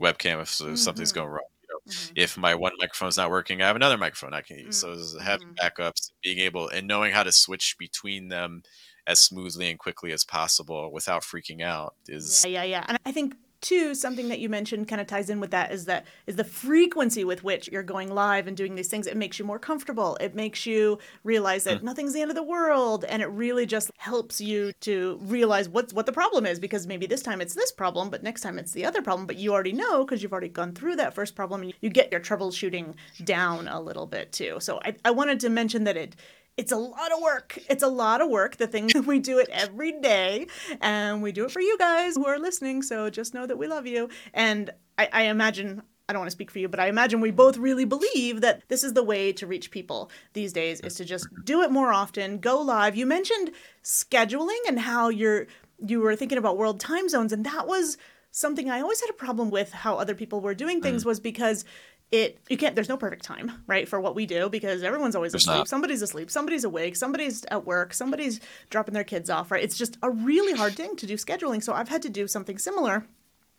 webcam 0.00 0.42
if 0.42 0.50
mm-hmm. 0.50 0.74
something's 0.74 1.12
going 1.12 1.28
wrong. 1.28 1.44
Mm-hmm. 1.88 2.12
If 2.16 2.36
my 2.36 2.54
one 2.54 2.72
microphone's 2.78 3.16
not 3.16 3.30
working, 3.30 3.62
I 3.62 3.68
have 3.68 3.76
another 3.76 3.96
microphone 3.96 4.34
I 4.34 4.40
can 4.40 4.58
use. 4.58 4.82
Mm-hmm. 4.82 5.00
So 5.00 5.20
having 5.20 5.54
backups, 5.54 6.10
being 6.22 6.38
able 6.38 6.68
and 6.68 6.86
knowing 6.86 7.12
how 7.12 7.22
to 7.22 7.32
switch 7.32 7.76
between 7.78 8.28
them 8.28 8.62
as 9.06 9.20
smoothly 9.20 9.70
and 9.70 9.78
quickly 9.78 10.12
as 10.12 10.24
possible 10.24 10.92
without 10.92 11.22
freaking 11.22 11.62
out 11.62 11.94
is 12.08 12.44
yeah, 12.44 12.62
yeah, 12.62 12.64
yeah. 12.64 12.84
And 12.88 12.98
I 13.06 13.12
think 13.12 13.34
two, 13.66 13.96
something 13.96 14.28
that 14.28 14.38
you 14.38 14.48
mentioned 14.48 14.86
kind 14.86 15.00
of 15.00 15.08
ties 15.08 15.28
in 15.28 15.40
with 15.40 15.50
that 15.50 15.72
is 15.72 15.86
that 15.86 16.06
is 16.26 16.36
the 16.36 16.44
frequency 16.44 17.24
with 17.24 17.42
which 17.42 17.68
you're 17.68 17.82
going 17.82 18.14
live 18.14 18.46
and 18.46 18.56
doing 18.56 18.76
these 18.76 18.86
things. 18.86 19.08
It 19.08 19.16
makes 19.16 19.40
you 19.40 19.44
more 19.44 19.58
comfortable. 19.58 20.16
It 20.20 20.36
makes 20.36 20.66
you 20.66 20.98
realize 21.24 21.64
that 21.64 21.80
mm. 21.80 21.82
nothing's 21.82 22.12
the 22.12 22.20
end 22.20 22.30
of 22.30 22.36
the 22.36 22.42
world, 22.44 23.04
and 23.04 23.22
it 23.22 23.26
really 23.26 23.66
just 23.66 23.90
helps 23.98 24.40
you 24.40 24.72
to 24.82 25.18
realize 25.22 25.68
what's 25.68 25.92
what 25.92 26.06
the 26.06 26.12
problem 26.12 26.46
is 26.46 26.60
because 26.60 26.86
maybe 26.86 27.06
this 27.06 27.22
time 27.22 27.40
it's 27.40 27.54
this 27.54 27.72
problem, 27.72 28.08
but 28.08 28.22
next 28.22 28.42
time 28.42 28.56
it's 28.58 28.72
the 28.72 28.84
other 28.84 29.02
problem. 29.02 29.26
But 29.26 29.36
you 29.36 29.52
already 29.52 29.72
know 29.72 30.04
because 30.04 30.22
you've 30.22 30.32
already 30.32 30.48
gone 30.48 30.72
through 30.72 30.96
that 30.96 31.14
first 31.14 31.34
problem, 31.34 31.62
and 31.62 31.74
you 31.80 31.90
get 31.90 32.12
your 32.12 32.20
troubleshooting 32.20 32.94
down 33.24 33.66
a 33.66 33.80
little 33.80 34.06
bit 34.06 34.30
too. 34.30 34.58
So 34.60 34.80
I, 34.84 34.94
I 35.04 35.10
wanted 35.10 35.40
to 35.40 35.48
mention 35.48 35.84
that 35.84 35.96
it 35.96 36.14
it's 36.56 36.72
a 36.72 36.76
lot 36.76 37.12
of 37.12 37.20
work. 37.20 37.58
It's 37.68 37.82
a 37.82 37.88
lot 37.88 38.20
of 38.20 38.30
work. 38.30 38.56
The 38.56 38.66
thing 38.66 38.90
we 39.06 39.18
do 39.18 39.38
it 39.38 39.48
every 39.50 39.92
day, 40.00 40.46
and 40.80 41.22
we 41.22 41.32
do 41.32 41.44
it 41.44 41.50
for 41.50 41.60
you 41.60 41.76
guys 41.78 42.14
who 42.14 42.26
are 42.26 42.38
listening. 42.38 42.82
So 42.82 43.10
just 43.10 43.34
know 43.34 43.46
that 43.46 43.58
we 43.58 43.66
love 43.66 43.86
you. 43.86 44.08
And 44.32 44.70
I, 44.98 45.08
I 45.12 45.22
imagine 45.24 45.82
I 46.08 46.12
don't 46.12 46.20
want 46.20 46.28
to 46.28 46.32
speak 46.32 46.50
for 46.50 46.60
you, 46.60 46.68
but 46.68 46.78
I 46.78 46.86
imagine 46.86 47.20
we 47.20 47.32
both 47.32 47.56
really 47.56 47.84
believe 47.84 48.40
that 48.40 48.62
this 48.68 48.84
is 48.84 48.92
the 48.92 49.02
way 49.02 49.32
to 49.32 49.46
reach 49.46 49.70
people 49.70 50.10
these 50.34 50.52
days 50.52 50.80
is 50.80 50.94
to 50.94 51.04
just 51.04 51.26
do 51.44 51.62
it 51.62 51.72
more 51.72 51.92
often, 51.92 52.38
go 52.38 52.60
live. 52.60 52.94
You 52.94 53.06
mentioned 53.06 53.50
scheduling 53.82 54.60
and 54.68 54.78
how 54.78 55.08
you're 55.08 55.46
you 55.84 56.00
were 56.00 56.16
thinking 56.16 56.38
about 56.38 56.56
world 56.56 56.80
time 56.80 57.08
zones 57.08 57.32
and 57.32 57.44
that 57.44 57.66
was 57.66 57.98
something 58.30 58.70
I 58.70 58.80
always 58.80 59.00
had 59.00 59.10
a 59.10 59.14
problem 59.14 59.50
with 59.50 59.72
how 59.72 59.96
other 59.96 60.14
people 60.14 60.40
were 60.40 60.54
doing 60.54 60.80
things 60.80 61.02
mm. 61.02 61.06
was 61.06 61.20
because 61.20 61.64
it 62.12 62.38
you 62.48 62.56
can't 62.56 62.74
there's 62.76 62.88
no 62.88 62.96
perfect 62.96 63.24
time 63.24 63.50
right 63.66 63.88
for 63.88 64.00
what 64.00 64.14
we 64.14 64.26
do 64.26 64.48
because 64.48 64.82
everyone's 64.84 65.16
always 65.16 65.32
there's 65.32 65.42
asleep. 65.42 65.58
not. 65.58 65.68
somebody's 65.68 66.02
asleep. 66.02 66.30
Somebody's 66.30 66.64
awake. 66.64 66.94
Somebody's 66.96 67.44
at 67.46 67.66
work. 67.66 67.92
Somebody's 67.92 68.40
dropping 68.70 68.94
their 68.94 69.04
kids 69.04 69.28
off 69.28 69.50
right? 69.50 69.62
It's 69.62 69.76
just 69.76 69.98
a 70.02 70.10
really 70.10 70.56
hard 70.56 70.74
thing 70.74 70.94
to 70.96 71.06
do 71.06 71.14
scheduling. 71.14 71.62
So 71.62 71.72
i've 71.72 71.88
had 71.88 72.02
to 72.02 72.08
do 72.10 72.26
something 72.28 72.58
similar 72.58 73.06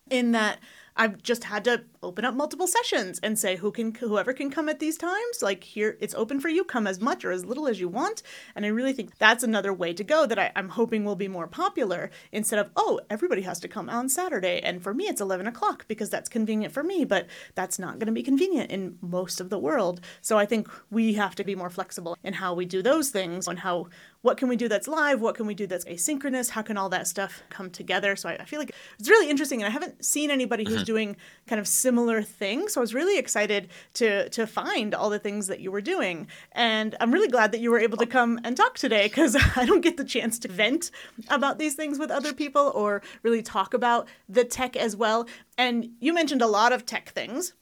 in 0.10 0.32
that 0.32 0.60
I've 0.98 1.22
just 1.22 1.46
had 1.46 1.64
to 1.66 1.84
open 2.04 2.26
up 2.26 2.34
multiple 2.34 2.68
sessions 2.68 3.20
and 3.22 3.38
say 3.38 3.56
who 3.56 3.72
can 3.72 3.94
whoever 3.94 4.34
can 4.34 4.50
come 4.50 4.70
at 4.70 4.80
these 4.80 4.98
times 4.98 5.42
like 5.42 5.64
here 5.64 5.98
it's 6.00 6.16
open 6.16 6.40
for 6.40 6.50
you. 6.50 6.64
Come 6.64 6.88
as 6.88 7.00
much 7.00 7.24
or 7.24 7.32
as 7.32 7.46
little 7.46 7.68
as 7.68 7.80
you 7.80 7.88
want. 7.88 8.24
And 8.56 8.66
I 8.66 8.70
really 8.70 8.94
think 8.94 9.18
that's 9.18 9.44
another 9.44 9.74
way 9.74 9.94
to 9.94 10.04
go 10.04 10.26
that 10.26 10.40
I, 10.40 10.52
am 10.56 10.70
hoping 10.70 11.06
will 11.06 11.16
be 11.16 11.28
more 11.28 11.48
popular 11.48 12.10
instead 12.32 12.60
of 12.60 12.72
oh 12.76 13.00
everybody 13.10 13.44
has 13.44 13.60
to 13.62 13.68
come 13.68 13.90
on 13.90 14.10
Saturday. 14.10 14.60
And 14.62 14.82
for 14.82 14.94
me 14.94 15.06
it's 15.06 15.22
11 15.22 15.48
o'clock 15.48 15.88
because 15.88 16.10
that's 16.10 16.30
convenient 16.30 16.74
for 16.74 16.84
me 16.84 17.06
but 17.06 17.28
that's 17.56 17.80
not 17.80 18.00
going 18.00 18.08
to 18.08 18.12
be 18.12 18.24
convenient 18.24 18.72
in 18.72 18.98
most 19.02 19.40
of 19.40 19.50
the 19.50 19.60
world. 19.60 20.02
So 20.22 20.38
I 20.38 20.46
think 20.46 20.68
we 20.90 21.14
have 21.14 21.36
to 21.36 21.44
be 21.44 21.56
more 21.56 21.70
flexible 21.70 22.18
in 22.24 22.34
how 22.34 22.54
we 22.54 22.66
do 22.66 22.82
those 22.82 23.10
things 23.10 23.48
and 23.48 23.60
how 23.60 23.88
what 24.22 24.38
can 24.38 24.50
we 24.50 24.56
do 24.56 24.68
that's 24.68 24.88
live? 24.88 25.22
What 25.22 25.36
can 25.36 25.46
we 25.46 25.54
do 25.54 25.68
that's 25.68 25.86
asynchronous? 25.86 26.50
How 26.50 26.62
can 26.62 26.78
all 26.78 26.90
that 26.90 27.08
stuff 27.08 27.44
come 27.50 27.70
together? 27.70 28.16
So 28.16 28.30
I, 28.30 28.38
I 28.40 28.46
feel 28.46 28.60
like 28.60 28.74
it's 29.00 29.10
really 29.10 29.30
interesting 29.30 29.62
and 29.62 29.68
I 29.68 29.72
haven't 29.72 30.04
seen 30.04 30.32
anybody 30.32 30.64
who's 30.64 30.78
mm-hmm. 30.78 30.84
doing 30.84 31.18
kind 31.48 31.60
of 31.60 31.68
similar 31.68 32.22
things. 32.22 32.74
So 32.74 32.82
I 32.82 32.84
was 32.84 32.94
really 32.94 33.18
excited 33.18 33.70
to 33.96 34.30
to 34.30 34.48
find 34.48 34.94
all 34.96 35.10
the 35.10 35.20
things 35.20 35.48
that 35.48 35.60
you 35.60 35.72
were 35.72 35.82
doing, 35.82 36.28
and 36.52 36.96
I'm 37.00 37.14
really 37.14 37.28
glad 37.28 37.52
that 37.52 37.60
you 37.60 37.72
were 37.72 37.80
able 37.80 37.98
to 37.98 38.06
come 38.06 38.40
and 38.44 38.58
talk 38.58 38.78
today 38.78 39.08
because 39.08 39.36
I 39.56 39.66
don't 39.66 39.82
get 39.82 39.98
the 39.98 40.06
chance 40.06 40.40
to 40.40 40.48
vent 40.48 40.92
about 41.30 41.60
these 41.60 41.76
things 41.76 42.00
with 42.00 42.12
other 42.12 42.34
people 42.34 42.72
or 42.76 43.02
really 43.24 43.42
talk 43.42 43.74
about 43.74 44.08
the 44.28 44.44
tech 44.44 44.76
as 44.76 44.96
well. 44.96 45.28
And 45.58 45.90
you 46.00 46.14
mentioned 46.14 46.42
a 46.42 46.48
lot 46.48 46.72
of 46.72 46.86
tech 46.86 47.10
things, 47.10 47.54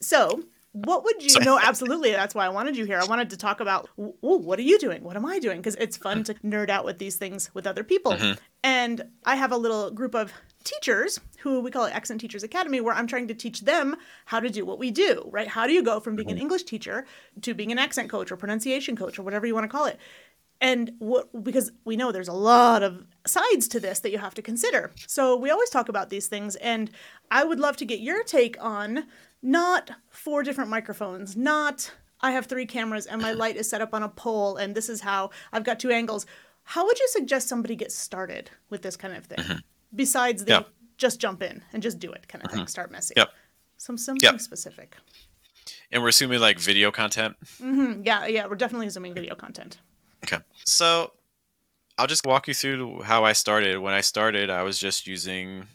so 0.00 0.42
what 0.84 1.04
would 1.04 1.22
you 1.22 1.40
know 1.40 1.58
absolutely 1.62 2.10
that's 2.10 2.34
why 2.34 2.44
i 2.44 2.48
wanted 2.48 2.76
you 2.76 2.84
here 2.84 2.98
i 2.98 3.04
wanted 3.04 3.30
to 3.30 3.36
talk 3.36 3.60
about 3.60 3.88
what 3.96 4.58
are 4.58 4.62
you 4.62 4.78
doing 4.78 5.02
what 5.02 5.16
am 5.16 5.24
i 5.24 5.38
doing 5.38 5.58
because 5.58 5.74
it's 5.76 5.96
fun 5.96 6.22
to 6.22 6.34
nerd 6.34 6.68
out 6.68 6.84
with 6.84 6.98
these 6.98 7.16
things 7.16 7.50
with 7.54 7.66
other 7.66 7.82
people 7.82 8.12
mm-hmm. 8.12 8.38
and 8.62 9.02
i 9.24 9.34
have 9.34 9.52
a 9.52 9.56
little 9.56 9.90
group 9.90 10.14
of 10.14 10.32
teachers 10.64 11.20
who 11.38 11.60
we 11.60 11.70
call 11.70 11.84
it 11.84 11.94
Accent 11.94 12.20
Teachers 12.20 12.42
Academy, 12.42 12.80
where 12.80 12.92
I'm 12.92 13.06
trying 13.06 13.28
to 13.28 13.34
teach 13.34 13.60
them 13.60 13.96
how 14.24 14.40
to 14.40 14.50
do 14.50 14.66
what 14.66 14.80
we 14.80 14.90
do, 14.90 15.22
right? 15.30 15.46
How 15.46 15.66
do 15.66 15.72
you 15.72 15.80
go 15.80 16.00
from 16.00 16.16
being 16.16 16.28
an 16.28 16.34
mm-hmm. 16.34 16.42
English 16.42 16.64
teacher 16.64 17.06
to 17.42 17.54
being 17.54 17.70
an 17.70 17.78
accent 17.78 18.10
coach 18.10 18.32
or 18.32 18.36
pronunciation 18.36 18.96
coach 18.96 19.16
or 19.16 19.22
whatever 19.22 19.46
you 19.46 19.54
want 19.54 19.62
to 19.62 19.68
call 19.68 19.86
it? 19.86 19.98
And 20.60 20.92
what, 20.98 21.44
because 21.44 21.70
we 21.84 21.96
know 21.96 22.12
there's 22.12 22.28
a 22.28 22.32
lot 22.32 22.82
of 22.82 23.04
sides 23.26 23.68
to 23.68 23.80
this 23.80 24.00
that 24.00 24.10
you 24.10 24.18
have 24.18 24.34
to 24.34 24.42
consider. 24.42 24.90
So 25.06 25.36
we 25.36 25.50
always 25.50 25.70
talk 25.70 25.88
about 25.88 26.08
these 26.08 26.28
things. 26.28 26.56
And 26.56 26.90
I 27.30 27.44
would 27.44 27.60
love 27.60 27.76
to 27.78 27.84
get 27.84 28.00
your 28.00 28.22
take 28.24 28.56
on 28.62 29.04
not 29.46 29.90
four 30.10 30.42
different 30.42 30.70
microphones, 30.70 31.36
not 31.36 31.92
I 32.20 32.32
have 32.32 32.46
three 32.46 32.66
cameras 32.66 33.06
and 33.06 33.20
my 33.20 33.32
light 33.32 33.56
is 33.56 33.68
set 33.68 33.80
up 33.80 33.94
on 33.94 34.02
a 34.02 34.08
pole 34.08 34.56
and 34.56 34.74
this 34.74 34.88
is 34.88 35.00
how 35.00 35.30
I've 35.52 35.64
got 35.64 35.78
two 35.78 35.90
angles. 35.90 36.26
How 36.64 36.84
would 36.84 36.98
you 36.98 37.08
suggest 37.08 37.48
somebody 37.48 37.76
get 37.76 37.92
started 37.92 38.50
with 38.70 38.82
this 38.82 38.96
kind 38.96 39.14
of 39.14 39.26
thing? 39.26 39.38
Mm-hmm 39.38 39.58
besides 39.96 40.44
the 40.44 40.52
yep. 40.52 40.68
just 40.96 41.20
jump 41.20 41.42
in 41.42 41.62
and 41.72 41.82
just 41.82 41.98
do 41.98 42.12
it 42.12 42.28
kind 42.28 42.44
of 42.44 42.50
mm-hmm. 42.50 42.60
thing, 42.60 42.66
start 42.66 42.90
messy. 42.90 43.14
Yep. 43.16 43.30
Some 43.78 43.98
something 43.98 44.22
yep. 44.22 44.40
specific. 44.40 44.96
And 45.90 46.02
we're 46.02 46.08
assuming 46.08 46.40
like 46.40 46.58
video 46.58 46.90
content. 46.90 47.36
Mm-hmm. 47.60 48.02
Yeah, 48.04 48.26
yeah, 48.26 48.46
we're 48.46 48.56
definitely 48.56 48.86
assuming 48.86 49.14
video 49.14 49.34
content. 49.34 49.78
Okay, 50.24 50.42
so 50.64 51.12
I'll 51.98 52.06
just 52.06 52.26
walk 52.26 52.48
you 52.48 52.54
through 52.54 53.02
how 53.02 53.24
I 53.24 53.32
started. 53.32 53.78
When 53.78 53.94
I 53.94 54.00
started, 54.00 54.50
I 54.50 54.62
was 54.62 54.78
just 54.78 55.06
using 55.06 55.66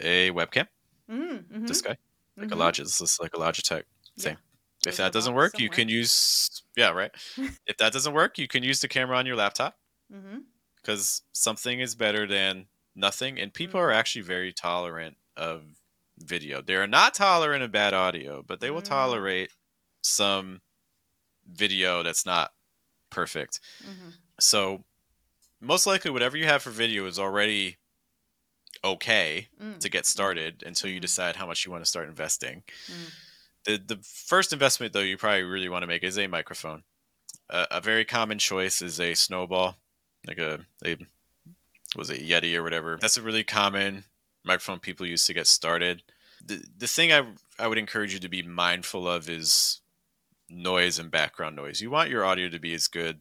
a 0.00 0.30
webcam. 0.30 0.66
Mm-hmm. 1.10 1.66
This 1.66 1.82
guy, 1.82 1.96
like 2.36 2.48
mm-hmm. 2.48 2.60
a 2.60 2.64
Logitech, 2.64 2.84
this 2.84 3.00
is 3.00 3.18
like 3.20 3.34
a 3.34 3.38
Logitech 3.38 3.84
thing. 4.18 4.36
Yeah. 4.84 4.90
If 4.90 4.98
that 4.98 5.12
doesn't 5.12 5.34
work, 5.34 5.52
somewhere. 5.52 5.64
you 5.64 5.70
can 5.70 5.88
use 5.88 6.62
yeah, 6.76 6.90
right. 6.90 7.10
if 7.66 7.76
that 7.78 7.92
doesn't 7.92 8.12
work, 8.12 8.38
you 8.38 8.46
can 8.46 8.62
use 8.62 8.80
the 8.80 8.88
camera 8.88 9.16
on 9.16 9.26
your 9.26 9.36
laptop. 9.36 9.76
Because 10.08 11.00
mm-hmm. 11.00 11.24
something 11.32 11.80
is 11.80 11.94
better 11.94 12.26
than 12.26 12.66
nothing, 12.94 13.40
and 13.40 13.52
people 13.52 13.80
are 13.80 13.90
mm. 13.90 13.94
actually 13.94 14.22
very 14.22 14.52
tolerant 14.52 15.16
of 15.36 15.62
video. 16.18 16.62
They 16.62 16.76
are 16.76 16.86
not 16.86 17.14
tolerant 17.14 17.62
of 17.62 17.72
bad 17.72 17.94
audio, 17.94 18.42
but 18.46 18.60
they 18.60 18.70
will 18.70 18.82
mm. 18.82 18.88
tolerate 18.88 19.50
some 20.02 20.60
video 21.50 22.02
that's 22.02 22.24
not 22.24 22.52
perfect. 23.10 23.60
Mm-hmm. 23.82 24.10
So 24.40 24.84
most 25.60 25.86
likely 25.86 26.10
whatever 26.10 26.36
you 26.36 26.46
have 26.46 26.62
for 26.62 26.70
video 26.70 27.06
is 27.06 27.18
already 27.18 27.76
okay 28.86 29.48
mm. 29.62 29.78
to 29.80 29.88
get 29.88 30.06
started 30.06 30.62
until 30.64 30.90
you 30.90 30.98
mm. 30.98 31.02
decide 31.02 31.36
how 31.36 31.46
much 31.46 31.64
you 31.64 31.72
want 31.72 31.84
to 31.84 31.88
start 31.88 32.08
investing. 32.08 32.62
Mm. 32.86 33.12
The 33.64 33.94
the 33.94 34.02
first 34.02 34.52
investment 34.52 34.92
though 34.92 35.00
you 35.00 35.16
probably 35.16 35.42
really 35.42 35.68
want 35.68 35.82
to 35.82 35.86
make 35.86 36.04
is 36.04 36.18
a 36.18 36.26
microphone. 36.26 36.82
Uh, 37.48 37.66
a 37.70 37.80
very 37.80 38.04
common 38.04 38.38
choice 38.38 38.82
is 38.82 39.00
a 39.00 39.14
snowball, 39.14 39.76
like 40.26 40.38
a, 40.38 40.60
a 40.84 40.96
was 41.96 42.10
it 42.10 42.20
Yeti 42.20 42.54
or 42.56 42.62
whatever. 42.62 42.98
That's 43.00 43.16
a 43.16 43.22
really 43.22 43.44
common 43.44 44.04
microphone 44.44 44.80
people 44.80 45.06
use 45.06 45.24
to 45.26 45.34
get 45.34 45.46
started. 45.46 46.02
The 46.44 46.64
the 46.78 46.86
thing 46.86 47.12
I 47.12 47.26
I 47.58 47.66
would 47.68 47.78
encourage 47.78 48.12
you 48.12 48.20
to 48.20 48.28
be 48.28 48.42
mindful 48.42 49.08
of 49.08 49.28
is 49.28 49.80
noise 50.48 50.98
and 50.98 51.10
background 51.10 51.56
noise. 51.56 51.80
You 51.80 51.90
want 51.90 52.10
your 52.10 52.24
audio 52.24 52.48
to 52.48 52.58
be 52.58 52.74
as 52.74 52.86
good 52.86 53.20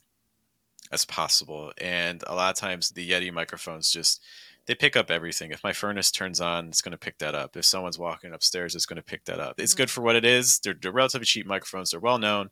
as 0.91 1.05
possible. 1.05 1.71
And 1.77 2.23
a 2.27 2.35
lot 2.35 2.51
of 2.51 2.59
times 2.59 2.89
the 2.89 3.09
Yeti 3.09 3.31
microphones 3.31 3.91
just 3.91 4.21
they 4.67 4.75
pick 4.75 4.95
up 4.95 5.11
everything. 5.11 5.51
If 5.51 5.63
my 5.63 5.73
furnace 5.73 6.11
turns 6.11 6.41
on, 6.41 6.67
it's 6.67 6.81
going 6.81 6.91
to 6.91 6.97
pick 6.97 7.19
that 7.19 7.35
up. 7.35 7.55
If 7.55 7.65
someone's 7.65 7.99
walking 7.99 8.33
upstairs, 8.33 8.75
it's 8.75 8.85
going 8.85 8.97
to 8.97 9.03
pick 9.03 9.25
that 9.25 9.39
up. 9.39 9.59
It's 9.59 9.73
mm-hmm. 9.73 9.83
good 9.83 9.91
for 9.91 10.01
what 10.01 10.15
it 10.15 10.25
is. 10.25 10.59
They're, 10.59 10.73
they're 10.73 10.91
relatively 10.91 11.25
cheap 11.25 11.45
microphones. 11.45 11.91
They're 11.91 11.99
well 11.99 12.17
known, 12.17 12.49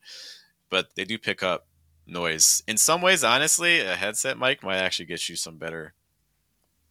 but 0.70 0.90
they 0.96 1.06
do 1.06 1.18
pick 1.18 1.42
up 1.42 1.68
noise. 2.06 2.62
In 2.68 2.78
some 2.78 3.02
ways, 3.02 3.24
honestly, 3.24 3.80
a 3.80 3.96
headset 3.96 4.38
mic 4.38 4.64
might 4.64 4.78
actually 4.78 5.06
get 5.06 5.28
you 5.28 5.36
some 5.36 5.58
better 5.58 5.94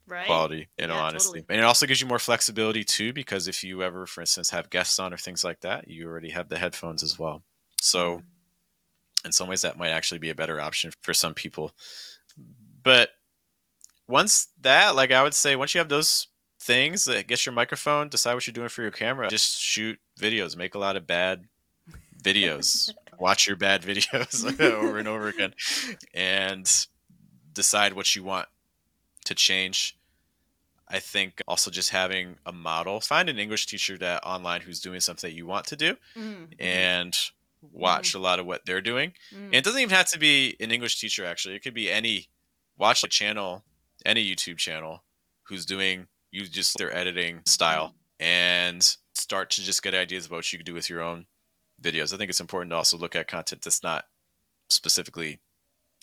right. 0.08 0.26
quality, 0.26 0.68
you 0.78 0.87
know, 0.87 0.94
yeah, 0.94 1.02
honestly. 1.02 1.40
Totally. 1.40 1.54
And 1.54 1.64
it 1.64 1.66
also 1.66 1.87
gives 1.87 2.00
you 2.00 2.06
more 2.06 2.18
flexibility 2.18 2.82
too, 2.82 3.12
because 3.12 3.46
if 3.46 3.62
you 3.62 3.82
ever, 3.82 4.06
for 4.06 4.22
instance, 4.22 4.50
have 4.50 4.70
guests 4.70 4.98
on 4.98 5.12
or 5.12 5.18
things 5.18 5.44
like 5.44 5.61
that, 5.61 5.88
you 5.88 6.08
already 6.08 6.30
have 6.30 6.48
the 6.48 6.58
headphones 6.58 7.02
as 7.02 7.18
well. 7.18 7.42
So, 7.80 8.16
mm-hmm. 8.16 9.26
in 9.26 9.32
some 9.32 9.48
ways, 9.48 9.62
that 9.62 9.78
might 9.78 9.90
actually 9.90 10.18
be 10.18 10.30
a 10.30 10.35
better 10.35 10.61
option 10.61 10.92
for 11.02 11.14
some 11.14 11.35
people. 11.35 11.72
But 12.82 13.11
once 14.12 14.48
that, 14.61 14.94
like 14.94 15.11
I 15.11 15.22
would 15.22 15.33
say, 15.33 15.57
once 15.57 15.75
you 15.75 15.79
have 15.79 15.88
those 15.88 16.29
things, 16.61 17.09
uh, 17.09 17.22
get 17.27 17.46
your 17.46 17.55
microphone, 17.55 18.11
decide 18.11 18.35
what 18.35 18.46
you're 18.46 18.53
doing 18.53 18.68
for 18.68 18.83
your 18.83 18.90
camera, 18.90 19.29
just 19.29 19.59
shoot 19.59 19.98
videos, 20.20 20.55
make 20.55 20.75
a 20.75 20.79
lot 20.79 20.96
of 20.96 21.07
bad 21.07 21.46
videos, 22.22 22.92
watch 23.18 23.46
your 23.46 23.57
bad 23.57 23.81
videos 23.83 24.61
over 24.61 24.98
and 24.98 25.09
over 25.09 25.29
again, 25.29 25.55
and 26.12 26.87
decide 27.55 27.94
what 27.94 28.14
you 28.14 28.22
want 28.22 28.48
to 29.25 29.35
change. 29.35 29.96
I 30.88 30.98
think 30.98 31.40
also 31.48 31.70
just 31.70 31.88
having 31.88 32.37
a 32.44 32.53
model, 32.53 33.01
find 33.01 33.31
an 33.31 33.38
English 33.38 33.64
teacher 33.64 33.96
that 33.96 34.22
online 34.27 34.61
who's 34.61 34.81
doing 34.81 35.01
something 35.01 35.31
that 35.31 35.35
you 35.35 35.46
want 35.46 35.66
to 35.68 35.77
do 35.77 35.96
mm-hmm. 36.14 36.53
and 36.59 37.16
watch 37.72 38.11
mm-hmm. 38.11 38.18
a 38.18 38.22
lot 38.22 38.38
of 38.38 38.44
what 38.44 38.66
they're 38.66 38.83
doing. 38.83 39.14
Mm-hmm. 39.35 39.44
And 39.44 39.55
it 39.55 39.64
doesn't 39.64 39.81
even 39.81 39.96
have 39.96 40.11
to 40.11 40.18
be 40.18 40.55
an 40.61 40.70
English 40.70 41.01
teacher 41.01 41.25
actually. 41.25 41.55
It 41.55 41.62
could 41.62 41.72
be 41.72 41.90
any 41.90 42.29
watch 42.77 43.03
a 43.05 43.09
channel, 43.09 43.64
any 44.05 44.25
YouTube 44.29 44.59
channel 44.59 45.05
who's 45.45 45.67
doing 45.67 46.07
you 46.31 46.47
just 46.47 46.79
their 46.79 46.95
editing 46.95 47.43
style 47.47 47.95
and 48.19 48.97
start 49.15 49.51
to 49.51 49.62
just 49.62 49.83
get 49.83 49.95
ideas 49.95 50.27
about 50.27 50.37
what 50.37 50.53
you 50.53 50.59
could 50.59 50.67
do 50.67 50.75
with 50.75 50.88
your 50.88 51.03
own 51.03 51.27
videos. 51.81 52.15
I 52.15 52.17
think 52.17 52.31
it's 52.31 52.41
important 52.41 52.71
to 52.71 52.77
also 52.77 52.97
look 52.97 53.15
at 53.15 53.29
content 53.29 53.62
that's 53.62 53.83
not 53.83 54.05
specifically, 54.71 55.41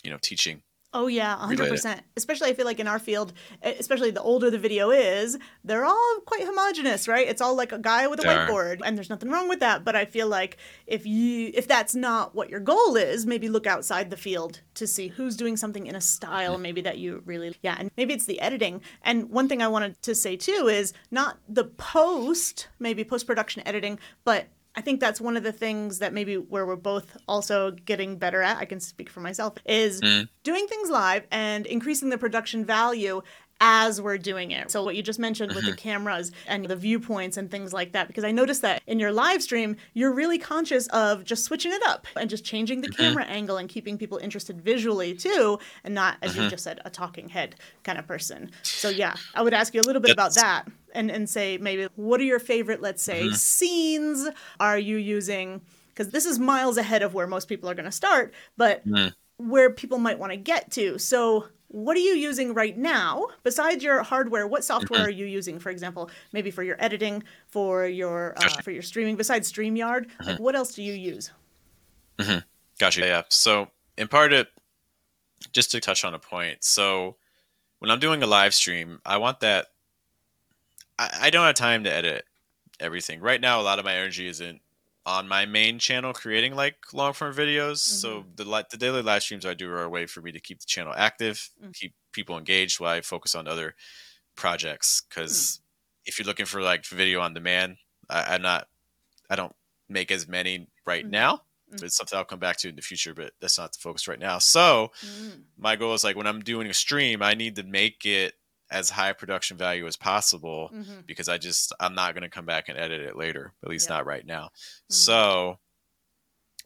you 0.04 0.12
know, 0.12 0.20
teaching 0.22 0.62
Oh 0.91 1.06
yeah, 1.06 1.36
hundred 1.38 1.60
relate 1.60 1.67
it. 1.67 1.71
percent. 1.71 2.02
Especially 2.17 2.49
I 2.49 2.54
feel 2.54 2.65
like 2.65 2.80
in 2.80 2.88
our 2.88 2.97
field, 2.97 3.34
especially 3.62 4.10
the 4.10 4.21
older 4.21 4.49
the 4.49 4.58
video 4.58 4.89
is, 4.89 5.38
they're 5.63 5.86
all 5.86 6.19
quite 6.25 6.43
homogenous, 6.43 7.08
right? 7.08 7.28
It's 7.28 7.41
all 7.41 7.56
like 7.56 7.71
a 7.71 7.78
guy 7.78 8.08
with 8.08 8.19
a 8.19 8.23
They 8.23 8.30
are. 8.30 8.47
whiteboard, 8.47 8.80
and 8.84 8.97
there's 8.97 9.10
nothing 9.10 9.30
wrong 9.30 9.47
with 9.47 9.60
that. 9.60 9.86
But 9.86 9.95
I 9.95 10.06
feel 10.06 10.28
like 10.28 10.58
if 10.88 11.06
you 11.06 11.52
if 11.54 11.67
that's 11.67 11.93
not 11.93 12.34
what 12.34 12.49
your 12.49 12.60
goal 12.60 12.95
is, 12.95 13.28
maybe 13.28 13.49
look 13.49 13.67
outside 13.67 14.10
the 14.10 14.17
field 14.17 14.62
to 14.75 14.88
see 14.88 15.10
who's 15.10 15.38
doing 15.38 15.58
something 15.58 15.86
in 15.86 15.95
a 15.95 16.02
style 16.02 16.58
mm. 16.58 16.62
maybe 16.62 16.82
that 16.82 16.97
you 16.97 17.21
really 17.23 17.56
yeah, 17.62 17.75
and 17.78 17.91
maybe 17.95 18.15
it's 18.15 18.25
the 18.25 18.41
editing. 18.41 18.82
And 19.04 19.30
one 19.30 19.47
thing 19.47 19.62
I 19.62 19.67
wanted 19.67 20.02
to 20.02 20.15
say 20.15 20.38
too 20.38 20.67
is 20.71 20.93
not 21.12 21.38
the 21.47 21.65
post, 21.65 22.67
maybe 22.80 23.04
post 23.04 23.28
production 23.28 23.62
editing, 23.67 23.99
but 24.23 24.47
I 24.75 24.82
think 24.82 24.99
that's 24.99 25.19
one 25.19 25.36
of 25.36 25.43
the 25.43 25.51
things 25.51 25.99
that 25.99 26.13
maybe 26.13 26.36
where 26.38 26.65
we're 26.65 26.75
both 26.75 27.17
also 27.27 27.71
getting 27.71 28.17
better 28.17 28.41
at. 28.41 28.58
I 28.58 28.65
can 28.65 28.79
speak 28.79 29.10
for 29.10 29.19
myself 29.19 29.55
is 29.65 29.99
mm. 30.01 30.29
doing 30.43 30.67
things 30.67 30.89
live 30.89 31.25
and 31.32 31.65
increasing 31.65 32.10
the 32.10 32.17
production 32.17 32.65
value 32.65 33.21
as 33.62 34.02
we're 34.02 34.17
doing 34.17 34.52
it. 34.52 34.72
So 34.72 34.84
what 34.84 34.95
you 34.95 35.04
just 35.04 35.19
mentioned 35.19 35.54
with 35.54 35.65
the 35.65 35.72
mm-hmm. 35.72 35.78
cameras 35.78 36.32
and 36.48 36.65
the 36.65 36.76
viewpoints 36.76 37.38
and 37.38 37.52
things 37.52 37.74
like 37.74 37.91
that 37.91 38.08
because 38.08 38.24
I 38.24 38.32
noticed 38.32 38.62
that 38.62 38.82
in 38.88 39.00
your 39.00 39.12
live 39.12 39.43
stream 39.43 39.76
you're 39.93 40.13
really 40.13 40.38
conscious 40.38 40.88
of 40.88 41.24
just 41.26 41.43
switching 41.43 41.74
it 41.74 41.82
up 41.86 42.08
and 42.15 42.30
just 42.30 42.45
changing 42.45 42.82
the 42.82 42.88
mm-hmm. 42.88 43.02
camera 43.02 43.26
angle 43.26 43.58
and 43.58 43.67
keeping 43.67 43.98
people 43.98 44.17
interested 44.17 44.62
visually 44.62 45.13
too 45.13 45.60
and 45.84 45.93
not 45.93 46.17
as 46.22 46.36
you 46.36 46.41
mm-hmm. 46.41 46.52
just 46.52 46.63
said 46.63 46.80
a 46.86 46.89
talking 46.89 47.30
head 47.30 47.56
kind 47.84 47.98
of 47.98 48.08
person. 48.08 48.50
So 48.63 48.89
yeah, 48.89 49.15
I 49.36 49.41
would 49.41 49.54
ask 49.54 49.74
you 49.74 49.82
a 49.82 49.84
little 49.84 50.02
bit 50.02 50.12
about 50.12 50.34
that 50.36 50.65
and 50.93 51.12
and 51.12 51.30
say 51.30 51.58
maybe 51.58 51.88
what 51.95 52.19
are 52.22 52.26
your 52.26 52.39
favorite 52.39 52.82
let's 52.82 53.04
say 53.04 53.30
scenes 53.32 54.30
are 54.60 54.80
you 54.80 54.95
using? 54.98 55.62
Because 55.89 56.12
this 56.12 56.26
is 56.26 56.39
miles 56.39 56.78
ahead 56.78 57.04
of 57.04 57.13
where 57.13 57.28
most 57.28 57.50
people 57.50 57.69
are 57.69 57.76
going 57.76 57.86
to 57.86 57.91
start 57.91 58.34
but 58.56 58.88
mm. 58.88 59.13
where 59.38 59.69
people 59.69 59.98
might 59.98 60.17
want 60.17 60.32
to 60.32 60.38
get 60.38 60.72
to. 60.72 60.98
So 60.98 61.48
what 61.69 61.95
are 61.95 62.01
you 62.01 62.13
using 62.13 62.53
right 62.53 62.77
now 62.77 63.27
besides 63.43 63.84
your 63.84 64.03
hardware 64.03 64.47
what 64.47 64.63
software 64.63 65.01
are 65.01 65.10
you 65.10 65.25
using 65.25 65.60
for 65.60 65.69
example 65.69 66.10
maybe 66.34 66.51
for 66.51 66.63
your 66.63 66.75
editing 66.79 67.23
for 67.47 67.86
your 67.86 68.34
uh, 68.38 68.49
for 68.62 68.71
your 68.71 68.82
streaming 68.82 69.15
besides 69.15 69.51
StreamYard 69.51 70.08
like 70.25 70.39
what 70.39 70.55
else 70.55 70.73
do 70.73 70.84
you 70.84 70.93
use 70.93 71.32
mm-hmm. 72.17 72.39
Gotcha. 72.79 73.01
Yeah. 73.01 73.23
So, 73.29 73.67
in 73.97 74.08
part 74.08 74.34
of 74.34 74.47
just 75.51 75.71
to 75.71 75.79
touch 75.79 76.03
on 76.03 76.13
a 76.13 76.19
point. 76.19 76.63
So, 76.63 77.17
when 77.79 77.91
I'm 77.91 77.99
doing 77.99 78.23
a 78.23 78.27
live 78.27 78.55
stream, 78.55 79.01
I 79.05 79.17
want 79.17 79.41
that. 79.41 79.67
I, 80.97 81.10
I 81.23 81.29
don't 81.29 81.45
have 81.45 81.55
time 81.55 81.84
to 81.84 81.93
edit 81.93 82.25
everything 82.79 83.19
right 83.19 83.39
now. 83.39 83.60
A 83.60 83.63
lot 83.63 83.79
of 83.79 83.86
my 83.86 83.93
energy 83.93 84.27
isn't 84.27 84.62
on 85.10 85.28
my 85.28 85.45
main 85.45 85.80
channel 85.80 86.13
creating 86.13 86.56
like 86.56 86.78
long 86.93 87.13
form 87.13 87.34
videos. 87.34 87.78
So 87.80 88.26
the 88.36 88.43
the 88.69 88.78
daily 88.78 89.02
live 89.02 89.24
streams 89.24 89.45
I 89.45 89.56
do 89.56 89.69
are 89.72 89.84
a 89.84 89.89
way 89.89 90.06
for 90.06 90.22
me 90.22 90.32
to 90.32 90.39
keep 90.39 90.60
the 90.60 90.67
channel 90.67 90.93
active, 90.95 91.50
keep 91.74 91.95
people 92.12 92.38
engaged 92.38 92.80
while 92.80 92.93
I 92.93 93.02
focus 93.02 93.34
on 93.34 93.48
other 93.48 93.76
projects. 94.36 95.02
Because 95.10 95.62
if 96.06 96.19
you're 96.19 96.28
looking 96.28 96.45
for 96.45 96.62
like 96.62 96.86
video 96.86 97.22
on 97.22 97.34
demand, 97.34 97.78
I, 98.10 98.36
I'm 98.36 98.41
not. 98.43 98.67
I 99.30 99.36
don't 99.36 99.56
make 99.89 100.12
as 100.12 100.28
many 100.28 100.67
right 100.86 101.06
Mhm. 101.06 101.10
now. 101.12 101.41
Mhm. 101.74 101.84
It's 101.84 101.95
something 101.98 102.17
I'll 102.17 102.26
come 102.26 102.39
back 102.39 102.58
to 102.58 102.69
in 102.69 102.76
the 102.76 102.82
future, 102.82 103.13
but 103.13 103.34
that's 103.41 103.58
not 103.58 103.74
the 103.74 103.80
focus 103.80 104.08
right 104.08 104.19
now. 104.19 104.39
So 104.39 104.91
Mm. 105.06 105.43
my 105.58 105.76
goal 105.76 105.93
is 105.93 106.04
like 106.04 106.15
when 106.15 106.28
I'm 106.28 106.41
doing 106.41 106.67
a 106.69 106.74
stream, 106.74 107.22
I 107.22 107.34
need 107.36 107.56
to 107.58 107.63
make 107.63 108.06
it 108.06 108.38
as 108.71 108.89
high 108.91 109.13
production 109.13 109.58
value 109.58 109.88
as 109.88 109.97
possible 109.97 110.69
Mhm. 110.73 111.05
because 111.05 111.27
I 111.27 111.38
just 111.38 111.73
I'm 111.79 111.95
not 111.95 112.13
going 112.13 112.21
to 112.23 112.29
come 112.29 112.45
back 112.45 112.69
and 112.69 112.77
edit 112.77 113.01
it 113.01 113.15
later, 113.15 113.53
at 113.63 113.69
least 113.69 113.89
Yeah. 113.89 113.95
not 113.97 114.05
right 114.05 114.25
now. 114.25 114.45
Mhm. 114.89 114.93
So 114.93 115.60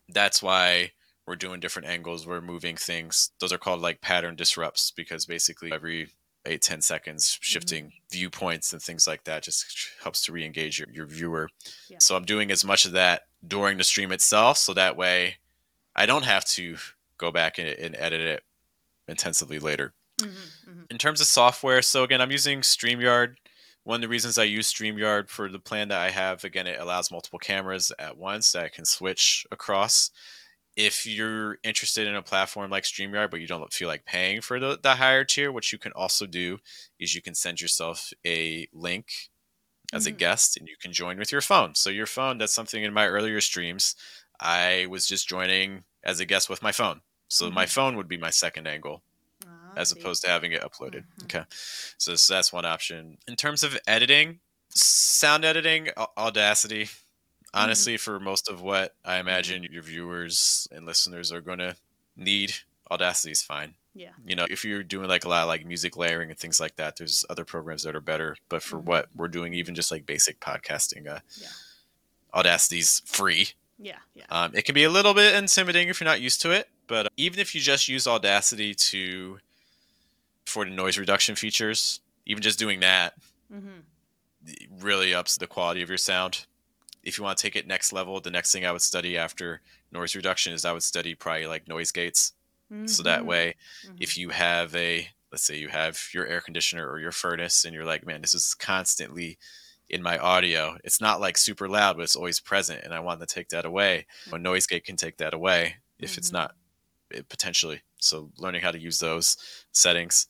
that's 0.09 0.41
why 0.43 0.91
we're 1.25 1.35
doing 1.37 1.59
different 1.59 1.87
angles. 1.87 2.27
We're 2.27 2.41
moving 2.41 2.75
things. 2.75 3.31
Those 3.39 3.53
are 3.53 3.57
called 3.57 3.79
like 3.81 4.01
pattern 4.01 4.35
disrupts 4.35 4.91
because 4.91 5.25
basically 5.25 5.71
every 5.71 6.09
eight 6.45 6.61
ten 6.61 6.81
seconds 6.81 7.25
Mm-hmm. 7.35 7.41
shifting 7.43 7.93
viewpoints 8.11 8.73
and 8.73 8.81
things 8.81 9.07
like 9.07 9.23
that 9.23 9.43
just 9.43 9.65
helps 10.03 10.21
to 10.25 10.33
re-engage 10.33 10.77
your, 10.79 10.89
your 10.91 11.05
viewer 11.05 11.49
Yeah. 11.87 11.99
so 11.99 12.17
i'm 12.17 12.25
doing 12.25 12.51
as 12.51 12.65
much 12.65 12.83
of 12.83 12.91
that 12.91 13.27
during 13.47 13.77
the 13.77 13.83
stream 13.85 14.11
itself 14.11 14.57
so 14.57 14.73
that 14.73 14.97
way 14.97 15.37
i 15.95 16.05
don't 16.05 16.23
have 16.25 16.43
to 16.45 16.75
go 17.17 17.31
back 17.31 17.59
and, 17.59 17.69
and 17.69 17.95
edit 17.97 18.19
it 18.19 18.43
intensively 19.07 19.57
later 19.57 19.93
Mhm. 20.23 20.53
Mhm. 20.67 20.89
in 20.89 20.97
terms 20.97 21.21
of 21.21 21.27
software, 21.27 21.81
so 21.81 22.03
again, 22.03 22.21
I'm 22.21 22.31
using 22.31 22.61
StreamYard. 22.61 23.35
One 23.83 23.97
of 23.97 24.01
the 24.01 24.07
reasons 24.09 24.37
I 24.37 24.43
use 24.45 24.71
StreamYard 24.73 25.29
for 25.29 25.49
the 25.49 25.59
plan 25.59 25.89
that 25.89 25.99
I 26.01 26.09
have, 26.11 26.43
again, 26.43 26.67
it 26.67 26.79
allows 26.79 27.11
multiple 27.11 27.39
cameras 27.39 27.91
at 27.99 28.17
once 28.17 28.51
that 28.53 28.65
I 28.65 28.69
can 28.69 28.85
switch 28.85 29.45
across. 29.51 30.11
If 30.75 31.05
you're 31.05 31.59
interested 31.63 32.07
in 32.07 32.15
a 32.15 32.23
platform 32.23 32.71
like 32.71 32.83
StreamYard, 32.85 33.31
but 33.31 33.41
you 33.41 33.47
don't 33.47 33.73
feel 33.73 33.87
like 33.89 34.05
paying 34.05 34.41
for 34.41 34.59
the, 34.59 34.79
the 34.81 34.95
higher 34.95 35.23
tier, 35.25 35.51
what 35.51 35.71
you 35.71 35.77
can 35.79 35.93
also 35.93 36.25
do 36.27 36.59
is 36.99 37.15
you 37.15 37.21
can 37.21 37.35
send 37.35 37.61
yourself 37.61 38.11
a 38.25 38.67
link 38.73 39.29
as 39.93 40.05
a 40.07 40.11
Mhm. 40.11 40.17
guest 40.17 40.57
and 40.57 40.67
you 40.67 40.75
can 40.81 40.91
join 40.93 41.17
with 41.17 41.31
your 41.31 41.41
phone. 41.41 41.75
So 41.75 41.89
your 41.89 42.05
phone, 42.07 42.37
that's 42.37 42.53
something 42.53 42.83
in 42.83 42.93
my 42.93 43.07
earlier 43.07 43.41
streams, 43.41 43.95
I 44.39 44.87
was 44.89 45.07
just 45.07 45.27
joining 45.27 45.83
as 46.03 46.19
a 46.19 46.25
guest 46.25 46.49
with 46.49 46.61
my 46.63 46.71
phone. 46.71 47.01
So 47.27 47.49
my 47.51 47.65
Mhm. 47.65 47.67
phone 47.67 47.95
would 47.97 48.07
be 48.07 48.17
my 48.17 48.29
second 48.31 48.67
angle 48.67 49.03
as 49.77 49.91
opposed 49.91 50.21
to 50.23 50.29
having 50.29 50.51
it 50.51 50.61
uploaded. 50.61 51.03
Mhm. 51.19 51.23
Okay, 51.25 51.43
so, 51.97 52.15
so 52.15 52.33
that's 52.33 52.51
one 52.53 52.65
option. 52.65 53.17
In 53.27 53.35
terms 53.35 53.63
of 53.63 53.77
editing, 53.87 54.39
sound 54.69 55.45
editing, 55.45 55.89
Audacity. 56.17 56.89
Honestly, 57.55 57.97
for 57.97 58.19
most 58.19 58.49
of 58.49 58.61
what 58.61 58.95
I 59.05 59.17
imagine 59.19 59.63
your 59.63 59.83
viewers 59.83 60.67
and 60.71 60.85
listeners 60.87 61.31
are 61.31 61.41
going 61.41 61.59
to 61.59 61.75
need, 62.15 62.55
Audacity 62.89 63.31
is 63.31 63.43
fine. 63.43 63.75
yeah 63.93 64.13
You 64.25 64.35
know, 64.35 64.47
if 64.49 64.65
you're 64.65 64.81
doing 64.83 65.07
like 65.07 65.23
a 65.25 65.29
lot 65.29 65.43
of 65.43 65.47
like 65.49 65.63
music 65.65 65.95
layering 65.95 66.31
and 66.31 66.39
things 66.39 66.59
like 66.59 66.75
that, 66.77 66.95
there's 66.97 67.23
other 67.29 67.45
programs 67.45 67.83
that 67.83 67.95
are 67.95 68.01
better. 68.01 68.35
But 68.49 68.63
for 68.63 68.79
Mhm. 68.79 68.83
what 68.85 69.09
we're 69.15 69.27
doing, 69.27 69.53
even 69.53 69.75
just 69.75 69.91
like 69.91 70.05
basic 70.07 70.39
podcasting, 70.39 71.07
uh, 71.07 71.19
Yeah. 71.37 71.47
Audacity's 72.33 73.01
free. 73.05 73.49
yeah 73.77 73.99
yeah 74.15 74.25
Um, 74.29 74.55
it 74.55 74.63
can 74.65 74.73
be 74.75 74.83
a 74.83 74.89
little 74.89 75.13
bit 75.13 75.35
intimidating 75.35 75.89
if 75.89 75.99
you're 75.99 76.05
not 76.09 76.21
used 76.21 76.41
to 76.41 76.51
it, 76.51 76.69
but 76.87 77.11
even 77.17 77.39
if 77.39 77.53
you 77.53 77.61
just 77.61 77.87
use 77.87 78.07
Audacity 78.07 78.73
to 78.75 79.39
for 80.45 80.65
the 80.65 80.71
noise 80.71 80.97
reduction 80.97 81.35
features, 81.35 82.01
even 82.25 82.43
just 82.43 82.59
doing 82.59 82.79
that 82.81 83.13
hmm 83.49 83.85
really 84.69 85.13
ups 85.13 85.37
the 85.37 85.47
quality 85.47 85.81
of 85.81 85.89
your 85.89 85.97
sound. 85.97 86.45
If 87.03 87.17
you 87.17 87.23
want 87.25 87.37
to 87.37 87.43
take 87.43 87.55
it 87.55 87.67
next 87.67 87.93
level, 87.93 88.21
the 88.21 88.31
next 88.31 88.51
thing 88.51 88.65
I 88.65 88.71
would 88.71 88.81
study 88.81 89.17
after 89.17 89.61
noise 89.91 90.15
reduction 90.15 90.53
is 90.53 90.65
I 90.65 90.73
would 90.73 90.83
study 90.83 91.15
probably 91.15 91.47
like 91.47 91.67
noise 91.67 91.91
gates. 91.91 92.33
So 92.85 93.03
that 93.03 93.25
Mhm. 93.25 93.27
way, 93.27 93.55
Mhm. 93.83 93.99
if 93.99 94.17
you 94.17 94.29
have 94.31 94.75
a 94.75 95.09
let's 95.31 95.43
say 95.45 95.57
you 95.57 95.69
have 95.69 95.99
your 96.13 96.27
air 96.27 96.41
conditioner 96.41 96.89
or 96.89 96.99
your 96.99 97.11
furnace 97.11 97.65
and 97.65 97.73
you're 97.75 97.85
like, 97.85 98.05
man, 98.05 98.21
this 98.21 98.33
is 98.35 98.55
constantly 98.55 99.37
in 99.89 100.01
my 100.03 100.17
audio. 100.19 100.77
It's 100.83 101.01
not 101.01 101.21
like 101.21 101.37
super 101.37 101.69
loud, 101.69 101.97
but 101.97 102.03
it's 102.03 102.15
always 102.17 102.39
present, 102.39 102.83
and 102.83 102.93
I 102.93 103.01
want 103.01 103.19
to 103.21 103.27
take 103.27 103.49
that 103.49 103.65
away. 103.65 104.07
A 104.31 104.39
noise 104.39 104.67
gate 104.67 104.85
can 104.85 104.97
take 104.97 105.17
that 105.17 105.33
away 105.35 105.77
if 105.99 106.17
it's 106.17 106.31
Mhm. 106.31 106.33
not 106.33 106.55
eh, 107.13 107.21
potentially. 107.29 107.81
So 107.99 108.31
learning 108.37 108.61
how 108.61 108.71
to 108.71 108.79
use 108.79 108.99
those 108.99 109.37
settings. 109.71 110.27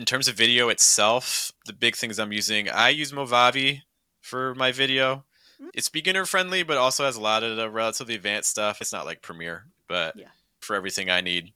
In 0.00 0.06
terms 0.06 0.28
of 0.28 0.34
video 0.34 0.70
itself, 0.70 1.52
the 1.66 1.74
big 1.74 1.94
things 1.94 2.18
I'm 2.18 2.32
using, 2.32 2.70
I 2.70 2.88
use 2.88 3.12
Movavi 3.12 3.82
for 4.22 4.54
my 4.54 4.72
video. 4.72 5.26
Mm. 5.62 5.68
It's 5.74 5.90
beginner 5.90 6.24
friendly, 6.24 6.62
but 6.62 6.78
also 6.78 7.04
has 7.04 7.16
a 7.16 7.20
lot 7.20 7.42
of 7.42 7.58
the 7.58 7.68
relatively 7.68 8.14
advanced 8.14 8.48
stuff. 8.48 8.80
It's 8.80 8.94
not 8.94 9.04
like 9.04 9.20
Premiere, 9.20 9.66
but 9.88 10.16
Yeah. 10.16 10.28
for 10.62 10.74
everything 10.74 11.10
I 11.10 11.20
need, 11.20 11.52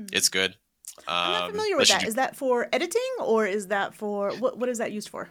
Mhm. 0.00 0.08
it's 0.12 0.28
good. 0.28 0.56
I'm 1.06 1.30
not 1.32 1.42
Um, 1.44 1.50
familiar 1.52 1.76
with 1.76 1.86
that. 1.86 2.00
do- 2.00 2.08
Is 2.08 2.16
that 2.16 2.34
for 2.34 2.68
editing 2.72 3.08
or 3.20 3.46
is 3.46 3.68
that 3.68 3.94
for 3.94 4.32
what? 4.32 4.58
What 4.58 4.68
is 4.68 4.78
that 4.78 4.90
used 4.90 5.08
for? 5.08 5.30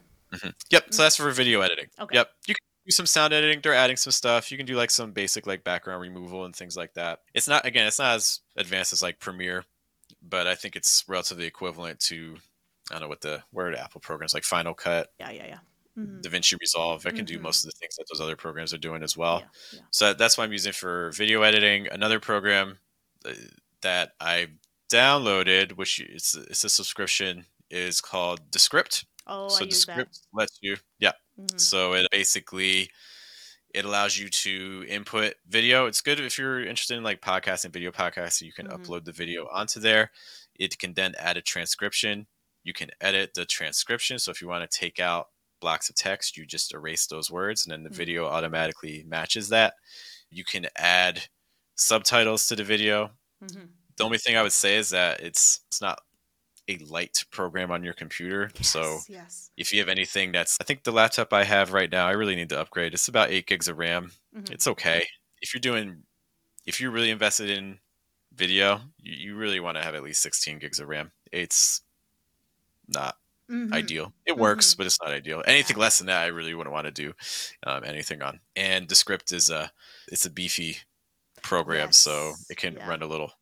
Yep. 0.69 0.93
So 0.93 1.03
that's 1.03 1.17
for 1.17 1.29
video 1.31 1.59
editing. 1.59 1.89
Okay. 1.99 2.15
Yep. 2.15 2.31
You 2.47 2.55
can 2.55 2.63
do 2.85 2.91
some 2.91 3.05
sound 3.05 3.33
editing. 3.33 3.59
They're 3.59 3.73
adding 3.73 3.97
some 3.97 4.11
stuff. 4.11 4.49
You 4.49 4.55
can 4.55 4.65
do 4.65 4.77
like 4.77 4.91
some 4.91 5.11
basic 5.11 5.45
like 5.45 5.65
background 5.65 6.01
removal 6.01 6.45
and 6.45 6.55
things 6.55 6.77
like 6.77 6.93
that. 6.93 7.19
It's 7.33 7.49
not 7.49 7.65
again, 7.65 7.85
it's 7.85 7.99
not 7.99 8.15
as 8.15 8.39
advanced 8.55 8.93
as 8.93 9.01
like 9.01 9.19
Premiere, 9.19 9.65
but 10.29 10.47
I 10.47 10.55
think 10.55 10.75
it's 10.75 11.03
relatively 11.07 11.45
equivalent 11.45 11.99
to 12.01 12.37
I 12.91 12.95
don't 12.95 13.01
know 13.03 13.07
what 13.09 13.21
the 13.21 13.43
where 13.51 13.69
are 13.71 13.75
Apple 13.75 14.01
programs 14.01 14.33
like 14.33 14.43
Final 14.43 14.73
Cut, 14.75 15.13
Yeah, 15.19 15.31
yeah, 15.31 15.47
yeah. 15.47 15.59
Mhm. 15.97 16.21
DaVinci 16.21 16.59
Resolve. 16.59 17.05
I 17.05 17.11
can 17.11 17.25
do 17.25 17.39
Mhm. 17.39 17.41
most 17.41 17.63
of 17.65 17.71
the 17.71 17.77
things 17.79 17.95
that 17.95 18.05
those 18.11 18.21
other 18.21 18.35
programs 18.35 18.73
are 18.73 18.77
doing 18.77 19.01
as 19.03 19.17
well. 19.17 19.39
yeah, 19.39 19.47
yeah. 19.71 19.81
So 19.91 20.13
that's 20.13 20.37
why 20.37 20.43
I'm 20.43 20.51
using 20.51 20.73
for 20.73 21.11
video 21.13 21.41
editing. 21.43 21.87
Another 21.91 22.19
program 22.19 22.79
uh, 23.25 23.33
that 23.81 24.13
I 24.19 24.49
downloaded, 24.91 25.73
which 25.73 25.99
it's 25.99 26.35
it's 26.35 26.63
a 26.63 26.69
subscription, 26.69 27.45
is 27.69 28.01
called 28.01 28.51
Descript. 28.51 29.05
Oh, 29.27 29.51
I 29.55 29.59
so 29.59 29.63
use 29.63 29.85
that. 29.85 30.07
Descript 30.09 30.19
lets 30.33 30.59
you, 30.61 30.77
yeah. 30.99 31.13
Mhm. 31.39 31.59
So 31.59 31.93
it 31.93 32.07
basically 32.11 32.89
it 33.75 33.85
allows 33.85 34.17
you 34.17 34.29
to 34.29 34.85
input 34.87 35.35
video. 35.47 35.85
It's 35.85 36.01
good 36.01 36.19
if 36.19 36.37
you're 36.37 36.61
interested 36.65 36.97
in 36.97 37.03
like 37.03 37.21
podcasting, 37.21 37.71
video 37.73 37.91
podcasts. 37.91 38.41
You 38.41 38.53
can 38.53 38.67
Mhm. 38.67 38.77
upload 38.77 39.05
the 39.05 39.11
video 39.11 39.47
onto 39.49 39.79
there. 39.81 40.11
It 40.55 40.79
can 40.79 40.93
then 40.93 41.13
add 41.17 41.37
a 41.37 41.41
transcription. 41.41 42.27
You 42.63 42.73
can 42.73 42.91
edit 43.01 43.33
the 43.33 43.45
transcription. 43.45 44.17
So 44.19 44.31
if 44.31 44.41
you 44.41 44.47
want 44.47 44.69
to 44.69 44.79
take 44.79 44.99
out 44.99 45.29
blocks 45.59 45.89
of 45.89 45.95
text, 45.95 46.37
you 46.37 46.45
just 46.45 46.73
erase 46.73 47.07
those 47.07 47.29
words, 47.29 47.65
and 47.65 47.71
then 47.71 47.83
the 47.83 47.89
Mhm. 47.89 47.95
video 47.95 48.25
automatically 48.27 49.03
matches 49.03 49.49
that. 49.49 49.75
You 50.29 50.45
can 50.45 50.67
add 50.77 51.29
subtitles 51.75 52.47
to 52.47 52.55
the 52.55 52.63
video. 52.63 53.17
Mhm. 53.41 53.75
The 53.97 54.05
only 54.05 54.17
thing 54.19 54.37
I 54.37 54.41
would 54.43 54.53
say 54.53 54.77
is 54.77 54.89
that 54.91 55.21
it's 55.21 55.61
it's 55.67 55.81
not 55.81 55.99
a 56.67 56.77
light 56.77 57.23
program 57.31 57.71
on 57.71 57.83
your 57.83 57.93
computer. 57.93 58.49
Yes, 58.55 58.69
so 58.69 58.99
yes. 59.07 59.51
if 59.57 59.71
you 59.71 59.79
have 59.79 59.89
anything 59.89 60.31
that's, 60.31 60.57
I 60.59 60.63
think 60.63 60.83
the 60.83 60.91
laptop 60.91 61.31
I 61.33 61.43
have 61.43 61.73
right 61.73 61.91
now, 61.91 62.07
I 62.07 62.11
really 62.11 62.35
need 62.35 62.49
to 62.49 62.59
upgrade. 62.59 62.93
It's 62.93 63.07
about 63.07 63.29
eight 63.29 63.45
gigs 63.47 63.67
of 63.67 63.77
RAM. 63.77 64.11
Mhm. 64.35 64.51
It's 64.51 64.67
okay. 64.67 65.07
If 65.41 65.53
you're 65.53 65.61
doing, 65.61 66.03
if 66.65 66.81
you're 66.81 66.91
really 66.91 67.11
invested 67.11 67.49
in 67.49 67.79
video, 68.33 68.81
you, 68.99 69.13
you 69.13 69.35
really 69.35 69.59
want 69.59 69.77
to 69.77 69.83
have 69.83 69.95
at 69.95 70.03
least 70.03 70.21
16 70.21 70.59
gigs 70.59 70.79
of 70.79 70.87
RAM. 70.87 71.11
It's 71.31 71.81
not 72.87 73.17
Mhm. 73.49 73.71
ideal. 73.73 74.13
It 74.25 74.37
works, 74.37 74.73
but 74.73 74.87
it's 74.87 74.99
not 75.01 75.11
ideal. 75.11 75.43
Anything 75.45 75.77
less 75.77 75.99
than 75.99 76.07
that, 76.07 76.23
I 76.23 76.27
really 76.27 76.55
wouldn't 76.55 76.73
want 76.73 76.85
to 76.85 76.91
do 76.91 77.13
um, 77.63 77.83
anything 77.83 78.23
on. 78.23 78.39
And 78.55 78.87
Descript 78.87 79.31
is 79.31 79.51
a, 79.51 79.71
it's 80.07 80.25
a 80.25 80.31
beefy 80.31 80.79
program, 81.43 81.91
so 81.91 82.33
it 82.49 82.57
can 82.57 82.73
yeah. 82.73 82.87
run 82.87 83.03
a 83.03 83.05
little 83.07 83.33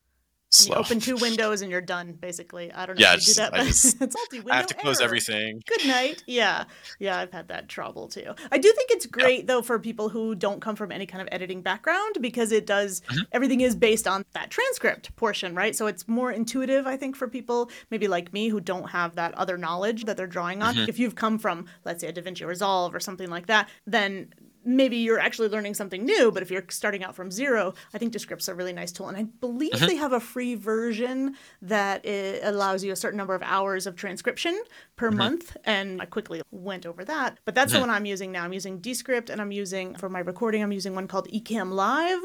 And 0.59 0.67
you 0.69 0.75
open 0.75 0.99
two 0.99 1.15
windows 1.21 1.61
and 1.61 1.71
you're 1.71 1.81
done, 1.81 2.13
basically. 2.13 2.71
I 2.71 2.85
don't 2.85 2.99
know 2.99 3.05
Yeah, 3.05 3.15
if 3.15 3.27
you 3.27 3.33
do 3.33 3.41
that, 3.41 3.53
I 3.53 3.57
but 3.59 3.67
just- 3.67 3.85
it's 4.01 4.15
multi-window 4.15 4.51
I 4.53 4.55
have 4.57 4.67
to 4.67 4.73
close 4.75 4.99
error. 4.99 5.05
everything. 5.05 5.61
Good 5.65 5.87
night. 5.87 6.23
Yeah. 6.27 6.65
Yeah, 6.99 7.17
I've 7.17 7.31
had 7.31 7.47
that 7.49 7.69
trouble 7.69 8.07
too. 8.07 8.33
I 8.51 8.57
do 8.57 8.71
think 8.71 8.91
it's 8.91 9.05
great 9.05 9.47
though 9.47 9.61
for 9.61 9.79
people 9.79 10.09
who 10.09 10.35
don't 10.35 10.61
come 10.61 10.75
from 10.75 10.91
any 10.91 11.05
kind 11.05 11.21
of 11.21 11.27
editing 11.31 11.61
background 11.61 12.17
because 12.21 12.51
it 12.51 12.65
does 12.65 13.01
Mm-hmm. 13.03 13.21
everything 13.31 13.61
is 13.61 13.75
based 13.75 14.07
on 14.07 14.23
that 14.33 14.49
transcript 14.49 15.15
portion, 15.15 15.55
right? 15.55 15.75
So 15.75 15.87
it's 15.87 16.07
more 16.07 16.31
intuitive, 16.31 16.85
I 16.87 16.95
think, 16.97 17.15
for 17.15 17.27
people 17.27 17.69
maybe 17.89 18.07
like 18.07 18.31
me 18.33 18.49
who 18.49 18.59
don't 18.61 18.89
have 18.91 19.15
that 19.15 19.33
other 19.35 19.57
knowledge 19.57 20.05
that 20.05 20.15
they're 20.17 20.27
drawing 20.27 20.61
on. 20.61 20.75
Mm-hmm. 20.75 20.89
If 20.89 20.99
you've 20.99 21.15
come 21.15 21.39
from, 21.39 21.65
let's 21.85 22.01
say, 22.01 22.07
a 22.07 22.13
DaVinci 22.13 22.45
Resolve 22.45 22.93
or 22.95 22.99
something 22.99 23.29
like 23.29 23.47
that, 23.47 23.69
then 23.87 24.33
maybe 24.65 24.97
you're 24.97 25.19
actually 25.19 25.49
learning 25.49 25.73
something 25.73 26.05
new. 26.05 26.31
But 26.31 26.43
if 26.43 26.51
you're 26.51 26.63
starting 26.69 27.03
out 27.03 27.15
from 27.15 27.31
zero, 27.31 27.73
I 27.93 27.97
think 27.97 28.11
Descript's 28.11 28.47
a 28.47 28.55
really 28.55 28.73
nice 28.73 28.91
tool. 28.91 29.07
And 29.07 29.17
I 29.17 29.23
believe 29.23 29.71
Mm-hmm. 29.73 29.87
they 29.87 29.95
have 29.95 30.13
a 30.13 30.19
free 30.19 30.55
version 30.55 31.35
that 31.61 32.05
it 32.05 32.41
allows 32.43 32.83
you 32.83 32.91
a 32.91 32.95
certain 32.95 33.17
number 33.17 33.35
of 33.35 33.41
hours 33.43 33.87
of 33.87 33.95
transcription 33.95 34.61
per 34.95 35.09
Mm-hmm. 35.09 35.17
month. 35.17 35.57
And 35.65 36.01
I 36.01 36.05
quickly 36.05 36.41
went 36.51 36.85
over 36.85 37.03
that. 37.05 37.39
But 37.45 37.55
that's 37.55 37.73
the 37.73 37.79
one 37.79 37.89
I'm 37.89 38.05
using 38.05 38.31
now. 38.31 38.43
I'm 38.43 38.53
using 38.53 38.79
Descript 38.79 39.29
and 39.29 39.41
I'm 39.41 39.51
using, 39.51 39.95
for 39.95 40.09
my 40.09 40.19
recording, 40.19 40.61
I'm 40.63 40.71
using 40.71 40.95
one 40.95 41.07
called 41.07 41.27
Ecamm 41.29 41.71
Live 41.71 42.21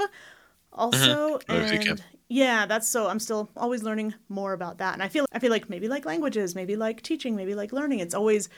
also. 0.73 1.41
Oh, 1.49 1.55
And 1.55 2.03
yeah, 2.29 2.67
that's 2.67 2.87
so 2.89 3.09
I'm 3.09 3.19
still 3.19 3.49
always 3.57 3.83
learning 3.83 4.15
more 4.29 4.53
about 4.53 4.79
that. 4.79 4.93
And 4.95 5.03
I 5.03 5.09
feel 5.09 5.25
I 5.33 5.39
feel 5.39 5.51
like 5.51 5.71
maybe 5.71 5.89
like 5.89 6.05
languages, 6.05 6.55
maybe 6.55 6.77
like 6.77 7.03
teaching, 7.03 7.35
maybe 7.35 7.55
like 7.55 7.73
learning. 7.73 8.01
It's 8.01 8.15
always 8.15 8.49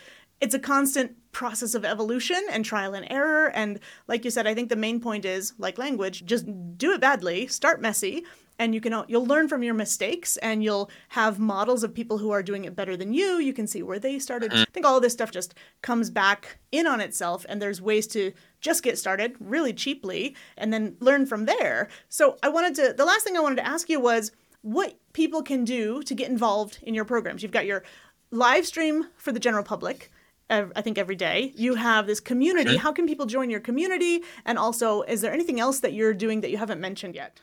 it's 0.40 0.54
a 0.54 0.58
constant 0.58 1.16
process 1.32 1.74
of 1.74 1.84
evolution 1.84 2.42
and 2.50 2.64
trial 2.64 2.94
and 2.94 3.06
error. 3.10 3.48
And 3.48 3.78
like 4.08 4.24
you 4.24 4.30
said, 4.30 4.46
I 4.46 4.54
think 4.54 4.68
the 4.68 4.76
main 4.76 5.00
point 5.00 5.24
is 5.24 5.52
like 5.58 5.78
language, 5.78 6.24
just 6.24 6.46
do 6.76 6.92
it 6.92 7.00
badly, 7.00 7.46
start 7.46 7.80
messy, 7.80 8.24
and 8.58 8.74
you 8.74 8.80
can 8.80 9.04
you'll 9.08 9.26
learn 9.26 9.48
from 9.48 9.62
your 9.62 9.74
mistakes 9.74 10.36
and 10.38 10.62
you'll 10.62 10.90
have 11.10 11.38
models 11.38 11.82
of 11.82 11.94
people 11.94 12.18
who 12.18 12.30
are 12.30 12.42
doing 12.42 12.64
it 12.66 12.76
better 12.76 12.96
than 12.96 13.12
you. 13.14 13.38
You 13.38 13.54
can 13.54 13.66
see 13.66 13.82
where 13.82 13.98
they 13.98 14.18
started. 14.18 14.52
I 14.52 14.66
think 14.66 14.84
all 14.84 14.96
of 14.96 15.02
this 15.02 15.14
stuff 15.14 15.30
just 15.30 15.54
comes 15.80 16.10
back 16.10 16.58
in 16.70 16.86
on 16.86 17.00
itself 17.00 17.46
and 17.48 17.60
there's 17.60 17.80
ways 17.80 18.06
to 18.08 18.32
just 18.60 18.82
get 18.82 18.98
started 18.98 19.34
really 19.40 19.72
cheaply 19.72 20.36
and 20.58 20.72
then 20.72 20.96
learn 21.00 21.24
from 21.24 21.46
there. 21.46 21.88
So 22.10 22.36
I 22.42 22.50
wanted 22.50 22.74
to 22.76 22.92
the 22.92 23.06
last 23.06 23.24
thing 23.24 23.36
I 23.36 23.40
wanted 23.40 23.56
to 23.56 23.66
ask 23.66 23.88
you 23.88 23.98
was 23.98 24.30
what 24.60 24.98
people 25.14 25.42
can 25.42 25.64
do 25.64 26.02
to 26.02 26.14
get 26.14 26.28
involved 26.28 26.80
in 26.82 26.94
your 26.94 27.06
programs. 27.06 27.42
You've 27.42 27.52
got 27.52 27.64
your 27.64 27.82
live 28.30 28.66
stream 28.66 29.06
for 29.16 29.32
the 29.32 29.40
general 29.40 29.64
public. 29.64 30.10
I 30.50 30.82
think 30.82 30.98
every 30.98 31.16
day 31.16 31.52
you 31.56 31.76
have 31.76 32.06
this 32.06 32.20
community. 32.20 32.76
How 32.76 32.92
can 32.92 33.06
people 33.06 33.26
join 33.26 33.50
your 33.50 33.60
community? 33.60 34.22
And 34.44 34.58
also, 34.58 35.02
is 35.02 35.20
there 35.20 35.32
anything 35.32 35.60
else 35.60 35.80
that 35.80 35.92
you're 35.92 36.12
doing 36.14 36.40
that 36.40 36.50
you 36.50 36.58
haven't 36.58 36.80
mentioned 36.80 37.14
yet? 37.14 37.40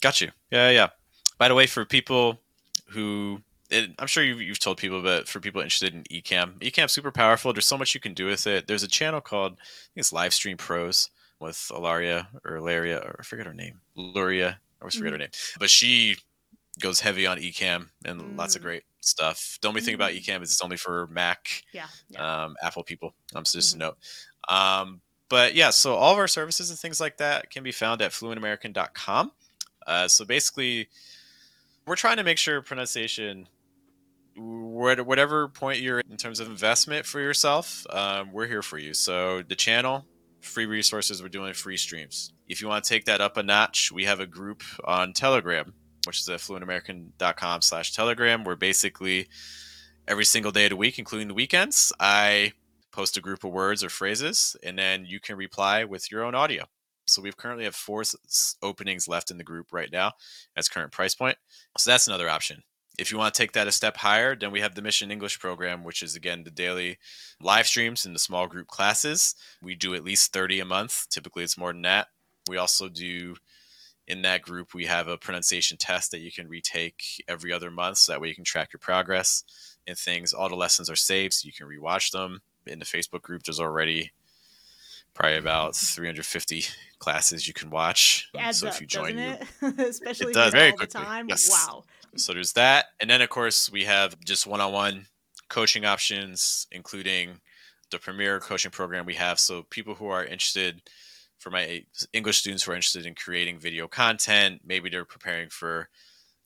Got 0.00 0.20
you. 0.20 0.30
Yeah, 0.50 0.70
yeah. 0.70 0.88
By 1.38 1.48
the 1.48 1.54
way, 1.54 1.66
for 1.66 1.84
people 1.84 2.40
who, 2.88 3.42
it, 3.70 3.90
I'm 3.98 4.06
sure 4.06 4.24
you've, 4.24 4.40
you've 4.40 4.58
told 4.58 4.78
people, 4.78 5.02
but 5.02 5.28
for 5.28 5.40
people 5.40 5.60
interested 5.60 5.94
in 5.94 6.04
Ecamm, 6.04 6.58
Ecamm's 6.60 6.92
super 6.92 7.10
powerful. 7.10 7.52
There's 7.52 7.66
so 7.66 7.78
much 7.78 7.94
you 7.94 8.00
can 8.00 8.14
do 8.14 8.26
with 8.26 8.46
it. 8.46 8.66
There's 8.66 8.82
a 8.82 8.88
channel 8.88 9.20
called, 9.20 9.52
I 9.52 9.92
think 9.94 9.96
it's 9.96 10.12
Livestream 10.12 10.56
Pros 10.58 11.10
with 11.38 11.70
Alaria 11.70 12.28
or 12.44 12.58
Laria 12.58 13.04
or 13.04 13.16
I 13.20 13.22
forget 13.22 13.46
her 13.46 13.54
name, 13.54 13.80
Luria. 13.94 14.58
I 14.80 14.82
always 14.82 14.94
forget 14.94 15.12
her 15.12 15.18
name. 15.18 15.30
But 15.58 15.70
she 15.70 16.16
goes 16.78 17.00
heavy 17.00 17.26
on 17.26 17.38
Ecamm 17.38 17.88
and 18.04 18.36
lots 18.36 18.56
of 18.56 18.62
Mm. 18.62 18.64
great 18.64 18.82
stuff. 19.00 19.58
The 19.62 19.68
only 19.68 19.80
thing 19.80 19.94
about 19.94 20.12
Ecamm 20.12 20.42
is 20.42 20.50
it's 20.52 20.62
only 20.62 20.76
for 20.76 21.06
Mac 21.08 21.62
Yeah. 21.72 21.86
yeah. 22.08 22.44
um, 22.44 22.56
Apple 22.62 22.84
people. 22.84 23.14
Um, 23.34 23.44
so 23.44 23.58
just 23.58 23.72
Mhm. 23.72 23.76
a 23.76 23.78
note. 23.78 23.98
Um, 24.48 25.00
but 25.28 25.54
yeah, 25.54 25.70
so 25.70 25.94
all 25.94 26.12
of 26.12 26.18
our 26.18 26.28
services 26.28 26.70
and 26.70 26.78
things 26.78 27.00
like 27.00 27.18
that 27.18 27.50
can 27.50 27.62
be 27.62 27.72
found 27.72 28.02
at 28.02 28.12
fluentamerican.com. 28.12 29.32
Uh, 29.86 30.08
so 30.08 30.24
basically, 30.24 30.88
we're 31.86 31.96
trying 31.96 32.16
to 32.18 32.24
make 32.24 32.38
sure 32.38 32.60
pronunciation, 32.62 33.48
whatever 34.36 35.48
point 35.48 35.80
you're 35.80 36.00
in 36.00 36.16
terms 36.16 36.40
of 36.40 36.48
investment 36.48 37.06
for 37.06 37.20
yourself, 37.20 37.86
um, 37.90 38.32
we're 38.32 38.46
here 38.46 38.62
for 38.62 38.78
you. 38.78 38.94
So 38.94 39.42
the 39.42 39.56
channel, 39.56 40.06
free 40.40 40.66
resources, 40.66 41.22
we're 41.22 41.28
doing 41.28 41.52
free 41.54 41.76
streams. 41.76 42.32
If 42.48 42.60
you 42.62 42.68
want 42.68 42.84
to 42.84 42.88
take 42.88 43.04
that 43.06 43.20
up 43.20 43.36
a 43.36 43.42
notch, 43.42 43.92
we 43.92 44.04
have 44.04 44.20
a 44.20 44.26
group 44.26 44.62
on 44.84 45.12
Telegram, 45.12 45.74
which 46.06 46.20
is 46.20 46.28
at 46.28 46.40
fluentamerican.com 46.40 47.62
slash 47.62 47.92
telegram, 47.92 48.44
where 48.44 48.56
basically 48.56 49.28
every 50.06 50.24
single 50.24 50.52
day 50.52 50.64
of 50.64 50.70
the 50.70 50.76
week, 50.76 50.98
including 50.98 51.28
the 51.28 51.34
weekends, 51.34 51.92
I 52.00 52.52
post 52.92 53.16
a 53.16 53.20
group 53.20 53.44
of 53.44 53.52
words 53.52 53.84
or 53.84 53.88
phrases, 53.88 54.56
and 54.62 54.78
then 54.78 55.04
you 55.04 55.20
can 55.20 55.36
reply 55.36 55.84
with 55.84 56.10
your 56.10 56.24
own 56.24 56.34
audio. 56.34 56.64
So 57.06 57.22
we've 57.22 57.36
currently 57.36 57.64
have 57.64 57.74
four 57.74 58.02
openings 58.62 59.08
left 59.08 59.30
in 59.30 59.38
the 59.38 59.44
group 59.44 59.72
right 59.72 59.90
now. 59.90 60.12
That's 60.54 60.68
current 60.68 60.92
price 60.92 61.14
point. 61.14 61.36
So 61.76 61.90
that's 61.90 62.06
another 62.06 62.28
option. 62.28 62.62
If 62.98 63.10
you 63.10 63.18
want 63.18 63.34
to 63.34 63.40
take 63.40 63.52
that 63.52 63.66
a 63.66 63.72
step 63.72 63.96
higher, 63.96 64.36
then 64.36 64.50
we 64.50 64.60
have 64.60 64.74
the 64.74 64.82
Mission 64.82 65.10
English 65.10 65.38
program, 65.40 65.84
which 65.84 66.02
is 66.02 66.14
again 66.14 66.44
the 66.44 66.50
daily 66.50 66.98
live 67.40 67.66
streams 67.66 68.04
and 68.04 68.14
the 68.14 68.20
small 68.20 68.46
group 68.46 68.68
classes. 68.68 69.34
We 69.62 69.74
do 69.74 69.94
at 69.94 70.04
least 70.04 70.32
30 70.32 70.60
a 70.60 70.64
month. 70.64 71.06
Typically, 71.08 71.42
it's 71.42 71.58
more 71.58 71.72
than 71.72 71.82
that. 71.82 72.08
We 72.48 72.56
also 72.56 72.88
do 72.88 73.36
in 74.10 74.22
that 74.22 74.42
group, 74.42 74.74
we 74.74 74.86
have 74.86 75.06
a 75.08 75.16
pronunciation 75.16 75.76
test 75.76 76.10
that 76.10 76.18
you 76.20 76.32
can 76.32 76.48
retake 76.48 77.22
every 77.28 77.52
other 77.52 77.70
month. 77.70 77.98
So 77.98 78.12
that 78.12 78.20
way 78.20 78.28
you 78.28 78.34
can 78.34 78.44
track 78.44 78.72
your 78.72 78.80
progress 78.80 79.44
and 79.86 79.96
things. 79.96 80.32
All 80.32 80.48
the 80.48 80.56
lessons 80.56 80.90
are 80.90 80.96
saved, 80.96 81.32
so 81.34 81.46
you 81.46 81.52
can 81.52 81.66
rewatch 81.66 82.10
them. 82.10 82.40
In 82.66 82.78
the 82.80 82.84
Facebook 82.84 83.22
group, 83.22 83.44
there's 83.44 83.60
already 83.60 84.10
probably 85.14 85.36
about 85.38 85.76
350 85.96 86.64
classes 86.98 87.46
you 87.46 87.54
can 87.54 87.70
watch. 87.70 88.28
So 88.52 88.66
up, 88.68 88.74
if 88.74 88.80
you 88.80 88.86
join, 88.86 89.16
you, 89.16 89.24
it? 89.62 89.78
Especially 89.78 90.32
It 90.32 90.34
does, 90.34 90.52
very 90.52 90.66
all 90.66 90.70
the 90.72 90.76
quickly, 90.86 91.00
time. 91.02 91.26
yes. 91.28 91.48
Wow. 91.48 91.84
so 92.16 92.32
there's 92.34 92.52
that 92.54 92.86
and 93.00 93.08
then 93.08 93.22
of 93.22 93.28
course 93.30 93.70
we 93.70 93.84
have 93.84 94.18
just 94.24 94.44
one-on-one 94.46 95.06
coaching 95.48 95.84
options 95.84 96.66
including 96.72 97.40
the 97.90 97.98
premier 97.98 98.40
coaching 98.40 98.70
program 98.72 99.06
we 99.06 99.14
have 99.14 99.38
so 99.38 99.62
people 99.70 99.94
who 99.94 100.08
are 100.08 100.24
interested 100.24 100.82
for 101.40 101.50
my 101.50 101.84
english 102.12 102.38
students 102.38 102.64
who 102.64 102.72
are 102.72 102.76
interested 102.76 103.06
in 103.06 103.16
creating 103.16 103.58
video 103.60 103.88
content 103.88 104.62
maybe 104.64 104.90
they're 104.90 105.06
preparing 105.06 105.50
for 105.50 105.90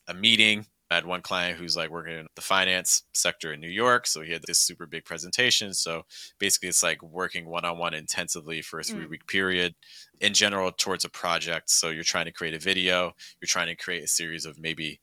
a 0.08 0.14
meeting 0.14 0.66
I 0.90 0.96
had 0.96 1.06
one 1.06 1.22
client 1.22 1.58
who's 1.58 1.76
like 1.76 1.90
working 1.90 2.14
in 2.18 2.26
the 2.36 2.42
finance 2.42 3.04
sector 3.14 3.52
in 3.52 3.60
New 3.60 3.70
York, 3.70 4.06
so 4.06 4.20
he 4.20 4.32
had 4.32 4.42
this 4.46 4.60
super 4.60 4.86
big 4.86 5.06
presentation. 5.06 5.72
So 5.72 6.02
basically, 6.38 6.68
it's 6.68 6.82
like 6.82 7.02
working 7.02 7.46
one 7.46 7.64
on 7.64 7.78
one 7.78 7.94
intensively 7.94 8.60
for 8.60 8.78
a 8.78 8.84
three 8.84 9.06
week 9.06 9.26
period 9.26 9.74
in 10.20 10.34
general 10.34 10.70
towards 10.70 11.04
a 11.04 11.08
project. 11.08 11.70
So 11.70 11.88
you're 11.88 12.04
trying 12.04 12.26
to 12.26 12.32
create 12.32 12.54
a 12.54 12.58
video, 12.58 13.14
you're 13.40 13.46
trying 13.48 13.68
to 13.68 13.76
create 13.76 14.04
a 14.04 14.08
series 14.08 14.44
of 14.44 14.58
maybe 14.58 15.00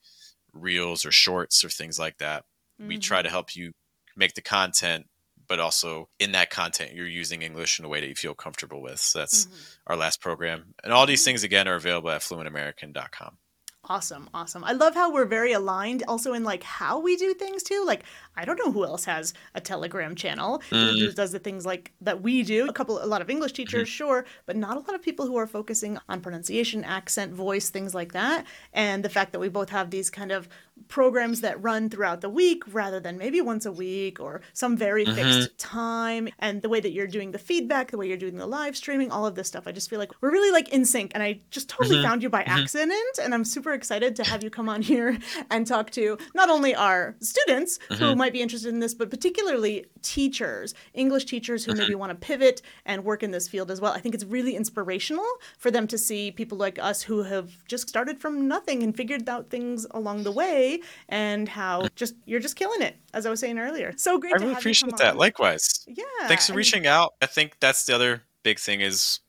reels 0.54 1.06
or 1.06 1.12
shorts 1.12 1.64
or 1.64 1.70
things 1.70 2.00
like 2.00 2.18
that. 2.18 2.46
We 2.88 2.98
Mhm. 2.98 3.00
try 3.00 3.22
to 3.22 3.30
help 3.30 3.56
you 3.56 3.74
make 4.16 4.34
the 4.36 4.42
content, 4.42 5.08
but 5.52 5.60
also 5.60 6.08
in 6.18 6.32
that 6.32 6.50
content, 6.50 6.94
you're 6.94 7.06
using 7.06 7.42
English 7.42 7.78
in 7.78 7.84
a 7.84 7.90
way 7.90 8.00
that 8.00 8.08
you 8.08 8.16
feel 8.16 8.34
comfortable 8.34 8.82
with. 8.82 9.02
So 9.02 9.20
that's 9.20 9.48
Mhm. 9.48 9.76
our 9.88 9.98
last 9.98 10.22
program. 10.22 10.74
And 10.82 10.94
all 10.94 11.06
these 11.06 11.26
things, 11.26 11.44
again, 11.44 11.68
are 11.68 11.76
available 11.76 12.10
at 12.10 12.22
fluentamerican.com. 12.22 13.38
Awesome, 13.84 14.30
awesome. 14.34 14.64
I 14.64 14.74
love 14.74 14.94
how 14.94 15.12
we're 15.12 15.26
very 15.26 15.52
aligned 15.54 16.04
also 16.08 16.34
in 16.34 16.44
like 16.44 16.62
how 16.64 17.00
we 17.00 17.18
do 17.18 17.34
things 17.34 17.64
too. 17.64 17.84
Like 17.84 18.04
I 18.38 18.46
don't 18.46 18.60
know 18.64 18.72
who 18.72 18.86
else 18.86 19.06
has 19.06 19.34
a 19.56 19.60
Telegram 19.60 20.16
channel 20.16 20.62
who 20.70 20.76
Mm. 20.76 20.98
just 21.00 21.18
does 21.18 21.32
the 21.32 21.40
things 21.40 21.66
like 21.66 21.92
that 22.00 22.22
we 22.22 22.44
do. 22.44 22.70
A 22.70 22.74
couple 22.74 23.04
a 23.04 23.08
lot 23.08 23.22
of 23.24 23.30
English 23.30 23.54
teachers, 23.54 23.90
Mm-hmm. 23.90 23.96
sure, 24.04 24.26
but 24.46 24.56
not 24.56 24.78
a 24.78 24.82
lot 24.82 24.94
of 24.94 25.02
people 25.02 25.26
who 25.26 25.36
are 25.36 25.48
focusing 25.48 25.98
on 26.08 26.22
pronunciation, 26.22 26.84
accent, 26.86 27.34
voice, 27.34 27.72
things 27.72 27.94
like 27.96 28.12
that. 28.14 28.46
And 28.72 29.04
the 29.04 29.10
fact 29.10 29.32
that 29.34 29.40
we 29.40 29.50
both 29.50 29.70
have 29.72 29.90
these 29.90 30.12
kind 30.12 30.32
of 30.32 30.48
programs 30.88 31.42
that 31.42 31.62
run 31.62 31.90
throughout 31.90 32.22
the 32.22 32.30
week 32.30 32.64
rather 32.72 33.00
than 33.00 33.18
maybe 33.18 33.42
once 33.42 33.66
a 33.66 33.72
week 33.72 34.20
or 34.20 34.42
some 34.54 34.78
very 34.78 35.06
Mm-hmm. 35.06 35.16
fixed 35.16 35.58
time. 35.58 36.30
And 36.40 36.62
the 36.62 36.70
way 36.70 36.80
that 36.80 36.92
you're 36.92 37.08
doing 37.08 37.32
the 37.32 37.40
feedback, 37.40 37.92
the 37.92 37.98
way 37.98 38.08
you're 38.08 38.18
doing 38.18 38.38
the 38.38 38.46
live 38.46 38.76
streaming, 38.78 39.12
all 39.12 39.26
of 39.26 39.36
this 39.36 39.48
stuff. 39.48 39.66
I 39.68 39.72
just 39.72 39.90
feel 39.90 40.00
like 40.00 40.12
we're 40.22 40.32
really 40.32 40.52
like 40.52 40.70
in 40.70 40.86
sync. 40.86 41.12
And 41.14 41.24
I 41.24 41.40
just 41.50 41.70
totally 41.70 41.98
Mm-hmm. 41.98 42.08
found 42.08 42.24
you 42.24 42.30
by 42.30 42.44
accident. 42.44 42.94
And 43.22 43.34
I'm 43.34 43.44
super 43.46 43.74
excited 43.74 44.16
to 44.18 44.24
have 44.24 44.44
you 44.44 44.50
come 44.50 44.70
on 44.70 44.82
here 44.82 45.18
and 45.50 45.66
talk 45.68 45.90
to 45.92 46.18
not 46.36 46.50
only 46.50 46.76
our 46.76 47.16
students 47.20 47.80
Mm-hmm. 47.90 48.04
who 48.04 48.16
might 48.16 48.34
be 48.34 48.42
interested 48.42 48.70
in 48.70 48.80
this, 48.80 48.94
but 48.94 49.10
particularly 49.10 49.86
teachers, 50.02 50.74
English 50.94 51.26
teachers 51.26 51.66
who 51.66 51.72
Mm-hmm. 51.72 51.82
maybe 51.82 51.96
want 51.96 52.10
to 52.12 52.16
pivot 52.28 52.62
and 52.86 53.04
work 53.04 53.24
in 53.24 53.32
this 53.32 53.48
field 53.48 53.72
as 53.72 53.80
well. 53.82 53.94
I 53.94 54.00
think 54.00 54.14
it's 54.14 54.26
really 54.26 54.56
inspirational 54.56 55.26
for 55.58 55.72
them 55.72 55.88
to 55.88 55.98
see 55.98 56.32
people 56.32 56.58
like 56.58 56.78
us 56.80 57.02
who 57.02 57.24
have 57.24 57.50
just 57.68 57.88
started 57.90 58.20
from 58.20 58.48
nothing 58.48 58.84
and 58.84 58.96
figured 58.96 59.28
out 59.30 59.50
things 59.50 59.88
along 59.92 60.24
the 60.24 60.32
way 60.32 60.71
and 61.10 61.48
how 61.50 61.88
just 61.96 62.16
you're 62.26 62.40
just 62.40 62.56
killing 62.56 62.82
it, 62.82 62.96
as 63.14 63.26
I 63.26 63.30
was 63.30 63.40
saying 63.40 63.58
earlier. 63.60 63.94
So 63.98 64.18
great 64.18 64.34
I 64.36 64.38
to 64.38 64.44
really 64.46 64.58
appreciate 64.58 64.98
that. 64.98 65.12
on. 65.12 65.18
Likewise. 65.18 65.86
yeah. 65.88 66.04
Thanks 66.28 66.46
for 66.48 66.54
and- 66.54 66.58
reaching 66.58 66.88
out. 66.88 67.14
I 67.22 67.26
think 67.26 67.58
that's 67.60 67.86
the 67.86 67.96
other 67.96 68.24
big 68.44 68.60
thing 68.60 68.82
is 68.82 69.20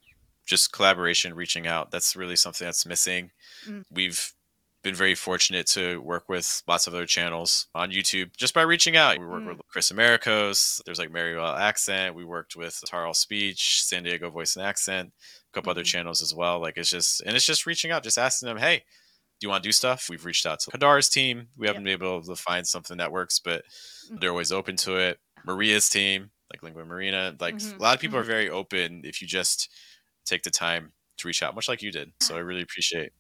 just 0.47 0.73
collaboration, 0.73 1.35
reaching 1.35 1.67
out. 1.67 1.91
That's 1.91 2.17
really 2.17 2.37
something 2.37 2.67
that's 2.67 2.85
missing. 2.87 3.31
Mm. 3.69 3.85
We've 3.91 4.33
been 4.83 4.95
very 4.97 5.15
fortunate 5.15 5.67
to 5.69 5.99
work 6.03 6.29
with 6.29 6.65
lots 6.67 6.89
of 6.89 6.95
other 6.95 7.07
channels 7.07 7.69
on 7.73 7.93
YouTube 7.93 8.37
just 8.37 8.53
by 8.53 8.63
reaching 8.63 8.97
out. 8.97 9.17
We 9.21 9.25
work 9.27 9.43
Mm. 9.45 9.47
with 9.59 9.69
Chris 9.69 9.93
Americos. 9.93 10.83
There's 10.85 10.99
like 10.99 11.11
Maryville 11.11 11.57
Accent. 11.61 12.17
We 12.17 12.25
worked 12.25 12.57
with 12.57 12.83
Tarle 12.91 13.15
Speech, 13.15 13.85
San 13.85 14.03
Diego 14.03 14.29
Voice 14.31 14.57
and 14.57 14.67
Accent, 14.67 15.13
a 15.13 15.53
couple 15.55 15.71
other 15.71 15.83
Mhm. 15.85 15.87
channels 15.87 16.21
as 16.21 16.35
well. 16.35 16.59
Like 16.59 16.77
it's 16.77 16.91
just 16.91 17.21
and 17.21 17.37
it's 17.37 17.47
just 17.47 17.65
reaching 17.65 17.93
out, 17.93 18.03
just 18.03 18.19
asking 18.19 18.49
them, 18.49 18.59
hey, 18.59 18.83
do 19.43 19.47
you 19.47 19.51
want 19.51 19.65
to 19.65 19.69
do 19.69 19.73
stuff? 19.73 20.09
We've 20.09 20.25
reached 20.25 20.47
out 20.47 20.61
to 20.61 20.71
Hadar's 20.71 21.09
team. 21.11 21.49
We 21.57 21.67
haven't 21.67 21.85
been 21.85 21.93
able 21.95 22.23
to 22.23 22.37
find 22.37 22.67
something 22.67 22.99
that 22.99 23.13
works, 23.13 23.41
but 23.41 23.65
Mhm. 24.09 24.19
they're 24.21 24.31
always 24.31 24.53
open 24.53 24.77
to 24.79 24.97
it. 24.99 25.19
Maria's 25.45 25.91
team, 25.91 26.31
like 26.53 26.63
Linguamarina, 26.63 27.41
like 27.41 27.61
Mhm, 27.61 27.81
a 27.81 27.83
lot 27.83 27.95
of 27.97 28.01
people 28.01 28.19
mhm. 28.19 28.21
are 28.21 28.25
very 28.25 28.49
open 28.49 29.03
if 29.05 29.21
you 29.21 29.27
just 29.29 29.69
take 30.25 30.43
the 30.45 30.51
time 30.51 30.93
to 31.19 31.29
reach 31.29 31.43
out, 31.43 31.55
much 31.57 31.69
like 31.69 31.83
you 31.83 31.93
did. 31.93 32.13
So 32.21 32.37
I 32.37 32.41
really 32.41 32.63
appreciate 32.63 33.13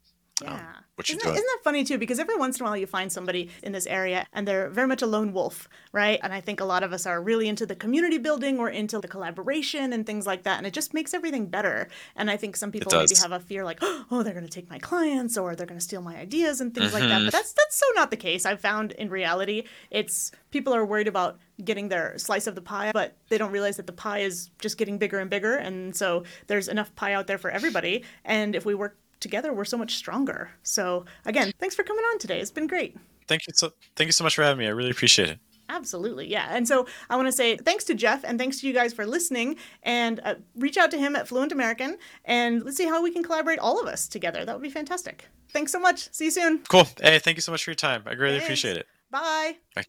Yeah. 0.42 0.72
what 0.96 1.08
you're 1.08 1.18
Isn't, 1.18 1.28
that, 1.28 1.34
isn't 1.34 1.46
that 1.46 1.60
funny 1.62 1.84
too? 1.84 1.98
Because 1.98 2.18
every 2.18 2.36
once 2.36 2.58
in 2.58 2.64
a 2.64 2.68
while 2.68 2.76
you 2.76 2.86
find 2.86 3.10
somebody 3.12 3.50
in 3.62 3.72
this 3.72 3.86
area 3.86 4.26
and 4.32 4.46
they're 4.46 4.68
very 4.70 4.86
much 4.86 5.02
a 5.02 5.06
lone 5.06 5.32
wolf, 5.32 5.68
right? 5.92 6.18
And 6.22 6.32
I 6.32 6.40
think 6.40 6.60
a 6.60 6.64
lot 6.64 6.82
of 6.82 6.92
us 6.92 7.06
are 7.06 7.22
really 7.22 7.48
into 7.48 7.66
the 7.66 7.76
community 7.76 8.18
building 8.18 8.58
or 8.58 8.68
into 8.68 8.98
the 8.98 9.08
collaboration 9.08 9.92
and 9.92 10.06
things 10.06 10.26
like 10.26 10.44
that. 10.44 10.58
And 10.58 10.66
it 10.66 10.72
just 10.72 10.94
makes 10.94 11.14
everything 11.14 11.46
better. 11.46 11.88
And 12.16 12.30
I 12.30 12.36
think 12.36 12.56
some 12.56 12.72
people 12.72 12.92
maybe 12.92 13.14
have 13.20 13.32
a 13.32 13.40
fear 13.40 13.64
like, 13.64 13.78
oh, 13.82 14.22
they're 14.22 14.34
going 14.34 14.46
to 14.46 14.50
take 14.50 14.70
my 14.70 14.78
clients 14.78 15.36
or 15.36 15.54
they're 15.54 15.66
going 15.66 15.78
to 15.78 15.84
steal 15.84 16.02
my 16.02 16.16
ideas 16.16 16.60
and 16.60 16.74
things 16.74 16.92
like 16.92 17.02
that. 17.02 17.20
Mhm. 17.20 17.26
But 17.26 17.32
that's 17.32 17.52
that's 17.52 17.76
so 17.76 17.86
not 17.94 18.10
the 18.10 18.16
case. 18.16 18.46
I've 18.46 18.60
found 18.60 18.92
in 18.92 19.10
reality, 19.10 19.64
it's 19.90 20.32
people 20.50 20.74
are 20.74 20.84
worried 20.84 21.08
about 21.08 21.38
getting 21.64 21.88
their 21.88 22.18
slice 22.18 22.46
of 22.46 22.54
the 22.54 22.62
pie, 22.62 22.90
but 22.92 23.16
they 23.28 23.38
don't 23.38 23.52
realize 23.52 23.76
that 23.76 23.86
the 23.86 23.92
pie 23.92 24.20
is 24.20 24.50
just 24.58 24.78
getting 24.78 24.98
bigger 24.98 25.18
and 25.18 25.30
bigger. 25.30 25.56
And 25.56 25.94
so 25.94 26.24
there's 26.48 26.68
enough 26.68 26.94
pie 26.94 27.12
out 27.14 27.26
there 27.26 27.38
for 27.38 27.50
everybody. 27.50 28.04
And 28.24 28.54
if 28.56 28.64
we 28.64 28.74
work 28.74 28.98
together, 29.22 29.52
we're 29.52 29.64
so 29.64 29.78
much 29.78 29.94
stronger. 29.94 30.50
So 30.62 31.04
again, 31.24 31.52
thanks 31.58 31.74
for 31.74 31.82
coming 31.82 32.04
on 32.04 32.18
today. 32.18 32.40
It's 32.40 32.50
been 32.50 32.66
great. 32.66 32.96
Thank 33.28 33.46
you 33.46 33.54
so 33.54 33.72
thank 33.96 34.08
you 34.08 34.12
so 34.12 34.24
much 34.24 34.34
for 34.34 34.42
having 34.42 34.58
me. 34.58 34.66
I 34.66 34.70
really 34.70 34.90
appreciate 34.90 35.30
it. 35.30 35.38
Absolutely, 35.68 36.28
yeah. 36.28 36.48
And 36.50 36.68
so 36.68 36.86
I 37.08 37.16
want 37.16 37.28
to 37.28 37.32
say 37.32 37.56
thanks 37.56 37.84
to 37.84 37.94
Geoff 37.94 38.24
and 38.24 38.38
thanks 38.38 38.60
to 38.60 38.66
you 38.66 38.74
guys 38.74 38.92
for 38.92 39.06
listening. 39.06 39.56
And 39.82 40.20
uh, 40.22 40.34
reach 40.56 40.76
out 40.76 40.90
to 40.90 40.98
him 40.98 41.16
at 41.16 41.26
Fluent 41.26 41.52
American 41.52 41.96
and 42.26 42.62
let's 42.62 42.76
see 42.76 42.86
how 42.86 43.02
we 43.02 43.10
can 43.10 43.22
collaborate 43.22 43.58
all 43.58 43.80
of 43.80 43.86
us 43.86 44.06
together. 44.06 44.44
That 44.44 44.54
would 44.54 44.62
be 44.62 44.70
fantastic. 44.70 45.28
Thanks 45.48 45.72
so 45.72 45.78
much. 45.78 46.12
See 46.12 46.26
you 46.26 46.30
soon. 46.30 46.58
Cool. 46.68 46.86
Hey, 47.00 47.18
thank 47.18 47.36
you 47.36 47.42
so 47.42 47.52
much 47.52 47.64
for 47.64 47.70
your 47.70 47.76
time. 47.76 48.02
I 48.06 48.14
greatly 48.14 48.38
Thanks. 48.38 48.46
appreciate 48.46 48.76
it. 48.76 48.86
Bye. 49.10 49.56
Bye. 49.74 49.84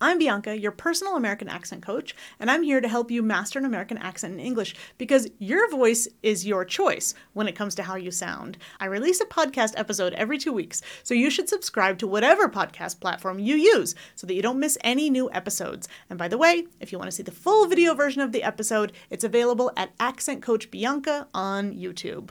I'm 0.00 0.18
Bianca, 0.18 0.56
your 0.56 0.70
personal 0.70 1.16
American 1.16 1.48
accent 1.48 1.82
coach, 1.82 2.14
and 2.38 2.48
I'm 2.48 2.62
here 2.62 2.80
to 2.80 2.86
help 2.86 3.10
you 3.10 3.24
master 3.24 3.58
an 3.58 3.64
American 3.64 3.98
accent 3.98 4.34
in 4.34 4.38
English 4.38 4.76
because 4.98 5.28
your 5.40 5.68
voice 5.68 6.06
is 6.22 6.46
your 6.46 6.64
choice 6.64 7.12
when 7.32 7.48
it 7.48 7.56
comes 7.56 7.74
to 7.74 7.82
how 7.82 7.96
you 7.96 8.12
sound. 8.12 8.56
I 8.78 8.84
release 8.84 9.20
a 9.20 9.26
podcast 9.26 9.74
episode 9.76 10.12
every 10.12 10.38
two 10.38 10.52
weeks, 10.52 10.80
so 11.02 11.12
you 11.12 11.28
should 11.28 11.48
subscribe 11.48 11.98
to 11.98 12.06
whatever 12.06 12.48
podcast 12.48 13.00
platform 13.00 13.40
you 13.40 13.56
use 13.56 13.96
so 14.14 14.28
that 14.28 14.34
you 14.34 14.42
don't 14.42 14.60
miss 14.60 14.78
any 14.82 15.10
new 15.10 15.28
episodes. 15.32 15.88
And 16.08 16.16
by 16.16 16.28
the 16.28 16.38
way, 16.38 16.68
if 16.78 16.92
you 16.92 16.98
want 16.98 17.10
to 17.10 17.16
see 17.16 17.24
the 17.24 17.32
full 17.32 17.66
video 17.66 17.92
version 17.92 18.22
of 18.22 18.30
the 18.30 18.44
episode, 18.44 18.92
it's 19.10 19.24
available 19.24 19.72
at 19.76 19.90
Accent 19.98 20.40
Coach 20.40 20.70
Bianca 20.70 21.26
on 21.34 21.74
YouTube. 21.74 22.30